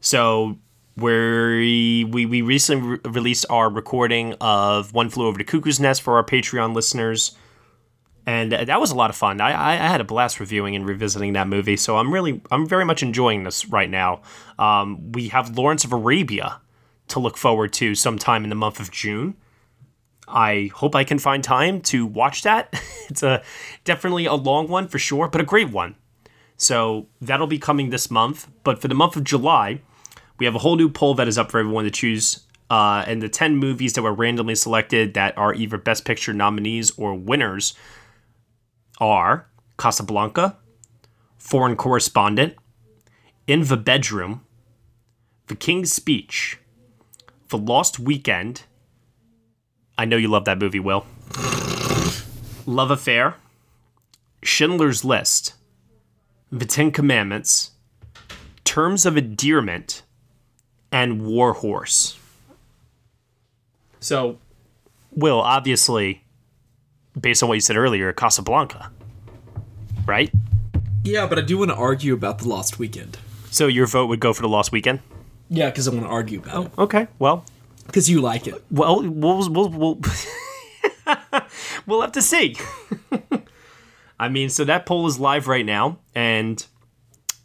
So 0.00 0.56
we 0.96 2.06
we, 2.10 2.24
we 2.24 2.40
recently 2.40 2.88
re- 2.92 3.10
released 3.10 3.44
our 3.50 3.68
recording 3.68 4.34
of 4.40 4.94
One 4.94 5.10
Flew 5.10 5.26
Over 5.26 5.36
the 5.36 5.44
Cuckoo's 5.44 5.78
Nest 5.78 6.00
for 6.00 6.16
our 6.16 6.24
Patreon 6.24 6.74
listeners. 6.74 7.36
And 8.26 8.52
that 8.52 8.80
was 8.80 8.90
a 8.90 8.94
lot 8.94 9.10
of 9.10 9.16
fun. 9.16 9.40
I, 9.40 9.72
I, 9.72 9.76
had 9.76 10.00
a 10.00 10.04
blast 10.04 10.40
reviewing 10.40 10.76
and 10.76 10.86
revisiting 10.86 11.32
that 11.32 11.48
movie, 11.48 11.76
so 11.76 11.96
I'm 11.96 12.12
really, 12.12 12.42
I'm 12.50 12.66
very 12.66 12.84
much 12.84 13.02
enjoying 13.02 13.44
this 13.44 13.66
right 13.66 13.88
now. 13.88 14.20
Um, 14.58 15.12
we 15.12 15.28
have 15.28 15.56
Lawrence 15.56 15.84
of 15.84 15.92
Arabia 15.92 16.60
to 17.08 17.18
look 17.18 17.36
forward 17.36 17.72
to 17.74 17.94
sometime 17.94 18.44
in 18.44 18.50
the 18.50 18.56
month 18.56 18.78
of 18.78 18.90
June. 18.90 19.36
I 20.28 20.70
hope 20.74 20.94
I 20.94 21.04
can 21.04 21.18
find 21.18 21.42
time 21.42 21.80
to 21.82 22.06
watch 22.06 22.42
that. 22.42 22.72
it's 23.08 23.22
a 23.22 23.42
definitely 23.84 24.26
a 24.26 24.34
long 24.34 24.68
one 24.68 24.86
for 24.86 24.98
sure, 24.98 25.28
but 25.28 25.40
a 25.40 25.44
great 25.44 25.70
one. 25.70 25.96
So 26.56 27.08
that'll 27.20 27.46
be 27.46 27.58
coming 27.58 27.90
this 27.90 28.10
month. 28.10 28.48
But 28.64 28.80
for 28.80 28.88
the 28.88 28.94
month 28.94 29.16
of 29.16 29.24
July, 29.24 29.80
we 30.38 30.46
have 30.46 30.54
a 30.54 30.58
whole 30.58 30.76
new 30.76 30.88
poll 30.88 31.14
that 31.14 31.26
is 31.26 31.38
up 31.38 31.50
for 31.50 31.58
everyone 31.58 31.84
to 31.84 31.90
choose. 31.90 32.44
Uh, 32.68 33.02
and 33.06 33.20
the 33.20 33.28
10 33.28 33.56
movies 33.56 33.94
that 33.94 34.02
were 34.02 34.12
randomly 34.12 34.54
selected 34.54 35.14
that 35.14 35.36
are 35.36 35.52
either 35.54 35.76
Best 35.76 36.04
Picture 36.04 36.32
nominees 36.32 36.92
or 36.96 37.14
winners 37.14 37.74
are 39.00 39.46
Casablanca, 39.78 40.56
Foreign 41.38 41.76
Correspondent, 41.76 42.54
In 43.46 43.64
the 43.64 43.76
Bedroom, 43.76 44.44
The 45.46 45.56
King's 45.56 45.92
Speech, 45.92 46.58
The 47.48 47.58
Lost 47.58 47.98
Weekend. 47.98 48.64
I 49.96 50.04
know 50.04 50.16
you 50.16 50.28
love 50.28 50.44
that 50.44 50.58
movie, 50.58 50.80
Will. 50.80 51.06
Love 52.66 52.90
Affair, 52.90 53.36
Schindler's 54.42 55.04
List, 55.04 55.54
The 56.52 56.66
Ten 56.66 56.90
Commandments, 56.90 57.72
Terms 58.64 59.06
of 59.06 59.16
Endearment, 59.16 60.02
and 60.92 61.24
War 61.24 61.54
Horse. 61.54 62.18
So, 63.98 64.38
Will, 65.10 65.40
obviously, 65.40 66.24
based 67.20 67.42
on 67.42 67.48
what 67.48 67.56
you 67.56 67.60
said 67.60 67.76
earlier, 67.76 68.12
Casablanca, 68.12 68.90
right? 70.06 70.30
Yeah, 71.04 71.26
but 71.26 71.38
I 71.38 71.42
do 71.42 71.58
want 71.58 71.70
to 71.70 71.76
argue 71.76 72.14
about 72.14 72.38
the 72.38 72.48
Lost 72.48 72.78
Weekend. 72.78 73.18
So 73.50 73.66
your 73.66 73.86
vote 73.86 74.06
would 74.06 74.20
go 74.20 74.32
for 74.32 74.42
the 74.42 74.48
Lost 74.48 74.72
Weekend? 74.72 75.00
Yeah, 75.48 75.70
because 75.70 75.88
I 75.88 75.90
want 75.90 76.04
to 76.04 76.10
argue 76.10 76.38
about 76.38 76.56
oh, 76.56 76.62
it. 76.62 76.72
Okay, 76.78 77.08
well, 77.18 77.44
because 77.86 78.08
you 78.08 78.20
like 78.20 78.46
it. 78.46 78.62
Well, 78.70 79.02
we'll 79.02 79.50
we'll 79.50 79.68
we'll, 79.68 80.00
we'll 81.86 82.00
have 82.02 82.12
to 82.12 82.22
see. 82.22 82.56
I 84.20 84.28
mean, 84.28 84.48
so 84.50 84.64
that 84.64 84.86
poll 84.86 85.06
is 85.06 85.18
live 85.18 85.48
right 85.48 85.66
now, 85.66 85.98
and 86.14 86.64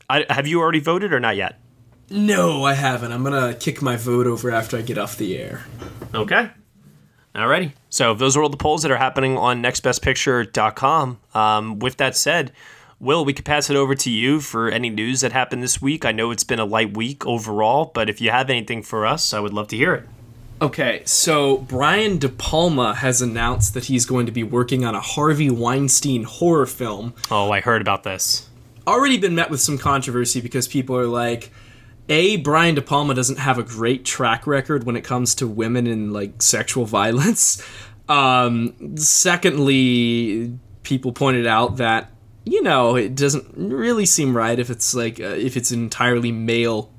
I, 0.09 0.26
have 0.30 0.45
you 0.45 0.59
already 0.59 0.82
voted 0.82 1.13
or 1.13 1.19
not 1.19 1.36
yet? 1.36 1.59
No, 2.09 2.63
I 2.63 2.73
haven't. 2.73 3.11
I'm 3.11 3.23
gonna 3.23 3.55
kick 3.55 3.82
my 3.82 3.95
vote 3.95 4.28
over 4.28 4.51
after 4.51 4.78
I 4.78 4.82
get 4.82 4.97
off 4.97 5.17
the 5.17 5.38
air. 5.38 5.65
Okay. 6.13 6.51
Alrighty. 7.36 7.74
So 7.90 8.14
those 8.14 8.38
are 8.38 8.44
all 8.44 8.50
the 8.50 8.58
polls 8.58 8.82
that 8.84 8.92
are 8.92 8.98
happening 8.98 9.38
on 9.38 9.62
nextbestpicture.com. 9.62 11.20
Um, 11.34 11.80
with 11.80 11.98
that 11.98 12.16
said, 12.16 12.54
Will, 13.00 13.26
we 13.26 13.34
could 13.34 13.44
pass 13.44 13.70
it 13.70 13.76
over 13.76 13.94
to 13.94 14.10
you 14.10 14.40
for 14.40 14.70
any 14.70 14.90
news 14.90 15.20
that 15.20 15.34
happened 15.34 15.62
this 15.62 15.82
week. 15.82 16.06
I 16.06 16.14
know 16.14 16.32
it's 16.32 16.46
been 16.46 16.60
a 16.60 16.66
light 16.66 16.96
week 16.96 17.26
overall, 17.26 17.92
but 17.94 18.10
if 18.10 18.22
you 18.22 18.32
have 18.32 18.50
anything 18.50 18.82
for 18.82 19.06
us, 19.06 19.34
I 19.34 19.42
would 19.42 19.54
love 19.54 19.68
to 19.70 19.78
hear 19.78 19.94
it. 19.94 20.08
Okay, 20.62 21.02
so 21.04 21.58
Brian 21.58 22.18
De 22.18 22.30
Palma 22.30 22.96
has 22.96 23.22
announced 23.22 23.74
that 23.74 23.86
he's 23.86 24.06
going 24.06 24.26
to 24.26 24.32
be 24.32 24.44
working 24.44 24.86
on 24.86 24.96
a 24.96 25.02
Harvey 25.02 25.50
Weinstein 25.50 26.24
horror 26.24 26.66
film. 26.66 27.14
Oh, 27.30 27.52
I 27.52 27.60
heard 27.60 27.82
about 27.82 28.04
this. 28.04 28.48
Already 28.88 29.18
been 29.18 29.36
met 29.36 29.50
with 29.50 29.60
some 29.60 29.78
controversy 29.78 30.40
because 30.40 30.70
people 30.70 30.96
are 30.96 31.08
like, 31.08 31.52
a 32.08 32.38
Brian 32.38 32.76
De 32.76 32.82
Palma 32.82 33.14
doesn't 33.14 33.39
have 33.39 33.58
a 33.58 33.64
great 33.64 34.06
track 34.06 34.45
record 34.45 34.84
when 34.84 34.95
it 34.95 35.03
comes 35.03 35.36
to 35.36 35.47
women 35.47 35.88
and 35.88 36.14
like 36.14 36.41
sexual 36.41 36.86
violence. 36.86 37.64
Um, 38.08 38.95
secondly, 38.97 40.58
people 40.84 41.12
pointed 41.12 41.47
out 41.47 41.78
that 41.78 42.12
you 42.45 42.62
know 42.62 42.95
it 42.95 43.16
doesn't 43.16 43.53
really 43.56 44.06
seem 44.06 44.38
right 44.38 44.60
if 44.60 44.70
it's 44.70 44.93
like 44.93 45.20
uh, 45.20 45.24
if 45.24 45.58
it's 45.58 45.72
an 45.72 45.82
entirely 45.82 46.32
male 46.32 46.91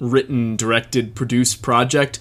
written, 0.00 0.56
directed, 0.56 1.14
produced 1.14 1.62
project 1.62 2.18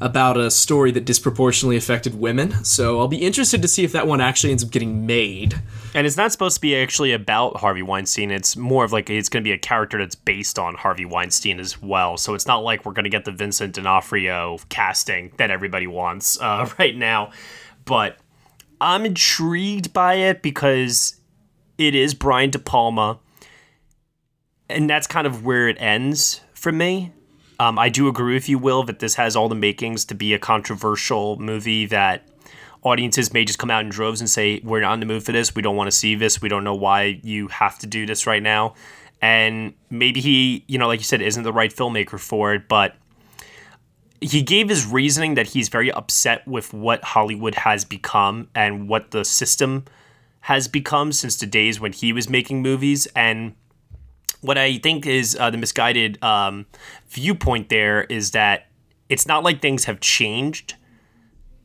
about 0.00 0.36
a 0.36 0.50
story 0.50 0.90
that 0.90 1.04
disproportionately 1.04 1.76
affected 1.76 2.18
women. 2.18 2.64
So 2.64 3.00
I'll 3.00 3.08
be 3.08 3.18
interested 3.18 3.62
to 3.62 3.68
see 3.68 3.84
if 3.84 3.92
that 3.92 4.06
one 4.06 4.20
actually 4.20 4.50
ends 4.50 4.62
up 4.62 4.70
getting 4.70 5.06
made. 5.06 5.60
And 5.94 6.06
it's 6.06 6.16
not 6.16 6.32
supposed 6.32 6.56
to 6.56 6.60
be 6.60 6.76
actually 6.76 7.12
about 7.12 7.56
Harvey 7.56 7.82
Weinstein. 7.82 8.30
It's 8.30 8.56
more 8.56 8.84
of 8.84 8.92
like 8.92 9.08
it's 9.08 9.30
going 9.30 9.42
to 9.42 9.48
be 9.48 9.52
a 9.52 9.58
character 9.58 9.98
that's 9.98 10.14
based 10.14 10.58
on 10.58 10.74
Harvey 10.74 11.06
Weinstein 11.06 11.58
as 11.58 11.80
well. 11.80 12.18
So 12.18 12.34
it's 12.34 12.46
not 12.46 12.58
like 12.58 12.84
we're 12.84 12.92
going 12.92 13.04
to 13.04 13.10
get 13.10 13.24
the 13.24 13.32
Vincent 13.32 13.74
D'Onofrio 13.74 14.58
casting 14.68 15.32
that 15.38 15.50
everybody 15.50 15.86
wants 15.86 16.38
uh, 16.40 16.68
right 16.78 16.96
now. 16.96 17.30
But 17.86 18.18
I'm 18.80 19.06
intrigued 19.06 19.92
by 19.92 20.14
it 20.14 20.42
because 20.42 21.18
it 21.78 21.94
is 21.94 22.12
Brian 22.12 22.50
De 22.50 22.58
Palma. 22.58 23.18
And 24.68 24.90
that's 24.90 25.06
kind 25.06 25.26
of 25.26 25.44
where 25.44 25.68
it 25.68 25.76
ends 25.80 26.40
for 26.52 26.72
me. 26.72 27.12
Um, 27.58 27.78
I 27.78 27.88
do 27.88 28.08
agree 28.08 28.34
with 28.34 28.48
you, 28.48 28.58
Will, 28.58 28.82
that 28.84 28.98
this 28.98 29.14
has 29.14 29.34
all 29.34 29.48
the 29.48 29.54
makings 29.54 30.04
to 30.06 30.14
be 30.14 30.34
a 30.34 30.38
controversial 30.38 31.38
movie 31.38 31.86
that 31.86 32.22
audiences 32.82 33.32
may 33.32 33.44
just 33.44 33.58
come 33.58 33.70
out 33.70 33.82
in 33.82 33.88
droves 33.88 34.20
and 34.20 34.28
say, 34.28 34.60
We're 34.62 34.80
not 34.80 34.94
in 34.94 35.00
the 35.00 35.06
mood 35.06 35.24
for 35.24 35.32
this. 35.32 35.54
We 35.54 35.62
don't 35.62 35.76
want 35.76 35.88
to 35.88 35.96
see 35.96 36.14
this. 36.14 36.42
We 36.42 36.48
don't 36.48 36.64
know 36.64 36.74
why 36.74 37.20
you 37.22 37.48
have 37.48 37.78
to 37.80 37.86
do 37.86 38.06
this 38.06 38.26
right 38.26 38.42
now. 38.42 38.74
And 39.22 39.74
maybe 39.90 40.20
he, 40.20 40.64
you 40.68 40.78
know, 40.78 40.86
like 40.86 41.00
you 41.00 41.04
said, 41.04 41.22
isn't 41.22 41.42
the 41.42 41.52
right 41.52 41.74
filmmaker 41.74 42.20
for 42.20 42.54
it, 42.54 42.68
but 42.68 42.96
he 44.20 44.42
gave 44.42 44.68
his 44.68 44.86
reasoning 44.86 45.34
that 45.34 45.48
he's 45.48 45.68
very 45.68 45.90
upset 45.90 46.46
with 46.46 46.72
what 46.72 47.02
Hollywood 47.02 47.54
has 47.56 47.84
become 47.84 48.48
and 48.54 48.88
what 48.88 49.10
the 49.10 49.24
system 49.24 49.84
has 50.40 50.68
become 50.68 51.12
since 51.12 51.36
the 51.36 51.46
days 51.46 51.80
when 51.80 51.92
he 51.92 52.12
was 52.12 52.28
making 52.28 52.62
movies. 52.62 53.06
And 53.16 53.54
what 54.46 54.56
I 54.56 54.78
think 54.78 55.06
is 55.06 55.36
uh, 55.38 55.50
the 55.50 55.58
misguided 55.58 56.22
um, 56.22 56.66
viewpoint 57.08 57.68
there 57.68 58.04
is 58.04 58.30
that 58.30 58.68
it's 59.08 59.26
not 59.26 59.42
like 59.44 59.60
things 59.60 59.84
have 59.84 60.00
changed 60.00 60.74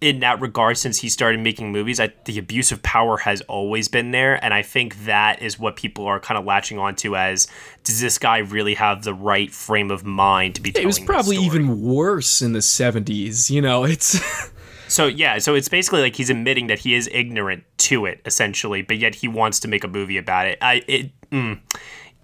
in 0.01 0.19
that 0.21 0.41
regard 0.41 0.77
since 0.79 0.97
he 0.97 1.09
started 1.09 1.39
making 1.39 1.71
movies. 1.71 1.99
I, 1.99 2.11
the 2.25 2.39
abuse 2.39 2.71
of 2.71 2.81
power 2.81 3.17
has 3.17 3.41
always 3.41 3.87
been 3.87 4.09
there, 4.11 4.43
and 4.43 4.51
I 4.51 4.63
think 4.63 5.05
that 5.05 5.41
is 5.43 5.59
what 5.59 5.75
people 5.75 6.05
are 6.07 6.19
kind 6.19 6.39
of 6.39 6.45
latching 6.45 6.79
onto 6.79 7.15
as 7.15 7.47
does 7.83 8.01
this 8.01 8.17
guy 8.17 8.39
really 8.39 8.73
have 8.73 9.03
the 9.03 9.13
right 9.13 9.51
frame 9.51 9.91
of 9.91 10.03
mind 10.03 10.55
to 10.55 10.61
be? 10.61 10.71
It 10.71 10.85
was 10.85 10.99
probably 10.99 11.37
even 11.37 11.81
worse 11.81 12.41
in 12.41 12.53
the 12.53 12.59
'70s. 12.59 13.49
You 13.49 13.61
know, 13.61 13.83
it's. 13.83 14.19
So 14.91 15.07
yeah, 15.07 15.37
so 15.37 15.55
it's 15.55 15.69
basically 15.69 16.01
like 16.01 16.17
he's 16.17 16.29
admitting 16.29 16.67
that 16.67 16.79
he 16.79 16.95
is 16.95 17.09
ignorant 17.13 17.63
to 17.77 18.05
it, 18.05 18.19
essentially, 18.25 18.81
but 18.81 18.97
yet 18.97 19.15
he 19.15 19.29
wants 19.29 19.61
to 19.61 19.69
make 19.69 19.85
a 19.85 19.87
movie 19.87 20.17
about 20.17 20.47
it. 20.47 20.57
I 20.61 20.83
it, 20.85 21.11
mm, 21.29 21.61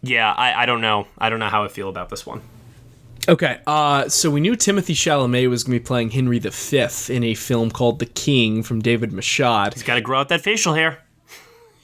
yeah, 0.07 0.31
I, 0.33 0.63
I 0.63 0.65
don't 0.65 0.81
know, 0.81 1.07
I 1.17 1.29
don't 1.29 1.39
know 1.39 1.49
how 1.49 1.63
I 1.63 1.67
feel 1.67 1.89
about 1.89 2.09
this 2.09 2.25
one. 2.25 2.41
Okay, 3.29 3.59
uh, 3.67 4.07
so 4.07 4.31
we 4.31 4.39
knew 4.39 4.53
Timothée 4.53 4.95
Chalamet 4.95 5.49
was 5.49 5.65
going 5.65 5.77
to 5.77 5.81
be 5.81 5.85
playing 5.85 6.11
Henry 6.11 6.39
V 6.39 6.87
in 7.09 7.23
a 7.25 7.33
film 7.33 7.71
called 7.71 7.99
The 7.99 8.05
King 8.05 8.63
from 8.63 8.81
David 8.81 9.11
Michôd. 9.11 9.73
He's 9.73 9.83
got 9.83 9.95
to 9.95 10.01
grow 10.01 10.21
out 10.21 10.29
that 10.29 10.41
facial 10.41 10.73
hair. 10.75 10.99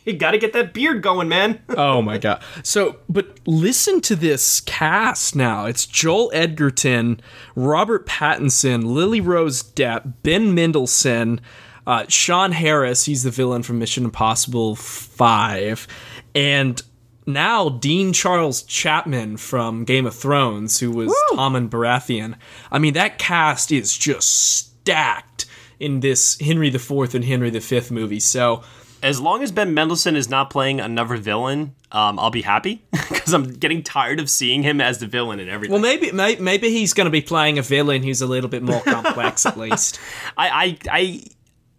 You 0.05 0.13
got 0.13 0.31
to 0.31 0.37
get 0.37 0.53
that 0.53 0.73
beard 0.73 1.01
going, 1.01 1.29
man. 1.29 1.61
oh 1.69 2.01
my 2.01 2.17
god. 2.17 2.41
So, 2.63 2.97
but 3.09 3.39
listen 3.45 4.01
to 4.01 4.15
this 4.15 4.61
cast 4.61 5.35
now. 5.35 5.65
It's 5.65 5.85
Joel 5.85 6.31
Edgerton, 6.33 7.21
Robert 7.55 8.05
Pattinson, 8.05 8.85
Lily 8.85 9.21
Rose 9.21 9.63
Depp, 9.63 10.13
Ben 10.23 10.53
Mendelsohn, 10.53 11.39
uh, 11.87 12.05
Sean 12.07 12.51
Harris. 12.51 13.05
He's 13.05 13.23
the 13.23 13.31
villain 13.31 13.63
from 13.63 13.79
Mission 13.79 14.05
Impossible 14.05 14.75
Five, 14.75 15.87
and 16.35 16.81
now 17.25 17.69
Dean 17.69 18.13
Charles 18.13 18.63
Chapman 18.63 19.37
from 19.37 19.83
Game 19.83 20.05
of 20.05 20.15
Thrones, 20.15 20.79
who 20.79 20.91
was 20.91 21.07
Woo! 21.07 21.37
Tommen 21.37 21.69
Baratheon. 21.69 22.35
I 22.71 22.79
mean, 22.79 22.93
that 22.93 23.17
cast 23.17 23.71
is 23.71 23.97
just 23.97 24.29
stacked 24.29 25.45
in 25.79 25.99
this 25.99 26.39
Henry 26.39 26.67
IV 26.67 27.15
and 27.15 27.25
Henry 27.25 27.49
V 27.49 27.81
movie. 27.91 28.19
So 28.19 28.63
as 29.03 29.19
long 29.19 29.43
as 29.43 29.51
Ben 29.51 29.73
Mendelsohn 29.73 30.15
is 30.15 30.29
not 30.29 30.49
playing 30.49 30.79
another 30.79 31.17
villain, 31.17 31.75
um, 31.91 32.17
I'll 32.17 32.31
be 32.31 32.41
happy 32.41 32.81
because 32.91 33.33
I'm 33.33 33.53
getting 33.53 33.83
tired 33.83 34.19
of 34.19 34.29
seeing 34.29 34.63
him 34.63 34.79
as 34.79 34.99
the 34.99 35.07
villain 35.07 35.39
and 35.39 35.49
everything. 35.49 35.73
Well, 35.73 35.81
maybe 35.81 36.11
maybe, 36.11 36.41
maybe 36.41 36.69
he's 36.69 36.93
going 36.93 37.05
to 37.05 37.11
be 37.11 37.21
playing 37.21 37.59
a 37.59 37.61
villain 37.61 38.01
who's 38.01 38.21
a 38.21 38.27
little 38.27 38.49
bit 38.49 38.63
more 38.63 38.81
complex, 38.81 39.45
at 39.45 39.57
least. 39.57 39.99
I, 40.37 40.49
I 40.49 40.77
I 40.89 41.23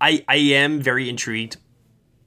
I 0.01 0.25
I 0.29 0.37
am 0.37 0.81
very 0.81 1.09
intrigued 1.09 1.57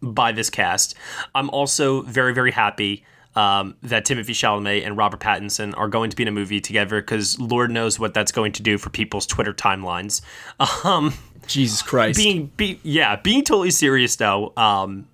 by 0.02 0.32
this 0.32 0.50
cast. 0.50 0.96
I'm 1.36 1.50
also 1.50 2.02
very 2.02 2.34
very 2.34 2.52
happy. 2.52 3.04
Um, 3.36 3.76
that 3.84 4.04
Timothée 4.04 4.32
Chalamet 4.32 4.84
and 4.84 4.98
Robert 4.98 5.20
Pattinson 5.20 5.78
are 5.78 5.88
going 5.88 6.10
to 6.10 6.16
be 6.16 6.24
in 6.24 6.28
a 6.28 6.32
movie 6.32 6.60
together 6.60 7.00
because 7.02 7.40
Lord 7.40 7.70
knows 7.70 8.00
what 8.00 8.16
that's 8.16 8.32
going 8.32 8.52
to 8.54 8.64
do 8.64 8.80
for 8.80 8.90
people's 8.90 9.28
Twitter 9.28 9.54
timelines. 9.54 10.22
Um, 10.84 11.14
Jesus 11.48 11.82
Christ. 11.82 12.18
Being 12.18 12.52
be 12.58 12.80
yeah, 12.84 13.16
being 13.16 13.44
totally 13.44 13.72
serious 13.72 14.16
though. 14.16 14.54
Um, 14.58 15.08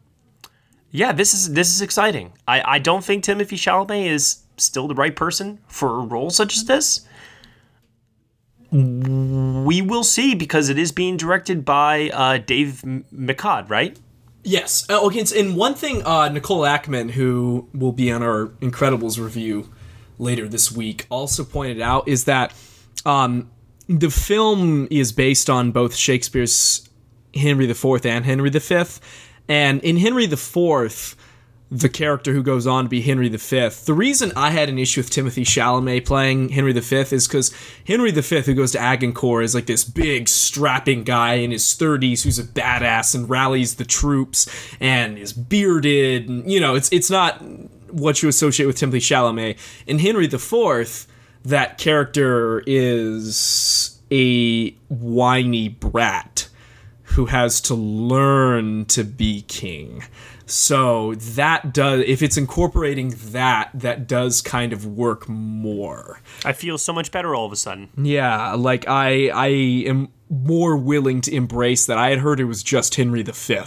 yeah, 0.91 1.11
this 1.11 1.33
is 1.33 1.53
this 1.53 1.73
is 1.73 1.81
exciting. 1.81 2.33
I 2.47 2.75
I 2.75 2.79
don't 2.79 3.03
think 3.03 3.23
Timothée 3.23 3.57
Chalamet 3.57 4.05
is 4.05 4.43
still 4.57 4.87
the 4.87 4.95
right 4.95 5.15
person 5.15 5.59
for 5.67 5.99
a 5.99 6.03
role 6.05 6.29
such 6.29 6.55
as 6.55 6.65
this. 6.65 7.07
We 8.71 9.81
will 9.83 10.03
see 10.03 10.33
because 10.33 10.69
it 10.69 10.79
is 10.79 10.91
being 10.91 11.15
directed 11.15 11.63
by 11.63 12.09
uh, 12.09 12.39
Dave 12.39 12.81
Michôd, 12.83 13.69
right? 13.69 13.97
Yes. 14.43 14.85
Oh, 14.89 15.07
okay. 15.07 15.23
And 15.39 15.55
one 15.55 15.73
thing, 15.73 16.05
uh, 16.05 16.29
Nicole 16.29 16.61
Ackman, 16.61 17.11
who 17.11 17.67
will 17.73 17.93
be 17.93 18.11
on 18.11 18.21
our 18.21 18.47
Incredibles 18.61 19.17
review 19.17 19.69
later 20.19 20.47
this 20.47 20.71
week, 20.71 21.07
also 21.09 21.43
pointed 21.43 21.81
out 21.81 22.07
is 22.07 22.25
that 22.25 22.53
um, 23.05 23.49
the 23.87 24.09
film 24.09 24.87
is 24.91 25.11
based 25.11 25.49
on 25.49 25.71
both 25.71 25.95
Shakespeare's 25.95 26.87
Henry 27.33 27.69
IV 27.69 28.05
and 28.05 28.25
Henry 28.25 28.49
V. 28.49 28.83
And 29.47 29.81
in 29.81 29.97
Henry 29.97 30.25
IV, 30.25 31.15
the 31.73 31.89
character 31.89 32.33
who 32.33 32.43
goes 32.43 32.67
on 32.67 32.83
to 32.83 32.89
be 32.89 33.01
Henry 33.01 33.29
V. 33.29 33.69
The 33.69 33.93
reason 33.95 34.31
I 34.35 34.51
had 34.51 34.69
an 34.69 34.77
issue 34.77 34.99
with 34.99 35.09
Timothée 35.09 35.43
Chalamet 35.43 36.05
playing 36.05 36.49
Henry 36.49 36.71
V 36.71 36.95
is 37.15 37.27
because 37.27 37.51
Henry 37.87 38.11
V, 38.11 38.41
who 38.41 38.53
goes 38.53 38.73
to 38.73 38.79
Agincourt, 38.79 39.43
is 39.43 39.55
like 39.55 39.65
this 39.65 39.83
big, 39.83 40.29
strapping 40.29 41.03
guy 41.03 41.35
in 41.35 41.49
his 41.49 41.63
30s 41.63 42.23
who's 42.23 42.37
a 42.37 42.43
badass 42.43 43.15
and 43.15 43.27
rallies 43.27 43.75
the 43.75 43.85
troops 43.85 44.47
and 44.79 45.17
is 45.17 45.33
bearded. 45.33 46.29
And, 46.29 46.49
you 46.49 46.59
know, 46.59 46.75
it's 46.75 46.91
it's 46.91 47.09
not 47.09 47.41
what 47.91 48.21
you 48.21 48.29
associate 48.29 48.67
with 48.67 48.77
Timothée 48.77 48.97
Chalamet. 48.97 49.57
In 49.87 49.97
Henry 49.97 50.25
IV, 50.25 51.07
that 51.43 51.79
character 51.79 52.61
is 52.67 53.99
a 54.11 54.69
whiny 54.89 55.69
brat 55.69 56.49
who 57.03 57.25
has 57.27 57.61
to 57.61 57.73
learn 57.73 58.85
to 58.85 59.03
be 59.03 59.41
king. 59.43 60.03
So 60.45 61.15
that 61.15 61.73
does 61.73 62.03
if 62.05 62.21
it's 62.21 62.37
incorporating 62.37 63.15
that 63.17 63.69
that 63.73 64.07
does 64.07 64.41
kind 64.41 64.73
of 64.73 64.85
work 64.85 65.27
more. 65.29 66.21
I 66.43 66.53
feel 66.53 66.77
so 66.77 66.93
much 66.93 67.11
better 67.11 67.33
all 67.33 67.45
of 67.45 67.51
a 67.51 67.55
sudden. 67.55 67.89
Yeah, 67.97 68.53
like 68.53 68.87
I 68.87 69.29
I 69.29 69.47
am 69.47 70.09
more 70.29 70.75
willing 70.75 71.21
to 71.21 71.33
embrace 71.33 71.85
that. 71.85 71.97
I 71.97 72.09
had 72.09 72.19
heard 72.19 72.39
it 72.39 72.45
was 72.45 72.63
just 72.63 72.95
Henry 72.95 73.23
V. 73.23 73.59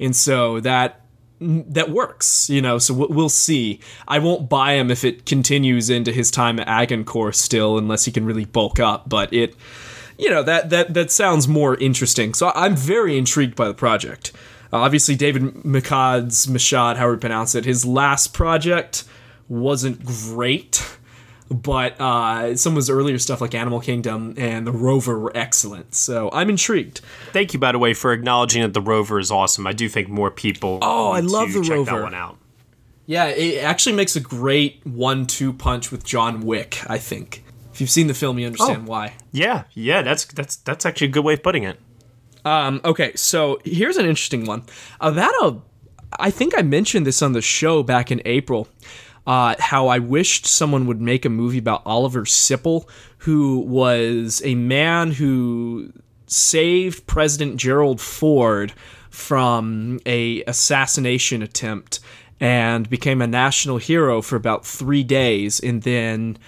And 0.00 0.16
so 0.16 0.60
that 0.60 1.02
that 1.40 1.90
works, 1.90 2.50
you 2.50 2.60
know. 2.60 2.78
So 2.78 2.94
we'll 2.94 3.28
see. 3.28 3.80
I 4.06 4.18
won't 4.18 4.48
buy 4.48 4.72
him 4.72 4.90
if 4.90 5.04
it 5.04 5.26
continues 5.26 5.90
into 5.90 6.12
his 6.12 6.30
time 6.30 6.58
at 6.58 6.66
Agincourt 6.68 7.36
still, 7.36 7.78
unless 7.78 8.04
he 8.04 8.12
can 8.12 8.24
really 8.24 8.44
bulk 8.44 8.80
up. 8.80 9.08
But 9.08 9.32
it, 9.32 9.54
you 10.18 10.30
know, 10.30 10.42
that 10.42 10.70
that 10.70 10.94
that 10.94 11.10
sounds 11.10 11.46
more 11.46 11.76
interesting. 11.76 12.34
So 12.34 12.50
I'm 12.54 12.74
very 12.74 13.16
intrigued 13.16 13.54
by 13.54 13.68
the 13.68 13.74
project. 13.74 14.32
Uh, 14.72 14.78
obviously, 14.78 15.14
David 15.14 15.42
Michôd's 15.42 16.46
Michôd, 16.46 16.96
however 16.96 17.14
you 17.14 17.18
pronounce 17.18 17.54
it, 17.54 17.64
his 17.64 17.84
last 17.84 18.34
project 18.34 19.04
wasn't 19.48 20.04
great 20.04 20.98
but 21.50 21.98
uh, 22.00 22.56
some 22.56 22.74
of 22.74 22.76
his 22.76 22.90
earlier 22.90 23.18
stuff 23.18 23.40
like 23.40 23.54
Animal 23.54 23.80
Kingdom 23.80 24.34
and 24.36 24.66
The 24.66 24.72
Rover 24.72 25.18
were 25.18 25.32
excellent. 25.34 25.94
So 25.94 26.30
I'm 26.32 26.50
intrigued. 26.50 27.00
Thank 27.32 27.54
you, 27.54 27.58
by 27.58 27.72
the 27.72 27.78
way, 27.78 27.94
for 27.94 28.12
acknowledging 28.12 28.62
that 28.62 28.74
The 28.74 28.80
Rover 28.80 29.18
is 29.18 29.30
awesome. 29.30 29.66
I 29.66 29.72
do 29.72 29.88
think 29.88 30.08
more 30.08 30.30
people. 30.30 30.78
Oh, 30.82 31.10
I 31.10 31.20
love 31.20 31.52
The 31.52 31.62
check 31.62 31.70
Rover. 31.70 31.90
That 31.92 32.02
one 32.02 32.14
out. 32.14 32.38
Yeah, 33.06 33.26
it 33.26 33.64
actually 33.64 33.96
makes 33.96 34.16
a 34.16 34.20
great 34.20 34.84
one-two 34.84 35.54
punch 35.54 35.90
with 35.90 36.04
John 36.04 36.42
Wick. 36.42 36.82
I 36.90 36.98
think 36.98 37.42
if 37.72 37.80
you've 37.80 37.88
seen 37.88 38.06
the 38.06 38.14
film, 38.14 38.38
you 38.38 38.46
understand 38.46 38.82
oh. 38.84 38.90
why. 38.90 39.14
Yeah, 39.32 39.64
yeah, 39.72 40.02
that's 40.02 40.26
that's 40.26 40.56
that's 40.56 40.84
actually 40.84 41.06
a 41.06 41.10
good 41.12 41.24
way 41.24 41.32
of 41.32 41.42
putting 41.42 41.62
it. 41.62 41.80
Um, 42.44 42.80
okay, 42.84 43.12
so 43.14 43.58
here's 43.64 43.96
an 43.96 44.06
interesting 44.06 44.46
one 44.46 44.64
about 45.00 45.34
a. 45.42 45.56
I 46.18 46.30
think 46.30 46.54
I 46.56 46.62
mentioned 46.62 47.06
this 47.06 47.20
on 47.20 47.32
the 47.32 47.42
show 47.42 47.82
back 47.82 48.10
in 48.10 48.22
April 48.24 48.66
uh, 49.28 49.54
how 49.58 49.88
I 49.88 49.98
wished 49.98 50.46
someone 50.46 50.86
would 50.86 51.02
make 51.02 51.26
a 51.26 51.28
movie 51.28 51.58
about 51.58 51.82
Oliver 51.84 52.24
Sipple, 52.24 52.88
who 53.18 53.58
was 53.60 54.40
a 54.42 54.54
man 54.54 55.12
who 55.12 55.92
saved 56.26 57.06
President 57.06 57.58
Gerald 57.58 58.00
Ford 58.00 58.72
from 59.10 60.00
a 60.06 60.42
assassination 60.44 61.42
attempt 61.42 62.00
and 62.40 62.88
became 62.88 63.20
a 63.20 63.26
national 63.26 63.76
hero 63.76 64.22
for 64.22 64.36
about 64.36 64.64
three 64.64 65.04
days, 65.04 65.60
and 65.60 65.82
then 65.82 66.38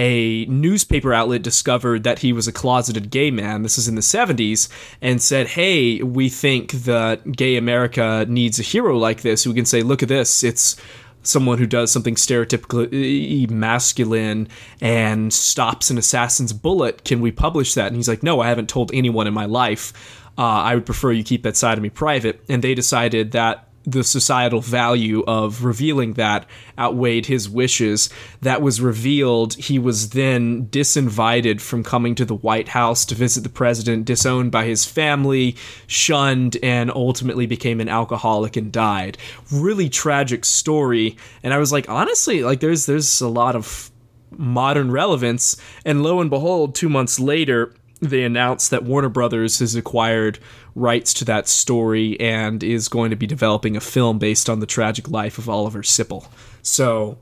a 0.00 0.46
newspaper 0.46 1.12
outlet 1.12 1.42
discovered 1.42 2.04
that 2.04 2.20
he 2.20 2.32
was 2.32 2.48
a 2.48 2.52
closeted 2.52 3.10
gay 3.10 3.30
man. 3.30 3.62
This 3.62 3.76
is 3.76 3.86
in 3.86 3.96
the 3.96 4.00
70s, 4.00 4.68
and 5.02 5.20
said, 5.20 5.48
Hey, 5.48 6.02
we 6.02 6.30
think 6.30 6.72
that 6.72 7.32
gay 7.32 7.56
America 7.56 8.24
needs 8.26 8.58
a 8.58 8.62
hero 8.62 8.96
like 8.96 9.20
this 9.20 9.44
who 9.44 9.52
can 9.52 9.66
say, 9.66 9.82
Look 9.82 10.02
at 10.02 10.08
this, 10.08 10.42
it's 10.42 10.80
someone 11.22 11.58
who 11.58 11.66
does 11.66 11.92
something 11.92 12.14
stereotypically 12.14 13.50
masculine 13.50 14.48
and 14.80 15.34
stops 15.34 15.90
an 15.90 15.98
assassin's 15.98 16.54
bullet. 16.54 17.04
Can 17.04 17.20
we 17.20 17.30
publish 17.30 17.74
that? 17.74 17.88
And 17.88 17.96
he's 17.96 18.08
like, 18.08 18.22
No, 18.22 18.40
I 18.40 18.48
haven't 18.48 18.70
told 18.70 18.90
anyone 18.94 19.26
in 19.26 19.34
my 19.34 19.44
life. 19.44 19.92
Uh, 20.38 20.42
I 20.42 20.74
would 20.74 20.86
prefer 20.86 21.12
you 21.12 21.22
keep 21.22 21.42
that 21.42 21.58
side 21.58 21.76
of 21.76 21.82
me 21.82 21.90
private. 21.90 22.42
And 22.48 22.64
they 22.64 22.74
decided 22.74 23.32
that 23.32 23.68
the 23.84 24.04
societal 24.04 24.60
value 24.60 25.24
of 25.26 25.64
revealing 25.64 26.12
that 26.14 26.46
outweighed 26.78 27.26
his 27.26 27.48
wishes. 27.48 28.10
That 28.42 28.60
was 28.60 28.80
revealed. 28.80 29.54
He 29.54 29.78
was 29.78 30.10
then 30.10 30.66
disinvited 30.66 31.60
from 31.60 31.82
coming 31.82 32.14
to 32.16 32.24
the 32.24 32.34
White 32.34 32.68
House 32.68 33.04
to 33.06 33.14
visit 33.14 33.42
the 33.42 33.48
president, 33.48 34.04
disowned 34.04 34.52
by 34.52 34.66
his 34.66 34.84
family, 34.84 35.56
shunned, 35.86 36.58
and 36.62 36.90
ultimately 36.90 37.46
became 37.46 37.80
an 37.80 37.88
alcoholic 37.88 38.56
and 38.56 38.70
died. 38.70 39.16
Really 39.50 39.88
tragic 39.88 40.44
story. 40.44 41.16
And 41.42 41.54
I 41.54 41.58
was 41.58 41.72
like, 41.72 41.88
honestly, 41.88 42.42
like 42.42 42.60
there's 42.60 42.86
there's 42.86 43.20
a 43.20 43.28
lot 43.28 43.56
of 43.56 43.90
modern 44.30 44.90
relevance. 44.90 45.56
And 45.84 46.02
lo 46.02 46.20
and 46.20 46.30
behold, 46.30 46.74
two 46.74 46.88
months 46.88 47.18
later, 47.18 47.74
they 48.00 48.24
announced 48.24 48.70
that 48.70 48.84
Warner 48.84 49.08
Brothers 49.08 49.58
has 49.58 49.74
acquired 49.74 50.38
rights 50.74 51.12
to 51.14 51.24
that 51.24 51.48
story 51.48 52.18
and 52.20 52.62
is 52.62 52.88
going 52.88 53.10
to 53.10 53.16
be 53.16 53.26
developing 53.26 53.76
a 53.76 53.80
film 53.80 54.18
based 54.18 54.48
on 54.48 54.60
the 54.60 54.66
tragic 54.66 55.08
life 55.08 55.38
of 55.38 55.48
Oliver 55.48 55.82
Sipple. 55.82 56.28
So 56.62 57.18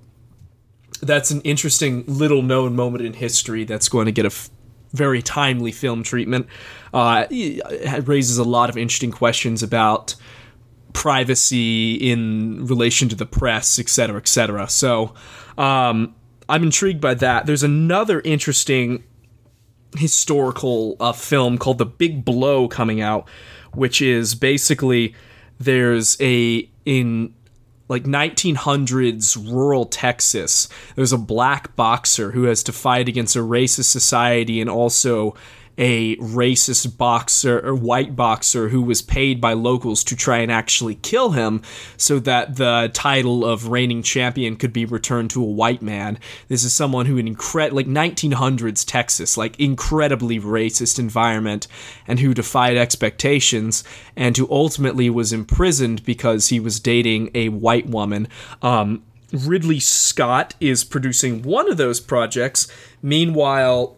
that's 1.01 1.31
an 1.31 1.41
interesting 1.43 2.05
little 2.07 2.43
known 2.43 2.77
moment 2.77 3.05
in 3.05 3.13
history 3.13 3.65
that's 3.65 3.89
going 3.89 4.07
to 4.07 4.13
get 4.13 4.25
a 4.25 4.29
f- 4.29 4.51
very 4.93 5.23
timely 5.23 5.73
film 5.73 6.03
treatment. 6.03 6.47
Uh, 6.93 7.27
it 7.31 8.07
raises 8.09 8.39
a 8.39 8.45
lot 8.45 8.69
of 8.71 8.77
interesting 8.77 9.13
questions 9.13 9.63
about 9.63 10.15
privacy 10.93 11.95
in 11.95 12.67
relation 12.67 13.09
to 13.09 13.15
the 13.15 13.27
press, 13.27 13.79
et 13.79 13.89
cetera, 13.89 14.17
et 14.17 14.27
cetera. 14.27 14.69
So 14.69 15.15
um, 15.57 16.15
I'm 16.49 16.63
intrigued 16.63 17.01
by 17.01 17.15
that. 17.15 17.47
There's 17.47 17.63
another 17.63 18.21
interesting 18.23 19.05
historical 19.97 20.97
uh, 21.01 21.13
film 21.13 21.59
called 21.59 21.79
The 21.79 21.87
Big 21.87 22.25
Blow 22.25 22.69
coming 22.69 23.01
out, 23.01 23.29
which 23.73 24.03
is 24.03 24.35
basically 24.35 25.15
there's 25.59 26.17
a 26.21 26.69
in 26.85 27.35
like 27.89 28.05
1900s 28.05 29.37
rural 29.51 29.87
Texas. 29.87 30.69
There's 30.95 31.13
a 31.13 31.19
black 31.19 31.75
boxer 31.75 32.33
who 32.33 32.45
has 32.45 32.63
to 32.65 32.73
fight 32.73 33.09
against 33.09 33.35
a 33.35 33.41
racist 33.41 33.85
society 33.87 34.61
and 34.61 34.69
also 34.69 35.35
a 35.79 36.17
racist 36.17 36.99
boxer 36.99 37.65
or 37.65 37.75
white 37.75 38.17
boxer 38.17 38.69
who 38.69 38.83
was 38.83 39.01
paid 39.01 39.41
by 39.41 39.53
locals 39.53 40.03
to 40.05 40.17
try 40.17 40.39
and 40.39 40.51
actually 40.51 40.97
kill 40.97 41.31
him 41.31 41.63
so 41.97 42.19
that 42.19 42.57
the 42.57 42.91
title 42.93 43.45
of 43.45 43.69
reigning 43.69 44.03
champion 44.03 44.57
could 44.57 44.73
be 44.73 44.85
returned 44.85 45.31
to 45.31 45.43
a 45.43 45.47
white 45.47 45.81
man. 45.81 46.19
This 46.49 46.65
is 46.65 46.73
someone 46.73 47.07
who 47.07 47.17
in 47.17 47.35
incre- 47.35 47.73
like 47.73 47.87
1900s 47.87 48.85
Texas, 48.85 49.37
like 49.37 49.59
incredibly 49.61 50.41
racist 50.41 50.99
environment 50.99 51.69
and 52.07 52.19
who 52.19 52.35
defied 52.35 52.77
expectations 52.77 53.85
and 54.17 54.37
who 54.37 54.49
ultimately 54.51 55.09
was 55.09 55.33
imprisoned 55.33 56.05
because 56.05 56.49
he 56.49 56.59
was 56.59 56.81
dating 56.81 57.31
a 57.35 57.51
white 57.51 57.87
woman. 57.87 58.27
Um, 58.63 59.05
Ridley 59.33 59.79
Scott 59.79 60.55
is 60.59 60.85
producing 60.85 61.43
one 61.43 61.71
of 61.71 61.77
those 61.77 62.01
projects. 62.01 62.67
Meanwhile, 63.03 63.98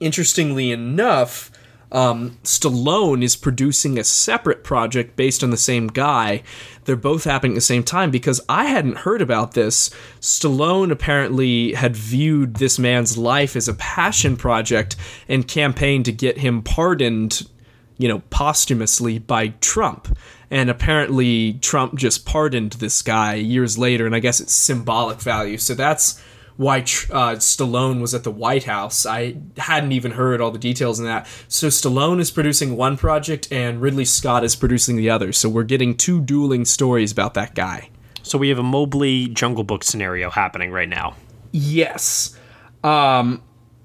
interestingly 0.00 0.70
enough, 0.70 1.50
um, 1.90 2.38
Stallone 2.44 3.22
is 3.22 3.36
producing 3.36 3.98
a 3.98 4.04
separate 4.04 4.62
project 4.62 5.16
based 5.16 5.42
on 5.42 5.50
the 5.50 5.56
same 5.56 5.86
guy. 5.86 6.42
They're 6.84 6.96
both 6.96 7.24
happening 7.24 7.52
at 7.52 7.56
the 7.56 7.60
same 7.62 7.82
time 7.82 8.10
because 8.10 8.40
I 8.48 8.66
hadn't 8.66 8.98
heard 8.98 9.22
about 9.22 9.52
this. 9.52 9.90
Stallone 10.20 10.90
apparently 10.90 11.72
had 11.72 11.96
viewed 11.96 12.56
this 12.56 12.78
man's 12.78 13.16
life 13.16 13.56
as 13.56 13.68
a 13.68 13.74
passion 13.74 14.36
project 14.36 14.96
and 15.28 15.48
campaigned 15.48 16.04
to 16.06 16.12
get 16.12 16.38
him 16.38 16.62
pardoned, 16.62 17.48
you 17.96 18.08
know, 18.08 18.20
posthumously 18.30 19.18
by 19.18 19.48
Trump. 19.60 20.16
And 20.50 20.70
apparently, 20.70 21.54
Trump 21.54 21.94
just 21.96 22.24
pardoned 22.24 22.72
this 22.72 23.02
guy 23.02 23.34
years 23.34 23.76
later, 23.76 24.06
and 24.06 24.14
I 24.14 24.20
guess 24.20 24.40
it's 24.40 24.54
symbolic 24.54 25.20
value. 25.20 25.58
So 25.58 25.74
that's 25.74 26.22
why 26.58 26.78
uh, 26.80 27.36
Stallone 27.36 28.00
was 28.00 28.14
at 28.14 28.24
the 28.24 28.32
White 28.32 28.64
House. 28.64 29.06
I 29.06 29.36
hadn't 29.58 29.92
even 29.92 30.10
heard 30.10 30.40
all 30.40 30.50
the 30.50 30.58
details 30.58 30.98
in 30.98 31.06
that. 31.06 31.28
So 31.46 31.68
Stallone 31.68 32.18
is 32.18 32.32
producing 32.32 32.76
one 32.76 32.96
project 32.96 33.46
and 33.52 33.80
Ridley 33.80 34.04
Scott 34.04 34.42
is 34.42 34.56
producing 34.56 34.96
the 34.96 35.08
other. 35.08 35.32
So 35.32 35.48
we're 35.48 35.62
getting 35.62 35.96
two 35.96 36.20
dueling 36.20 36.64
stories 36.64 37.12
about 37.12 37.34
that 37.34 37.54
guy. 37.54 37.90
So 38.24 38.38
we 38.38 38.48
have 38.48 38.58
a 38.58 38.64
Mowgli 38.64 39.28
Jungle 39.28 39.62
Book 39.62 39.84
scenario 39.84 40.30
happening 40.30 40.72
right 40.72 40.88
now. 40.88 41.14
Yes. 41.52 42.36
Um, 42.82 43.40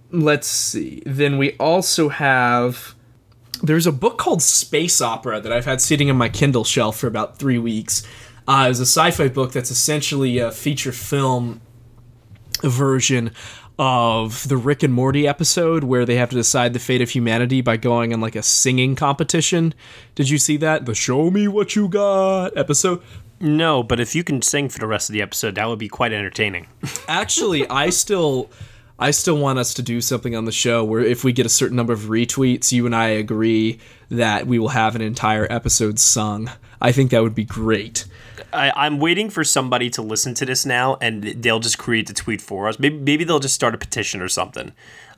let's 0.10 0.48
see. 0.48 1.04
Then 1.06 1.38
we 1.38 1.52
also 1.58 2.10
have. 2.10 2.96
There's 3.62 3.86
a 3.86 3.92
book 3.92 4.18
called 4.18 4.42
Space 4.42 5.00
Opera 5.00 5.40
that 5.42 5.54
I've 5.54 5.66
had 5.66 5.80
sitting 5.80 6.10
on 6.10 6.18
my 6.18 6.28
Kindle 6.28 6.64
shelf 6.64 6.98
for 6.98 7.06
about 7.06 7.38
three 7.38 7.60
weeks. 7.60 8.02
Uh, 8.48 8.68
it's 8.72 8.80
a 8.80 8.82
sci-fi 8.82 9.28
book 9.28 9.52
that's 9.52 9.70
essentially 9.70 10.40
a 10.40 10.52
feature 10.52 10.92
film 10.92 11.62
version 12.70 13.32
of 13.80 14.48
the 14.48 14.58
Rick 14.58 14.84
and 14.84 14.94
Morty 14.94 15.28
episode 15.28 15.84
where 15.84 16.06
they 16.06 16.16
have 16.16 16.30
to 16.30 16.36
decide 16.36 16.74
the 16.74 16.80
fate 16.80 17.02
of 17.02 17.10
humanity 17.10 17.62
by 17.62 17.78
going 17.78 18.14
on 18.14 18.22
like 18.22 18.36
a 18.36 18.44
singing 18.44 18.96
competition. 18.96 19.74
Did 20.16 20.30
you 20.30 20.38
see 20.38 20.58
that? 20.58 20.86
The 20.86 20.94
Show 20.94 21.32
Me 21.32 21.48
What 21.48 21.76
You 21.76 21.88
Got 21.88 22.56
episode? 22.58 23.02
No, 23.40 23.84
but 23.84 24.00
if 24.00 24.16
you 24.16 24.24
can 24.24 24.42
sing 24.42 24.70
for 24.70 24.80
the 24.80 24.88
rest 24.88 25.10
of 25.10 25.14
the 25.14 25.22
episode, 25.22 25.56
that 25.56 25.68
would 25.68 25.80
be 25.80 25.90
quite 25.90 26.14
entertaining. 26.14 26.68
Actually, 27.08 27.68
I 27.68 27.90
still 27.90 28.50
I 29.00 29.12
still 29.12 29.38
want 29.38 29.60
us 29.60 29.74
to 29.74 29.82
do 29.82 30.02
something 30.02 30.36
on 30.36 30.46
the 30.46 30.52
show 30.52 30.84
where 30.84 31.02
if 31.02 31.24
we 31.24 31.34
get 31.34 31.46
a 31.46 31.50
certain 31.50 31.76
number 31.76 31.94
of 31.94 32.02
retweets, 32.02 32.72
you 32.72 32.86
and 32.86 32.96
I 32.96 33.08
agree 33.08 33.80
that 34.10 34.46
we 34.46 34.60
will 34.60 34.70
have 34.70 34.96
an 34.96 35.02
entire 35.02 35.48
episode 35.50 36.00
sung. 36.00 36.50
I 36.80 36.92
think 36.92 37.12
that 37.12 37.24
would 37.24 37.36
be 37.36 37.44
great. 37.44 38.06
I, 38.54 38.86
am 38.88 39.00
waiting 39.00 39.30
for 39.30 39.44
somebody 39.44 39.90
to 39.92 40.02
listen 40.02 40.34
to 40.36 40.46
this 40.46 40.66
now, 40.66 40.98
and 41.02 41.24
they'll 41.24 41.60
just 41.60 41.78
create 41.78 42.08
the 42.08 42.14
tweet 42.14 42.42
for 42.42 42.68
us. 42.68 42.80
Maybe 42.80 42.98
maybe 42.98 43.24
they'll 43.24 43.40
just 43.40 43.56
start 43.56 43.76
a 43.76 43.78
petition 43.78 44.22
or 44.22 44.28
something. 44.28 44.74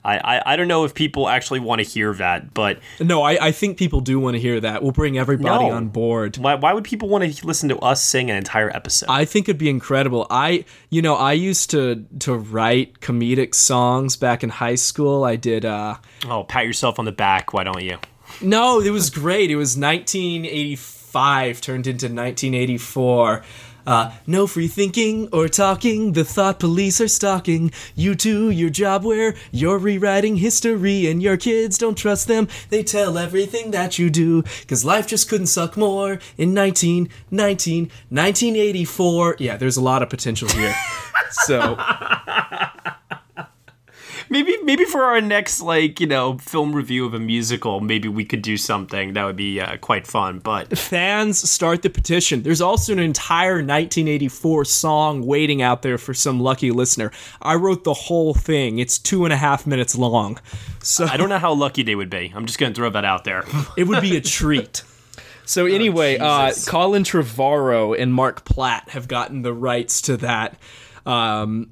I, 0.06 0.18
I, 0.18 0.54
I 0.54 0.56
don't 0.56 0.68
know 0.68 0.86
if 0.86 0.94
people 0.94 1.28
actually 1.28 1.60
want 1.60 1.80
to 1.80 1.84
hear 1.84 2.14
that, 2.14 2.54
but 2.54 2.80
no, 3.00 3.24
I, 3.24 3.48
I 3.48 3.52
think 3.52 3.80
people 3.80 4.02
do 4.02 4.20
want 4.20 4.36
to 4.36 4.40
hear 4.40 4.60
that. 4.60 4.84
We'll 4.84 4.92
bring 4.92 5.18
everybody 5.18 5.66
no. 5.66 5.72
on 5.72 5.88
board. 5.88 6.38
Why, 6.38 6.54
why 6.54 6.74
would 6.74 6.84
people 6.84 7.10
want 7.10 7.24
to 7.24 7.46
listen 7.48 7.70
to 7.70 7.80
us 7.80 8.04
sing 8.04 8.30
an 8.30 8.38
entire 8.38 8.70
episode? 8.70 9.10
I 9.10 9.26
think 9.26 9.50
it'd 9.50 9.58
be 9.58 9.70
incredible. 9.70 10.28
I 10.30 10.66
you 10.90 11.02
know 11.02 11.16
I 11.16 11.34
used 11.34 11.72
to 11.72 12.06
to 12.20 12.36
write 12.36 13.00
comedic 13.00 13.56
songs 13.56 14.16
back 14.16 14.44
in 14.44 14.50
high 14.50 14.76
school. 14.76 15.24
I 15.24 15.36
did. 15.36 15.66
uh 15.66 15.96
Oh, 16.28 16.44
pat 16.44 16.66
yourself 16.66 17.00
on 17.00 17.06
the 17.06 17.12
back. 17.12 17.52
Why 17.52 17.64
don't 17.64 17.82
you? 17.82 17.98
No, 18.42 18.80
it 18.80 18.92
was 18.92 19.10
great. 19.10 19.50
It 19.50 19.56
was 19.56 19.78
1985 19.78 21.62
turned 21.62 21.88
into 21.88 22.06
1984. 22.06 23.44
Uh, 23.88 24.12
no 24.26 24.48
free 24.48 24.68
thinking 24.68 25.30
or 25.32 25.48
talking, 25.48 26.14
the 26.14 26.26
thought 26.26 26.60
police 26.60 27.00
are 27.00 27.08
stalking. 27.08 27.72
You 27.94 28.16
do 28.16 28.50
your 28.50 28.72
job 28.72 29.04
where 29.04 29.36
you're 29.52 29.78
rewriting 29.78 30.38
history 30.38 31.08
and 31.08 31.22
your 31.22 31.38
kids 31.38 31.78
don't 31.78 31.96
trust 31.96 32.28
them. 32.28 32.48
They 32.70 32.82
tell 32.82 33.18
everything 33.18 33.72
that 33.72 34.00
you 34.00 34.10
do, 34.10 34.44
cause 34.68 34.84
life 34.84 35.08
just 35.08 35.30
couldn't 35.30 35.48
suck 35.48 35.78
more 35.78 36.20
in 36.38 36.54
19, 36.54 37.10
19, 37.30 37.84
1984. 37.84 39.36
Yeah, 39.40 39.58
there's 39.58 39.78
a 39.78 39.84
lot 39.84 40.02
of 40.02 40.10
potential 40.10 40.50
here. 40.50 40.76
so 41.46 41.78
maybe 44.30 44.58
maybe 44.64 44.86
for 44.86 45.04
our 45.04 45.22
next 45.22 45.62
like 45.62 46.00
you 46.00 46.08
know 46.08 46.38
film 46.38 46.74
review 46.74 47.06
of 47.06 47.14
a 47.14 47.20
musical, 47.20 47.80
maybe 47.80 48.08
we 48.08 48.26
could 48.26 48.42
do 48.42 48.58
something 48.58 49.14
that 49.14 49.24
would 49.24 49.36
be 49.36 49.60
uh, 49.60 49.78
quite 49.78 50.08
fun. 50.08 50.40
But 50.40 50.78
fans 50.78 51.50
start 51.50 51.82
the 51.82 51.90
petition. 51.90 52.44
There's 52.44 52.62
also 52.62 52.94
an 52.94 53.00
entire 53.00 53.56
1984 53.56 54.66
song 54.66 55.26
waiting 55.26 55.62
out 55.62 55.82
there 55.82 55.98
for 55.98 56.14
some 56.14 56.40
lucky 56.40 56.72
listener. 56.72 57.12
I 57.42 57.56
wrote 57.56 57.84
the 57.84 57.94
whole 57.94 58.34
thing. 58.34 58.80
It's 58.80 58.98
two 58.98 59.26
and 59.26 59.34
a 59.34 59.38
half 59.38 59.68
minutes 59.68 59.96
long. 59.96 60.40
So 60.82 61.06
I 61.06 61.18
don't 61.18 61.30
know 61.30 61.40
how 61.40 61.54
lucky 61.54 61.84
they 61.84 61.96
would 61.96 62.10
be. 62.10 62.32
I'm 62.36 62.46
just 62.46 62.60
gonna 62.60 62.74
throw 62.74 62.90
that 62.90 63.06
out 63.06 63.24
there. 63.24 63.44
it 63.78 63.86
would 63.86 64.02
be 64.02 64.18
a 64.18 64.22
treat. 64.22 64.84
So 65.46 65.68
anyway, 65.68 66.18
oh, 66.18 66.26
uh, 66.26 66.54
Colin 66.66 67.04
Trevorrow 67.04 68.00
and 68.00 68.14
Mark 68.14 68.46
Platt 68.46 68.90
have 68.90 69.08
gotten 69.08 69.44
the 69.44 69.54
rights 69.54 70.02
to 70.04 70.18
that. 70.18 70.58
Um, 71.06 71.70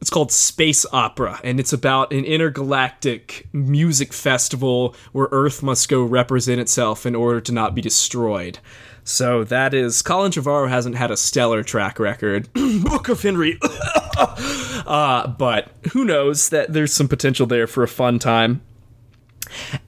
it's 0.00 0.10
called 0.10 0.32
Space 0.32 0.86
Opera, 0.92 1.40
and 1.44 1.60
it's 1.60 1.72
about 1.72 2.12
an 2.12 2.24
intergalactic 2.24 3.46
music 3.52 4.12
festival 4.12 4.94
where 5.12 5.28
Earth 5.30 5.62
must 5.62 5.88
go 5.88 6.02
represent 6.02 6.60
itself 6.60 7.04
in 7.04 7.14
order 7.14 7.40
to 7.42 7.52
not 7.52 7.74
be 7.74 7.82
destroyed. 7.82 8.58
So 9.04 9.44
that 9.44 9.74
is 9.74 10.02
Colin 10.02 10.32
Trevorrow 10.32 10.68
hasn't 10.68 10.96
had 10.96 11.10
a 11.10 11.16
stellar 11.16 11.62
track 11.62 11.98
record. 11.98 12.48
Book 12.82 13.08
of 13.08 13.20
Henry, 13.20 13.58
uh, 14.16 15.26
but 15.26 15.70
who 15.92 16.04
knows 16.04 16.48
that 16.48 16.72
there's 16.72 16.92
some 16.92 17.08
potential 17.08 17.46
there 17.46 17.66
for 17.66 17.82
a 17.82 17.88
fun 17.88 18.18
time. 18.18 18.62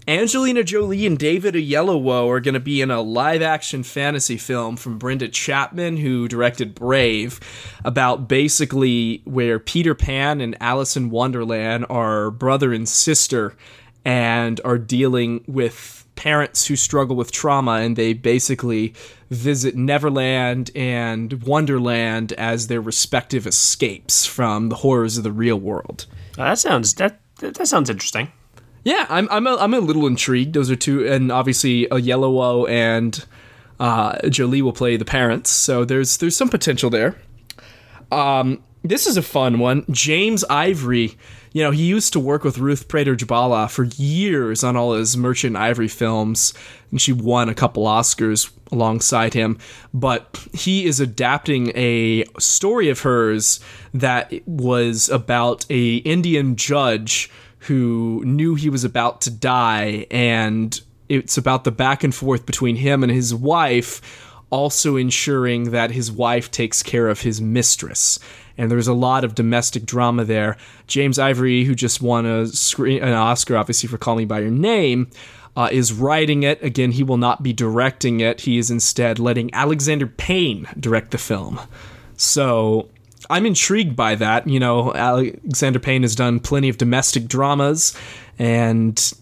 Angelina 0.09 0.65
Jolie 0.65 1.07
and 1.07 1.19
David 1.19 1.55
Oyelowo 1.55 2.29
are 2.29 2.41
going 2.41 2.55
to 2.55 2.61
be 2.61 2.81
in 2.81 2.91
a 2.91 3.01
live 3.01 3.43
action 3.43 3.83
fantasy 3.83 4.37
film 4.37 4.77
from 4.77 4.99
Brenda 4.99 5.29
Chapman, 5.29 5.97
who 5.97 6.29
directed 6.29 6.75
Brave, 6.75 7.41
about 7.85 8.29
basically 8.29 9.23
where 9.25 9.59
Peter 9.59 9.95
Pan 9.95 10.41
and 10.41 10.57
Alice 10.61 10.97
in 10.97 11.11
Wonderland 11.11 11.87
are 11.89 12.31
brother 12.31 12.73
and 12.73 12.89
sister 12.89 13.57
and 14.05 14.61
are 14.65 14.79
dealing 14.79 15.45
with 15.47 16.05
parents 16.15 16.67
who 16.67 16.77
struggle 16.77 17.17
with 17.17 17.33
trauma 17.33 17.73
and 17.73 17.97
they 17.97 18.13
basically 18.13 18.95
visit 19.31 19.75
Neverland 19.75 20.71
and 20.75 21.43
Wonderland 21.43 22.33
as 22.35 22.67
their 22.67 22.81
respective 22.81 23.47
escapes 23.47 24.27
from 24.27 24.69
the 24.69 24.77
horrors 24.77 25.17
of 25.17 25.25
the 25.25 25.33
real 25.33 25.59
world. 25.59 26.07
That 26.37 26.59
sounds 26.59 26.95
that 26.95 27.21
that 27.39 27.67
sounds 27.67 27.91
interesting. 27.91 28.31
Yeah, 28.85 29.07
I'm 29.09 29.29
I'm 29.31 29.47
a, 29.47 29.57
I'm 29.57 29.75
a 29.75 29.81
little 29.81 30.07
intrigued. 30.07 30.55
Those 30.55 30.71
are 30.71 30.77
two, 30.77 31.07
and 31.07 31.31
obviously 31.31 31.87
Oyelowo 31.87 32.69
and 32.69 33.25
uh, 33.79 34.29
Jolie 34.29 34.63
will 34.63 34.73
play 34.73 34.97
the 34.97 35.05
parents, 35.05 35.51
so 35.51 35.85
there's 35.85 36.17
there's 36.17 36.37
some 36.37 36.49
potential 36.49 36.91
there. 36.91 37.17
Um, 38.11 38.63
this 38.83 39.07
is 39.07 39.17
a 39.17 39.23
fun 39.23 39.61
one. 39.61 39.85
James 39.91 40.45
Ivory, 40.51 41.17
you 41.53 41.63
know, 41.63 41.71
he 41.71 41.85
used 41.85 42.13
to 42.15 42.21
work 42.21 42.43
with 42.43 42.59
Ruth 42.59 42.89
Prawer 42.89 43.17
Jhabvala 43.17 43.71
for 43.71 43.85
years 43.85 44.65
on 44.65 44.77
all 44.77 44.95
his 44.95 45.17
Merchant 45.17 45.57
Ivory 45.57 45.89
films, 45.89 46.53
and 46.91 47.01
she 47.01 47.13
won 47.13 47.49
a 47.49 47.55
couple 47.55 47.85
Oscars 47.85 48.51
alongside 48.73 49.35
him. 49.35 49.59
But 49.95 50.45
he 50.53 50.85
is 50.87 50.99
adapting 50.99 51.71
a 51.77 52.25
story 52.41 52.89
of 52.89 53.01
hers 53.01 53.61
that 53.95 54.33
was 54.47 55.09
about 55.09 55.65
a 55.71 55.97
Indian 55.99 56.57
judge 56.57 57.31
who 57.67 58.23
knew 58.25 58.55
he 58.55 58.69
was 58.69 58.85
about 58.85 59.21
to 59.23 59.31
die, 59.31 60.07
and 60.11 60.81
it's 61.09 61.37
about 61.37 61.65
the 61.65 61.71
back 61.71 62.03
and 62.03 62.15
forth 62.15 62.45
between 62.45 62.77
him 62.77 63.03
and 63.03 63.13
his 63.13 63.35
wife, 63.35 64.01
also 64.51 64.97
ensuring 64.97 65.71
that 65.71 65.93
his 65.93 66.11
wife 66.11 66.51
takes 66.51 66.83
care 66.83 67.09
of 67.09 67.21
his 67.21 67.41
mistress. 67.41 68.19
And 68.59 68.71
there's 68.71 68.89
a 68.89 68.93
lot 68.93 69.25
of 69.25 69.35
domestic 69.35 69.87
drama 69.87 70.25
there. 70.25 70.57
James 70.87 71.19
Ivory, 71.19 71.65
who 71.65 71.75
just 71.75 72.03
won 72.03 72.27
a 72.27 72.47
screen, 72.47 73.03
an 73.03 73.13
Oscar, 73.13 73.57
obviously 73.57 73.89
for 73.89 73.97
Call 73.97 74.17
Me 74.17 74.25
by 74.25 74.41
Your 74.41 74.51
Name, 74.51 75.09
uh, 75.57 75.69
is 75.71 75.93
writing 75.93 76.43
it. 76.43 76.63
Again, 76.63 76.93
he 76.93 77.03
will 77.03 77.17
not 77.17 77.43
be 77.43 77.53
directing 77.53 78.21
it. 78.21 78.41
He 78.43 78.59
is 78.59 78.71
instead 78.71 79.19
letting 79.19 79.53
Alexander 79.55 80.07
Payne 80.07 80.67
direct 80.79 81.13
the 81.13 81.19
film. 81.19 81.61
So 82.17 82.89
I'm 83.33 83.47
intrigued 83.47 83.97
by 83.97 84.15
that. 84.17 84.47
You 84.47 84.61
know, 84.61 84.93
Alexander 84.95 85.79
Payne 85.79 86.03
has 86.03 86.15
done 86.15 86.39
plenty 86.39 86.69
of 86.69 86.77
domestic 86.77 87.27
dramas, 87.27 87.97
and 88.39 89.13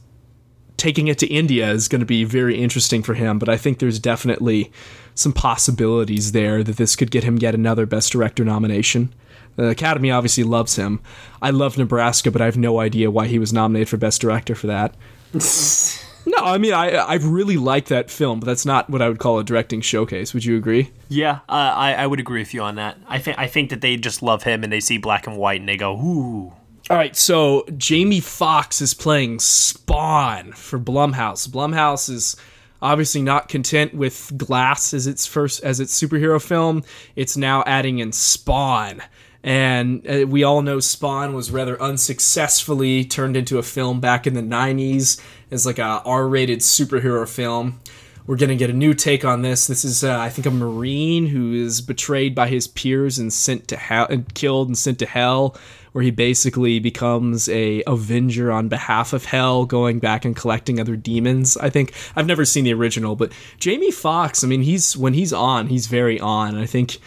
taking 0.77 1.07
it 1.07 1.19
to 1.19 1.27
India 1.29 1.71
is 1.71 1.87
going 1.87 2.01
to 2.01 2.07
be 2.07 2.25
very 2.25 2.61
interesting 2.61 3.03
for 3.03 3.15
him. 3.15 3.39
But 3.39 3.49
I 3.49 3.57
think 3.57 3.79
there's 3.79 4.01
definitely 4.01 4.73
some 5.15 5.33
possibilities 5.33 6.33
there 6.33 6.65
that 6.65 6.77
this 6.77 6.97
could 6.97 7.11
get 7.11 7.23
him 7.23 7.37
yet 7.37 7.55
another 7.55 7.87
Best 7.87 8.11
Director 8.11 8.45
nomination. 8.45 9.15
The 9.57 9.69
Academy 9.69 10.11
obviously 10.11 10.45
loves 10.45 10.77
him. 10.77 11.01
I 11.41 11.51
love 11.51 11.79
Nebraska, 11.79 12.31
but 12.31 12.41
I 12.41 12.47
have 12.47 12.57
no 12.57 12.81
idea 12.81 13.11
why 13.11 13.29
he 13.29 13.39
was 13.39 13.53
nominated 13.53 13.89
for 13.89 13.97
Best 13.97 14.21
Director 14.21 14.55
for 14.55 14.67
that. 14.67 14.97
no, 16.27 16.37
I 16.39 16.59
mean 16.59 16.73
I 16.73 16.91
I 16.91 17.15
really 17.15 17.57
like 17.57 17.87
that 17.87 18.11
film, 18.11 18.41
but 18.41 18.47
that's 18.47 18.67
not 18.67 18.89
what 18.91 19.03
I 19.03 19.09
would 19.09 19.19
call 19.19 19.39
a 19.39 19.45
directing 19.45 19.81
showcase. 19.81 20.35
Would 20.35 20.45
you 20.45 20.57
agree? 20.57 20.91
Yeah, 21.09 21.41
uh, 21.49 21.73
I 21.77 21.95
I 21.95 22.07
would 22.07 22.21
agree 22.21 22.41
with 22.41 22.55
you 22.55 22.63
on 22.63 22.77
that. 22.77 22.99
I 23.07 23.19
think 23.19 23.39
I 23.39 23.47
think 23.47 23.71
that 23.71 23.81
they 23.81 23.97
just 23.97 24.23
love 24.23 24.43
him 24.43 24.63
and 24.65 24.73
they 24.73 24.81
see 24.81 24.99
black 24.99 25.27
and 25.27 25.37
white 25.37 25.61
and 25.61 25.69
they 25.69 25.77
go 25.77 25.95
ooh. 25.97 26.53
All 26.89 26.97
right, 26.97 27.15
so 27.15 27.65
Jamie 27.77 28.19
Foxx 28.21 28.81
is 28.81 28.95
playing 28.95 29.39
Spawn 29.39 30.53
for 30.53 30.77
Blumhouse. 30.79 31.49
Blumhouse 31.49 32.11
is 32.11 32.35
obviously 32.83 33.23
not 33.23 33.49
content 33.49 33.95
with 33.95 34.33
Glass 34.37 34.93
as 34.93 35.07
its 35.07 35.27
first 35.27 35.63
as 35.63 35.81
its 35.81 35.99
superhero 35.99 36.43
film. 36.43 36.83
It's 37.17 37.37
now 37.37 37.63
adding 37.67 37.99
in 38.01 38.13
Spawn. 38.13 39.03
And 39.43 40.07
uh, 40.07 40.27
we 40.27 40.45
all 40.45 40.63
know 40.63 40.81
Spawn 40.81 41.33
was 41.33 41.51
rather 41.51 41.81
unsuccessfully 41.81 43.05
turned 43.05 43.37
into 43.37 43.59
a 43.59 43.63
film 43.63 44.01
back 44.01 44.27
in 44.27 44.35
the 44.35 44.43
90s 44.43 45.21
as 45.51 45.65
like 45.65 45.79
a 45.79 46.03
R-rated 46.05 46.61
superhero 46.61 47.29
film. 47.29 47.81
We're 48.27 48.37
to 48.37 48.57
get 48.57 48.71
a 48.71 48.75
new 48.75 48.95
take 48.95 49.25
on 49.25 49.43
this. 49.43 49.67
This 49.67 49.85
is, 49.85 50.05
uh, 50.05 50.19
I 50.19 50.29
think, 50.29 50.47
a 50.47 50.51
Marine 50.51 51.27
who 51.27 51.53
is 51.55 51.81
betrayed 51.81 52.35
by 52.35 52.49
his 52.49 52.69
peers 52.69 53.19
and 53.19 53.33
sent 53.33 53.67
to 53.69 53.77
hell, 53.77 54.07
and 54.09 54.33
killed 54.35 54.69
and 54.69 54.79
sent 54.79 54.99
to 55.01 55.07
hell 55.07 55.57
where 55.93 56.05
he 56.05 56.11
basically 56.11 56.79
becomes 56.79 57.49
a 57.49 57.83
avenger 57.87 58.53
on 58.53 58.69
behalf 58.69 59.13
of 59.13 59.25
hell 59.25 59.65
going 59.65 59.99
back 59.99 60.25
and 60.25 60.37
collecting 60.37 60.79
other 60.79 60.95
demons 60.97 61.57
i 61.57 61.69
think 61.69 61.93
i've 62.15 62.27
never 62.27 62.45
seen 62.45 62.65
the 62.65 62.73
original 62.73 63.17
but 63.17 63.33
jamie 63.59 63.91
Foxx. 63.91 64.45
i 64.45 64.47
mean 64.47 64.63
he's 64.63 64.97
when 64.97 65.15
he's 65.15 65.33
on 65.33 65.67
he's 65.67 65.87
very 65.87 66.21
on 66.21 66.57
i 66.57 66.67
think 66.67 66.99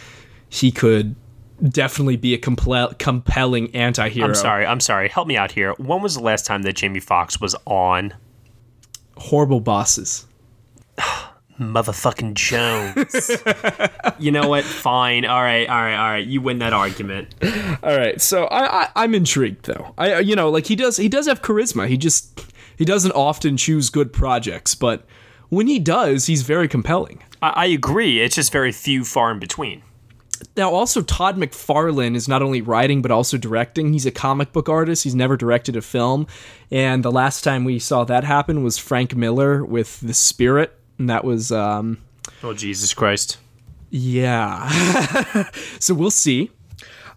he 0.50 0.72
could 0.72 1.16
definitely 1.70 2.18
be 2.18 2.34
a 2.34 2.38
compl- 2.38 2.98
compelling 3.00 3.74
anti-hero 3.76 4.28
i'm 4.28 4.36
sorry 4.36 4.66
i'm 4.66 4.80
sorry 4.80 5.08
help 5.08 5.28
me 5.28 5.38
out 5.38 5.52
here 5.52 5.74
when 5.78 6.02
was 6.02 6.16
the 6.16 6.22
last 6.22 6.46
time 6.46 6.64
that 6.64 6.76
jamie 6.76 7.00
foxx 7.00 7.40
was 7.40 7.56
on 7.66 8.14
horrible 9.18 9.60
bosses 9.60 10.26
motherfucking 11.60 12.34
Jones. 12.34 13.32
you 14.20 14.32
know 14.32 14.48
what? 14.48 14.64
Fine. 14.64 15.26
All 15.26 15.42
right. 15.42 15.68
All 15.70 15.76
right. 15.76 15.96
All 15.96 16.10
right. 16.12 16.26
You 16.26 16.42
win 16.42 16.60
that 16.60 16.74
argument. 16.74 17.36
All 17.84 17.96
right. 17.96 18.20
So 18.22 18.46
I, 18.46 18.90
I 18.96 19.04
am 19.04 19.14
intrigued 19.14 19.66
though. 19.66 19.94
I 19.98 20.14
uh, 20.14 20.20
you 20.20 20.36
know 20.36 20.50
like 20.50 20.68
he 20.68 20.76
does 20.76 20.98
he 20.98 21.10
does 21.10 21.28
have 21.28 21.42
charisma. 21.42 21.88
He 21.88 21.98
just 21.98 22.52
he 22.76 22.86
doesn't 22.86 23.12
often 23.12 23.58
choose 23.58 23.90
good 23.90 24.12
projects, 24.12 24.76
but 24.76 25.06
when 25.50 25.68
he 25.68 25.78
does, 25.80 26.26
he's 26.26 26.42
very 26.42 26.68
compelling. 26.68 27.24
I, 27.42 27.50
I 27.50 27.66
agree. 27.68 28.22
It's 28.22 28.36
just 28.36 28.52
very 28.52 28.72
few, 28.72 29.06
far 29.06 29.32
in 29.32 29.40
between. 29.40 29.84
Now, 30.56 30.72
also, 30.72 31.02
Todd 31.02 31.38
McFarlane 31.38 32.16
is 32.16 32.28
not 32.28 32.42
only 32.42 32.62
writing 32.62 33.02
but 33.02 33.12
also 33.12 33.38
directing. 33.38 33.94
He's 33.94 34.06
a 34.06 34.12
comic 34.12 34.52
book 34.52 34.70
artist. 34.70 35.04
He's 35.04 35.16
never 35.16 35.38
directed 35.38 35.76
a 35.76 35.82
film. 35.82 36.28
And 36.72 37.04
the 37.04 37.12
last 37.12 37.44
time 37.44 37.64
we 37.66 37.80
saw 37.80 38.04
that 38.06 38.24
happen 38.24 38.64
was 38.64 38.78
Frank 38.78 39.16
Miller 39.16 39.64
with 39.64 40.00
The 40.02 40.14
Spirit, 40.14 40.78
and 40.98 41.10
that 41.10 41.24
was 41.24 41.52
um, 41.52 42.00
oh 42.42 42.54
Jesus 42.54 42.94
Christ. 42.94 43.38
Yeah. 43.90 44.70
so 45.80 45.94
we'll 45.94 46.12
see. 46.12 46.50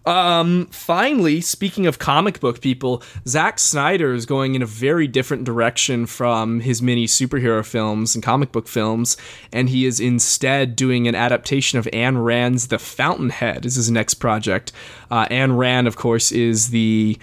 Um, 0.07 0.67
finally, 0.67 1.41
speaking 1.41 1.85
of 1.85 1.99
comic 1.99 2.39
book 2.39 2.61
people, 2.61 3.03
Zack 3.27 3.59
Snyder 3.59 4.13
is 4.13 4.25
going 4.25 4.55
in 4.55 4.61
a 4.61 4.65
very 4.65 5.05
different 5.05 5.43
direction 5.43 6.05
from 6.05 6.61
his 6.61 6.81
many 6.81 7.07
superhero 7.07 7.65
films 7.65 8.15
and 8.15 8.23
comic 8.23 8.53
book 8.53 8.69
films, 8.69 9.17
and 9.51 9.67
he 9.67 9.85
is 9.85 9.99
instead 9.99 10.77
doing 10.77 11.09
an 11.09 11.15
adaptation 11.15 11.77
of 11.77 11.87
Ayn 11.87 12.23
Rand's 12.23 12.69
The 12.69 12.79
Fountainhead. 12.79 13.63
This 13.63 13.73
Is 13.73 13.87
his 13.87 13.91
next 13.91 14.13
project. 14.13 14.71
Uh, 15.11 15.27
Ayn 15.27 15.57
Rand, 15.57 15.87
of 15.87 15.97
course, 15.97 16.31
is 16.31 16.69
the 16.69 17.17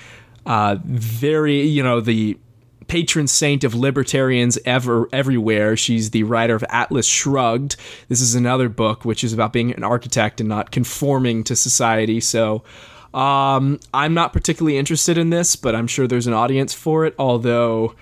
uh, 0.45 0.77
very 0.85 1.63
you 1.63 1.83
know 1.83 2.03
the 2.03 2.37
patron 2.89 3.27
saint 3.27 3.65
of 3.65 3.75
libertarians 3.75 4.59
ever 4.65 5.09
everywhere. 5.13 5.77
She's 5.77 6.11
the 6.11 6.23
writer 6.23 6.55
of 6.55 6.65
Atlas 6.69 7.07
Shrugged. 7.07 7.77
This 8.09 8.21
is 8.21 8.35
another 8.35 8.69
book 8.69 9.05
which 9.05 9.25
is 9.25 9.33
about 9.33 9.53
being 9.53 9.73
an 9.73 9.85
architect 9.85 10.41
and 10.41 10.49
not 10.49 10.71
conforming 10.71 11.45
to 11.45 11.57
society. 11.57 12.21
So 12.21 12.63
um, 13.13 13.79
I'm 13.93 14.15
not 14.15 14.33
particularly 14.33 14.77
interested 14.77 15.17
in 15.19 15.31
this, 15.31 15.57
but 15.57 15.75
I'm 15.75 15.87
sure 15.87 16.07
there's 16.07 16.27
an 16.27 16.35
audience 16.35 16.75
for 16.75 17.05
it. 17.05 17.15
Although 17.19 17.95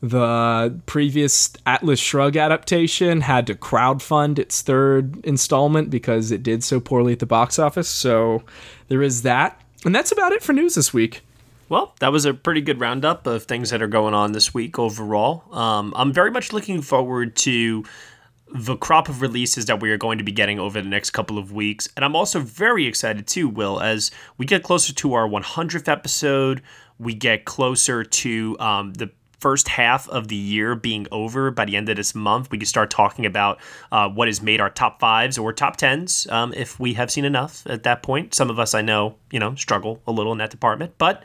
the 0.00 0.78
previous 0.84 1.52
Atlas 1.64 1.98
Shrug 1.98 2.36
adaptation 2.36 3.22
had 3.22 3.46
to 3.46 3.54
crowdfund 3.54 4.38
its 4.38 4.60
third 4.60 5.24
installment 5.24 5.88
because 5.88 6.30
it 6.30 6.42
did 6.42 6.62
so 6.62 6.78
poorly 6.78 7.14
at 7.14 7.20
the 7.20 7.26
box 7.26 7.58
office. 7.58 7.88
So 7.88 8.42
there 8.88 9.02
is 9.02 9.22
that. 9.22 9.60
And 9.84 9.94
that's 9.94 10.12
about 10.12 10.32
it 10.32 10.42
for 10.42 10.52
news 10.52 10.74
this 10.74 10.92
week. 10.92 11.22
Well, 11.68 11.94
that 12.00 12.12
was 12.12 12.24
a 12.24 12.34
pretty 12.34 12.60
good 12.60 12.80
roundup 12.80 13.26
of 13.26 13.44
things 13.44 13.70
that 13.70 13.80
are 13.80 13.88
going 13.88 14.14
on 14.14 14.32
this 14.32 14.52
week 14.52 14.78
overall. 14.78 15.44
Um, 15.52 15.94
I'm 15.96 16.12
very 16.12 16.30
much 16.30 16.52
looking 16.52 16.82
forward 16.82 17.36
to 17.36 17.84
the 18.54 18.76
crop 18.76 19.08
of 19.08 19.22
releases 19.22 19.66
that 19.66 19.80
we 19.80 19.90
are 19.90 19.96
going 19.96 20.18
to 20.18 20.24
be 20.24 20.30
getting 20.30 20.60
over 20.60 20.80
the 20.80 20.88
next 20.88 21.10
couple 21.10 21.38
of 21.38 21.52
weeks. 21.52 21.88
And 21.96 22.04
I'm 22.04 22.14
also 22.14 22.38
very 22.38 22.86
excited 22.86 23.26
too, 23.26 23.48
Will, 23.48 23.80
as 23.80 24.10
we 24.36 24.46
get 24.46 24.62
closer 24.62 24.92
to 24.94 25.14
our 25.14 25.26
100th 25.26 25.88
episode, 25.88 26.62
we 26.98 27.14
get 27.14 27.46
closer 27.46 28.04
to 28.04 28.56
um, 28.60 28.92
the 28.94 29.10
first 29.38 29.68
half 29.68 30.08
of 30.08 30.28
the 30.28 30.36
year 30.36 30.74
being 30.74 31.06
over 31.10 31.50
by 31.50 31.64
the 31.64 31.76
end 31.76 31.88
of 31.88 31.96
this 31.96 32.14
month, 32.14 32.50
we 32.50 32.58
can 32.58 32.66
start 32.66 32.90
talking 32.90 33.26
about 33.26 33.60
uh, 33.92 34.08
what 34.08 34.28
has 34.28 34.42
made 34.42 34.60
our 34.60 34.70
top 34.70 35.00
fives 35.00 35.38
or 35.38 35.52
top 35.52 35.76
tens 35.76 36.26
um, 36.30 36.52
if 36.54 36.78
we 36.80 36.94
have 36.94 37.10
seen 37.10 37.24
enough 37.24 37.66
at 37.66 37.82
that 37.82 38.02
point. 38.02 38.34
Some 38.34 38.50
of 38.50 38.58
us 38.58 38.74
I 38.74 38.82
know, 38.82 39.16
you 39.30 39.38
know, 39.38 39.54
struggle 39.54 40.02
a 40.06 40.12
little 40.12 40.32
in 40.32 40.38
that 40.38 40.50
department, 40.50 40.94
but 40.98 41.22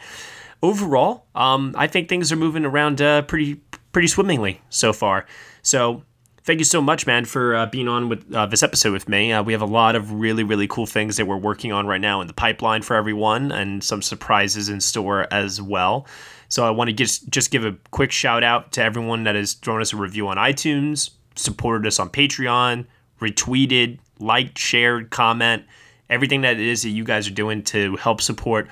overall, 0.61 1.25
um, 1.35 1.73
I 1.77 1.87
think 1.87 2.09
things 2.09 2.31
are 2.31 2.35
moving 2.35 2.65
around 2.65 3.01
uh, 3.01 3.21
pretty 3.23 3.61
pretty 3.91 4.07
swimmingly 4.07 4.61
so 4.69 4.93
far. 4.93 5.25
So 5.61 6.03
thank 6.43 6.59
you 6.59 6.65
so 6.65 6.81
much, 6.81 7.05
man, 7.05 7.25
for 7.25 7.55
uh, 7.55 7.65
being 7.65 7.87
on 7.87 8.09
with 8.09 8.33
uh, 8.33 8.45
this 8.45 8.63
episode 8.63 8.93
with 8.93 9.09
me. 9.09 9.31
Uh, 9.31 9.43
we 9.43 9.53
have 9.53 9.61
a 9.61 9.67
lot 9.67 9.95
of 9.95 10.11
really, 10.13 10.43
really 10.43 10.67
cool 10.67 10.85
things 10.85 11.17
that 11.17 11.25
we're 11.25 11.37
working 11.37 11.71
on 11.71 11.87
right 11.87 12.01
now 12.01 12.21
in 12.21 12.27
the 12.27 12.33
pipeline 12.33 12.81
for 12.81 12.95
everyone, 12.95 13.51
and 13.51 13.83
some 13.83 14.01
surprises 14.01 14.69
in 14.69 14.79
store 14.79 15.31
as 15.31 15.61
well. 15.61 16.07
So 16.49 16.65
I 16.65 16.71
want 16.71 16.89
to 16.89 16.93
just 16.93 17.29
just 17.29 17.51
give 17.51 17.63
a 17.63 17.75
quick 17.91 18.11
shout 18.11 18.43
out 18.43 18.71
to 18.73 18.83
everyone 18.83 19.23
that 19.23 19.35
has 19.35 19.53
thrown 19.53 19.81
us 19.81 19.93
a 19.93 19.97
review 19.97 20.27
on 20.27 20.37
iTunes, 20.37 21.11
supported 21.35 21.87
us 21.87 21.99
on 21.99 22.09
Patreon, 22.09 22.85
retweeted, 23.21 23.99
liked, 24.19 24.57
shared, 24.57 25.11
comment, 25.11 25.63
everything 26.09 26.41
that 26.41 26.53
it 26.53 26.65
is 26.65 26.83
that 26.83 26.89
you 26.89 27.03
guys 27.03 27.27
are 27.27 27.33
doing 27.33 27.63
to 27.63 27.95
help 27.97 28.19
support 28.21 28.67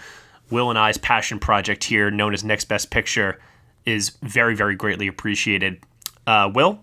Will 0.49 0.69
and 0.69 0.79
I's 0.79 0.97
passion 0.97 1.39
project 1.39 1.83
here, 1.83 2.09
known 2.09 2.33
as 2.33 2.43
Next 2.43 2.65
Best 2.65 2.89
Picture, 2.89 3.39
is 3.85 4.09
very, 4.21 4.55
very 4.55 4.75
greatly 4.75 5.07
appreciated. 5.07 5.79
Uh, 6.25 6.49
Will, 6.53 6.79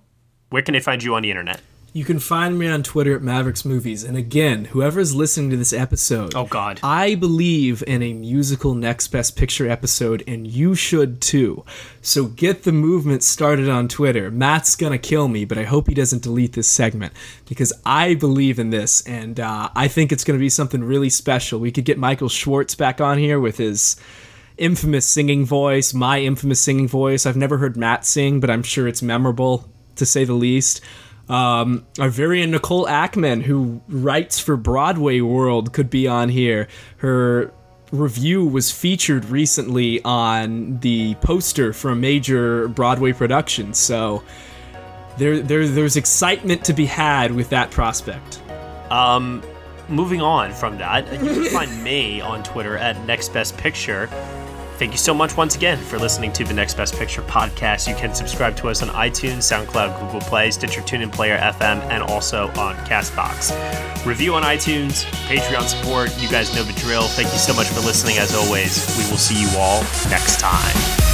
where 0.51 0.63
can 0.63 0.75
they 0.75 0.81
find 0.81 1.03
you 1.03 1.15
on 1.15 1.23
the 1.23 1.31
internet? 1.31 1.61
You 1.97 2.05
can 2.05 2.19
find 2.19 2.59
me 2.59 2.67
on 2.67 2.83
Twitter 2.83 3.15
at 3.15 3.23
Mavericks 3.23 3.65
Movies. 3.65 4.03
And 4.03 4.17
again, 4.17 4.65
whoever's 4.65 5.15
listening 5.15 5.51
to 5.51 5.57
this 5.57 5.73
episode, 5.73 6.35
oh 6.35 6.45
god, 6.45 6.81
I 6.83 7.15
believe 7.15 7.85
in 7.87 8.03
a 8.03 8.13
musical 8.13 8.75
Next 8.75 9.07
Best 9.09 9.37
Picture 9.37 9.71
episode, 9.71 10.25
and 10.27 10.45
you 10.45 10.75
should 10.75 11.21
too. 11.21 11.65
So 12.03 12.25
get 12.25 12.65
the 12.65 12.73
movement 12.73 13.23
started 13.23 13.69
on 13.69 13.87
Twitter. 13.87 14.29
Matt's 14.29 14.75
gonna 14.75 14.99
kill 14.99 15.29
me, 15.29 15.45
but 15.45 15.57
I 15.57 15.63
hope 15.63 15.87
he 15.87 15.95
doesn't 15.95 16.25
delete 16.25 16.55
this 16.55 16.67
segment 16.67 17.13
because 17.49 17.73
I 17.87 18.17
believe 18.17 18.59
in 18.59 18.71
this, 18.71 19.07
and 19.07 19.39
uh, 19.39 19.69
I 19.77 19.87
think 19.87 20.11
it's 20.11 20.25
gonna 20.25 20.41
be 20.41 20.51
something 20.51 20.83
really 20.83 21.11
special. 21.11 21.61
We 21.61 21.71
could 21.71 21.85
get 21.85 21.97
Michael 21.97 22.29
Schwartz 22.29 22.75
back 22.75 23.01
on 23.01 23.19
here 23.19 23.39
with 23.39 23.59
his 23.59 23.95
infamous 24.59 25.07
singing 25.07 25.47
voice, 25.47 25.95
my 25.95 26.19
infamous 26.19 26.61
singing 26.61 26.89
voice. 26.89 27.25
I've 27.25 27.37
never 27.37 27.59
heard 27.59 27.77
Matt 27.77 28.05
sing, 28.05 28.41
but 28.41 28.51
I'm 28.51 28.65
sure 28.65 28.89
it's 28.89 29.01
memorable 29.01 29.69
to 29.95 30.05
say 30.05 30.25
the 30.25 30.33
least. 30.33 30.81
Um, 31.29 31.87
our 31.99 32.11
very 32.11 32.45
Nicole 32.47 32.87
Ackman, 32.87 33.43
who 33.43 33.81
writes 33.89 34.39
for 34.39 34.57
Broadway 34.57 35.21
World, 35.21 35.73
could 35.73 35.89
be 35.89 36.07
on 36.07 36.29
here. 36.29 36.69
Her 36.99 37.53
review 37.93 38.45
was 38.45 38.71
featured 38.71 39.25
recently 39.27 40.03
on 40.05 40.79
the 40.81 41.15
poster 41.17 41.73
for 41.73 41.91
a 41.91 41.97
major 41.97 42.69
Broadway 42.69 43.13
production, 43.13 43.73
so 43.73 44.23
there, 45.17 45.41
there 45.41 45.67
there's 45.69 45.97
excitement 45.97 46.65
to 46.65 46.73
be 46.73 46.87
had 46.87 47.33
with 47.33 47.49
that 47.51 47.71
prospect. 47.71 48.43
Um, 48.91 49.43
moving 49.89 50.21
on 50.21 50.53
from 50.53 50.77
that, 50.79 51.11
you 51.23 51.33
can 51.33 51.45
find 51.45 51.83
me 51.85 52.21
on 52.21 52.43
Twitter 52.43 52.77
at 52.77 53.03
Next 53.07 53.33
Best 53.33 53.57
Picture. 53.57 54.09
Thank 54.85 54.93
you 54.93 54.99
so 54.99 55.15
much 55.15 55.35
once 55.35 55.57
again 55.57 55.79
for 55.79 55.99
listening 55.99 56.31
to 56.35 56.45
the 56.45 56.53
Next 56.53 56.75
Best 56.75 56.95
Picture 56.97 57.23
podcast. 57.23 57.89
You 57.89 57.95
can 57.95 58.15
subscribe 58.15 58.55
to 58.59 58.69
us 58.69 58.83
on 58.83 58.91
iTunes, 58.91 59.39
SoundCloud, 59.39 59.99
Google 59.99 60.21
Play, 60.21 60.51
Stitcher, 60.51 60.83
TuneIn 60.83 61.11
Player 61.11 61.39
FM, 61.39 61.81
and 61.89 62.03
also 62.03 62.49
on 62.49 62.77
Castbox. 62.85 63.55
Review 64.05 64.35
on 64.35 64.43
iTunes, 64.43 65.05
Patreon 65.27 65.63
support. 65.63 66.15
You 66.21 66.29
guys 66.29 66.55
know 66.55 66.65
the 66.65 66.79
drill. 66.79 67.05
Thank 67.05 67.33
you 67.33 67.39
so 67.39 67.55
much 67.55 67.69
for 67.69 67.81
listening. 67.81 68.19
As 68.19 68.35
always, 68.35 68.87
we 68.99 69.11
will 69.11 69.17
see 69.17 69.41
you 69.41 69.49
all 69.57 69.81
next 70.11 70.39
time. 70.39 71.14